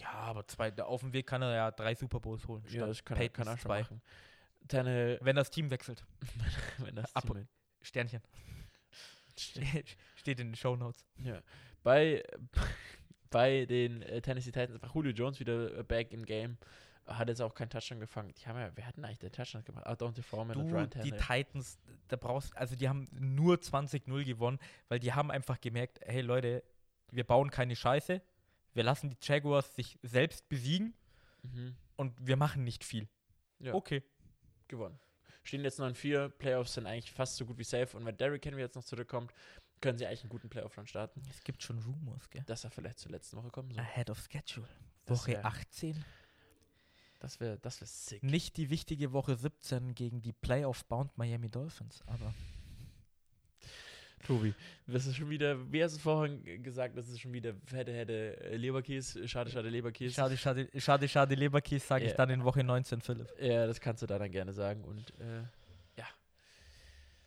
[0.00, 2.64] Ja, aber zwei, auf dem Weg kann er ja drei Super Bowls holen.
[2.68, 3.80] Ja, das kann, Peytons kann er schon zwei.
[3.82, 4.02] machen.
[4.68, 6.04] Tannehill, Wenn das Team wechselt.
[6.78, 7.46] wenn das Ab- Team
[7.82, 8.22] Sternchen.
[10.16, 11.04] Steht in den Show Notes.
[11.18, 11.42] Ja.
[11.82, 12.22] Bei,
[13.30, 16.56] bei den äh, Tennessee Titans einfach Julio Jones wieder äh, back im Game.
[17.06, 18.32] Hat jetzt auch keinen Touchdown gefangen.
[18.34, 19.86] Die haben ja, wer hat denn eigentlich den Touchdown gemacht?
[19.86, 21.44] Ah, Dante Foreman und Ryan die Tannehill.
[21.44, 21.78] Titans,
[22.08, 24.58] da brauchst, also die haben nur 20-0 gewonnen,
[24.88, 26.64] weil die haben einfach gemerkt, hey Leute,
[27.12, 28.20] wir bauen keine Scheiße,
[28.74, 30.94] wir lassen die Jaguars sich selbst besiegen
[31.42, 31.76] Mhm.
[31.96, 33.08] und wir machen nicht viel.
[33.60, 33.72] Ja.
[33.74, 34.02] Okay.
[34.66, 34.98] Gewonnen.
[35.44, 36.28] Stehen jetzt 9-4.
[36.28, 37.96] Playoffs sind eigentlich fast so gut wie safe.
[37.96, 39.32] Und wenn Derrick Henry jetzt noch zurückkommt,
[39.80, 41.22] können sie eigentlich einen guten Playoff-Run starten.
[41.30, 42.42] Es gibt schon Rumors, gell?
[42.46, 43.78] Dass er vielleicht zur letzten Woche kommen soll.
[43.80, 44.66] Ahead of Schedule.
[45.04, 46.04] Das Woche wär- 18.
[47.18, 48.22] Das wäre das wär sick.
[48.22, 52.32] Nicht die wichtige Woche 17 gegen die Playoff-bound Miami Dolphins, aber
[54.26, 54.54] Tobi,
[54.88, 58.40] das ist schon wieder, wie hast du vorhin gesagt, das ist schon wieder hätte, hätte
[58.40, 60.14] äh, Leberkäse, schade, schade Leberkäse.
[60.14, 62.16] schade, schade, schade, schade Leberkies, sage ich Ja.
[62.16, 63.28] dann in Woche 19, Philipp.
[63.40, 64.82] Ja, das kannst du da dann gerne sagen.
[64.84, 65.42] Und äh,
[65.96, 66.06] ja.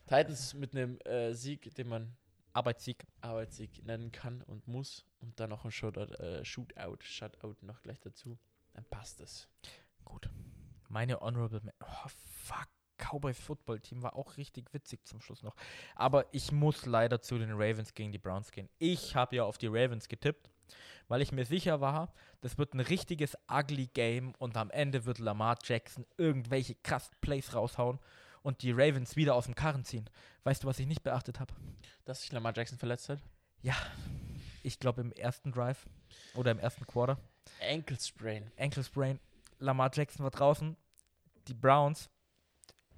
[0.08, 2.18] Titans mit einem äh, Sieg, den man
[2.52, 3.06] Arbeitssieg.
[3.22, 5.06] Arbeitssieg nennen kann und muss.
[5.22, 8.38] Und dann noch ein Shootout, äh, Shootout, Shutout noch gleich dazu.
[8.80, 9.46] Dann passt es.
[10.06, 10.30] Gut.
[10.88, 12.08] Meine Honorable Man Oh,
[12.44, 12.70] fuck.
[12.98, 15.56] Cowboys Football Team war auch richtig witzig zum Schluss noch.
[15.96, 18.70] Aber ich muss leider zu den Ravens gegen die Browns gehen.
[18.78, 20.50] Ich habe ja auf die Ravens getippt,
[21.10, 25.20] weil ich mir sicher war, das wird ein richtiges ugly Game und am Ende wird
[25.20, 28.00] Lamar Jackson irgendwelche krassen Plays raushauen
[28.44, 30.10] und die Ravens wieder aus dem Karren ziehen.
[30.44, 31.54] Weißt du, was ich nicht beachtet habe?
[32.06, 33.22] Dass sich Lamar Jackson verletzt hat.
[33.62, 33.76] Ja,
[34.64, 35.86] ich glaube im ersten Drive
[36.34, 37.18] oder im ersten Quarter.
[37.62, 38.52] Ankle Sprain.
[38.58, 39.20] Ankle Sprain.
[39.60, 40.76] Lamar Jackson war draußen.
[41.48, 42.10] Die Browns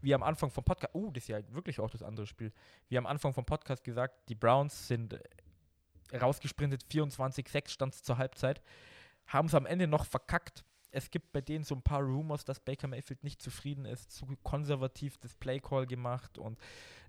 [0.01, 2.51] wie am Anfang vom Podcast, uh, das ist ja wirklich auch das andere Spiel,
[2.89, 8.61] wie am Anfang vom Podcast gesagt, die Browns sind äh, rausgesprintet, 24-6 stand zur Halbzeit,
[9.27, 10.63] haben es am Ende noch verkackt.
[10.93, 14.25] Es gibt bei denen so ein paar Rumors, dass Baker Mayfield nicht zufrieden ist, zu
[14.43, 16.59] konservativ das Playcall gemacht und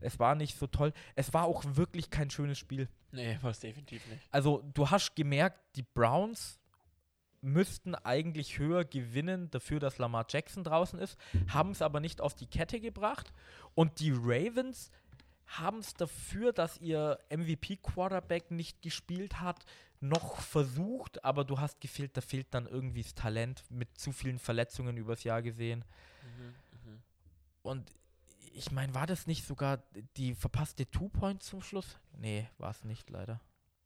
[0.00, 0.92] es war nicht so toll.
[1.16, 2.88] Es war auch wirklich kein schönes Spiel.
[3.10, 4.22] Nee, war es definitiv nicht.
[4.30, 6.60] Also du hast gemerkt, die Browns
[7.42, 12.34] müssten eigentlich höher gewinnen dafür, dass Lamar Jackson draußen ist, haben es aber nicht auf
[12.34, 13.32] die Kette gebracht.
[13.74, 14.90] Und die Ravens
[15.46, 19.64] haben es dafür, dass ihr MVP-Quarterback nicht gespielt hat,
[20.00, 24.38] noch versucht, aber du hast gefehlt, da fehlt dann irgendwie das Talent mit zu vielen
[24.38, 25.84] Verletzungen übers Jahr gesehen.
[26.22, 27.02] Mhm,
[27.62, 27.92] Und
[28.54, 29.82] ich meine, war das nicht sogar
[30.16, 31.98] die verpasste Two-Point zum Schluss?
[32.18, 33.40] Nee, war es nicht leider.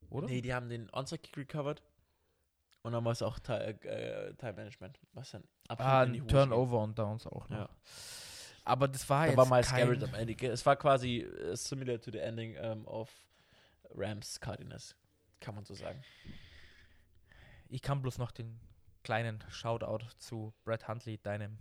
[0.08, 0.26] Oder?
[0.28, 1.82] Nee, die haben den Onside-Kick recovered.
[2.86, 6.20] Und dann war es auch Ti- äh, Time Management, was dann absolut ah, in die
[6.22, 7.58] Hose Turnover und Downs auch noch.
[7.58, 7.68] Ja.
[8.64, 9.30] Aber das war ging.
[9.30, 10.46] jetzt Da war Miles kein, am Ende.
[10.46, 13.10] Es war quasi äh, similar to the ending um, of
[13.92, 14.94] Rams Cardinals,
[15.40, 16.00] kann man so sagen.
[17.68, 18.60] Ich kann bloß noch den
[19.02, 21.58] kleinen Shoutout zu Brett Huntley, deinem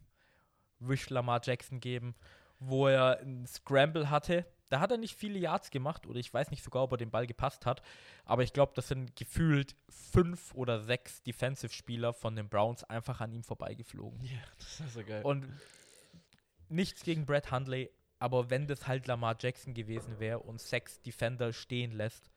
[0.78, 2.14] Wish Lamar Jackson geben,
[2.60, 4.46] wo er einen Scramble hatte.
[4.76, 7.10] Da hat er nicht viele Yards gemacht oder ich weiß nicht sogar, ob er den
[7.10, 7.82] Ball gepasst hat.
[8.26, 13.32] Aber ich glaube, das sind gefühlt fünf oder sechs Defensive-Spieler von den Browns einfach an
[13.32, 14.22] ihm vorbeigeflogen.
[14.22, 15.24] Ja, das ist so geil.
[15.24, 15.48] Und
[16.68, 17.90] nichts gegen Brett Hundley,
[18.20, 22.30] aber wenn das halt Lamar Jackson gewesen wäre und sechs Defender stehen lässt,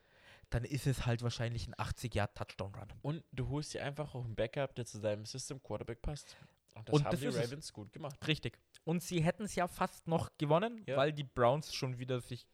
[0.49, 2.93] dann ist es halt wahrscheinlich ein 80-Yard-Touchdown-Run.
[3.03, 6.37] Und du holst dir einfach auch einen Backup, der zu deinem System Quarterback passt.
[6.77, 7.41] Und das Und haben das die.
[7.41, 8.25] Ravens gut gemacht.
[8.29, 8.61] Richtig.
[8.85, 10.97] Und sie hätten es ja fast noch gewonnen, Ja.
[10.97, 12.47] weil die Browns schon wieder sich.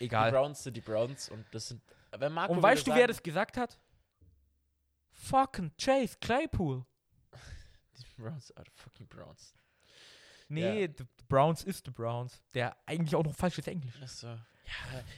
[0.00, 0.32] Die egal.
[0.32, 1.82] Browns sind die Browns und das sind.
[2.16, 3.78] Wenn Marco und weißt du, würde wer sagen- das gesagt hat?
[5.12, 6.84] Fucking Chase Claypool.
[7.98, 9.54] Die Browns are the fucking Browns.
[10.48, 12.42] Nee, the Browns ist the Browns.
[12.52, 13.94] Der eigentlich auch noch falsches Englisch.
[14.00, 14.26] Das so.
[14.26, 14.40] Ja,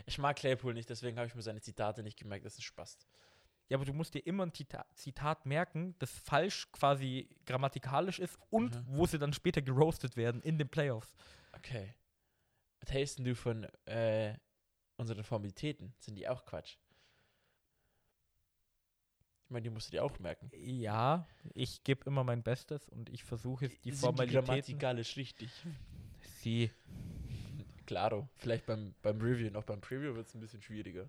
[0.07, 2.45] ich mag Claypool nicht, deswegen habe ich mir seine Zitate nicht gemerkt.
[2.45, 2.99] Das ist ein Spaß.
[3.69, 8.39] Ja, aber du musst dir immer ein Zita Zitat merken, das falsch quasi grammatikalisch ist
[8.51, 8.85] und Mhm.
[8.87, 11.15] wo sie dann später geroastet werden in den Playoffs.
[11.53, 11.95] Okay.
[12.81, 14.37] Was hältst du von äh,
[14.97, 15.95] unseren Formalitäten?
[15.99, 16.77] Sind die auch Quatsch?
[19.45, 20.51] Ich meine, die musst du dir auch merken.
[20.55, 24.45] Ja, ich gebe immer mein Bestes und ich versuche es, die Sind Formalitäten.
[24.45, 25.51] grammatikalisch richtig.
[26.41, 26.71] Sie.
[27.87, 28.29] Klaro.
[28.35, 31.09] Vielleicht beim, beim Review, noch beim Preview wird es ein bisschen schwieriger.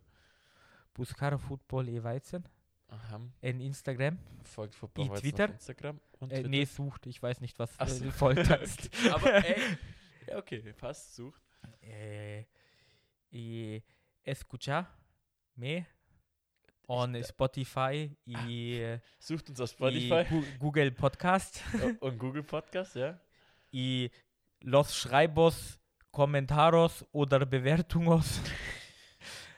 [0.98, 2.44] Buscar Football e Weizen
[2.90, 3.22] Aha.
[3.42, 4.18] in Instagram.
[4.44, 5.46] Folgt Football Weizen Twitter?
[5.50, 6.50] Instagram und Äh, Twitter.
[6.50, 7.06] nee, sucht.
[7.06, 8.12] Ich weiß nicht, was Ach äh, so.
[8.12, 8.90] folgt heißt.
[9.14, 9.62] Aber ey.
[10.28, 11.42] Ja, okay, passt, sucht.
[11.82, 12.46] eh,
[13.32, 13.82] y
[14.24, 14.88] escucha
[15.56, 15.86] me
[16.88, 20.26] on Ich- Spotify y, Sucht uns auf Spotify
[20.60, 21.62] Google Podcast
[22.00, 23.20] und Google Podcast, ja.
[23.72, 24.10] y
[24.62, 25.78] los schreibos
[26.12, 28.42] comentaros oder Bewertungos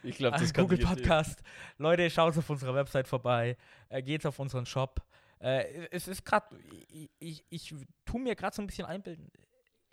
[0.04, 1.42] Ich glaube, das kann Google Podcast.
[1.78, 3.58] Leute, schaut auf unserer Website vorbei,
[3.90, 5.02] äh, geht auf unseren Shop.
[5.40, 6.58] Äh, es ist gerade,
[6.90, 9.32] ich, ich, ich tue mir gerade so ein bisschen einbilden.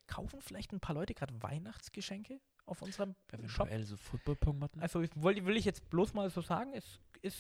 [0.07, 3.15] Kaufen vielleicht ein paar Leute gerade Weihnachtsgeschenke auf unserem
[3.47, 3.67] Shop?
[3.67, 4.81] Eventuell so Football-Pongmatten.
[4.81, 7.39] Also ich, will, will ich jetzt bloß mal so sagen, es ist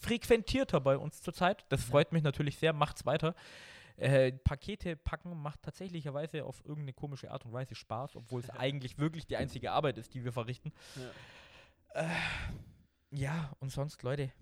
[0.00, 1.64] frequentierter bei uns zurzeit.
[1.68, 1.90] Das Ja.
[1.90, 3.34] freut mich natürlich sehr, macht's weiter.
[3.96, 8.98] Äh, Pakete packen macht tatsächlicherweise auf irgendeine komische Art und Weise Spaß, obwohl es eigentlich
[8.98, 10.72] wirklich die einzige Arbeit ist, die wir verrichten.
[10.96, 11.02] Ja.
[11.94, 12.08] Äh,
[13.10, 14.32] ja, und sonst, Leute,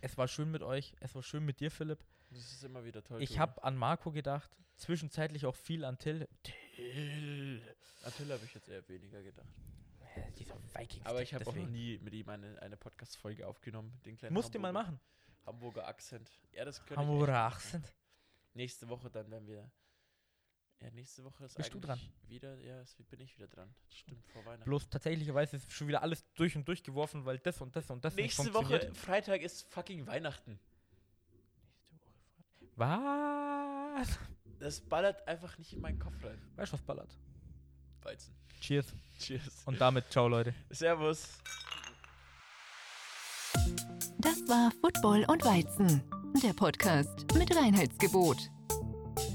[0.00, 2.04] es war schön mit euch, es war schön mit dir, Philipp.
[2.30, 3.22] Das ist immer wieder toll.
[3.22, 6.28] Ich habe an Marco gedacht, zwischenzeitlich auch viel an Till.
[6.42, 7.62] Till.
[8.02, 9.48] Natürlich habe ich jetzt eher weniger gedacht.
[10.14, 11.06] Äh, Dieser Vikings.
[11.06, 14.00] Aber ich habe auch noch nie mit ihm eine, eine Podcast-Folge aufgenommen.
[14.04, 15.00] Den kleinen Musst du mal machen.
[15.46, 16.30] Hamburger Akzent.
[16.52, 17.46] Ja, das könnte Hamburger.
[17.46, 17.94] Akzent.
[18.54, 19.70] Nächste Woche dann, wenn wir.
[20.80, 22.58] Ja, nächste Woche ist Bist du eigentlich wieder.
[22.60, 23.74] Ja, es bin ich wieder dran.
[23.92, 24.64] Stimmt, vor Weihnachten.
[24.64, 28.02] Bloß tatsächlicherweise ist schon wieder alles durch und durch geworfen, weil das und das und
[28.04, 28.96] das Nächste nicht Woche, funktioniert.
[28.96, 30.58] Freitag ist fucking Weihnachten.
[32.76, 34.18] Was?
[34.58, 36.40] Das ballert einfach nicht in meinen Kopf rein.
[36.56, 37.14] Weißt du, was ballert?
[38.02, 38.34] Weizen.
[38.60, 38.86] Cheers.
[39.18, 39.62] Cheers.
[39.66, 40.54] Und damit ciao, Leute.
[40.70, 41.38] Servus.
[44.18, 46.02] Das war Football und Weizen,
[46.42, 48.50] der Podcast mit Reinheitsgebot.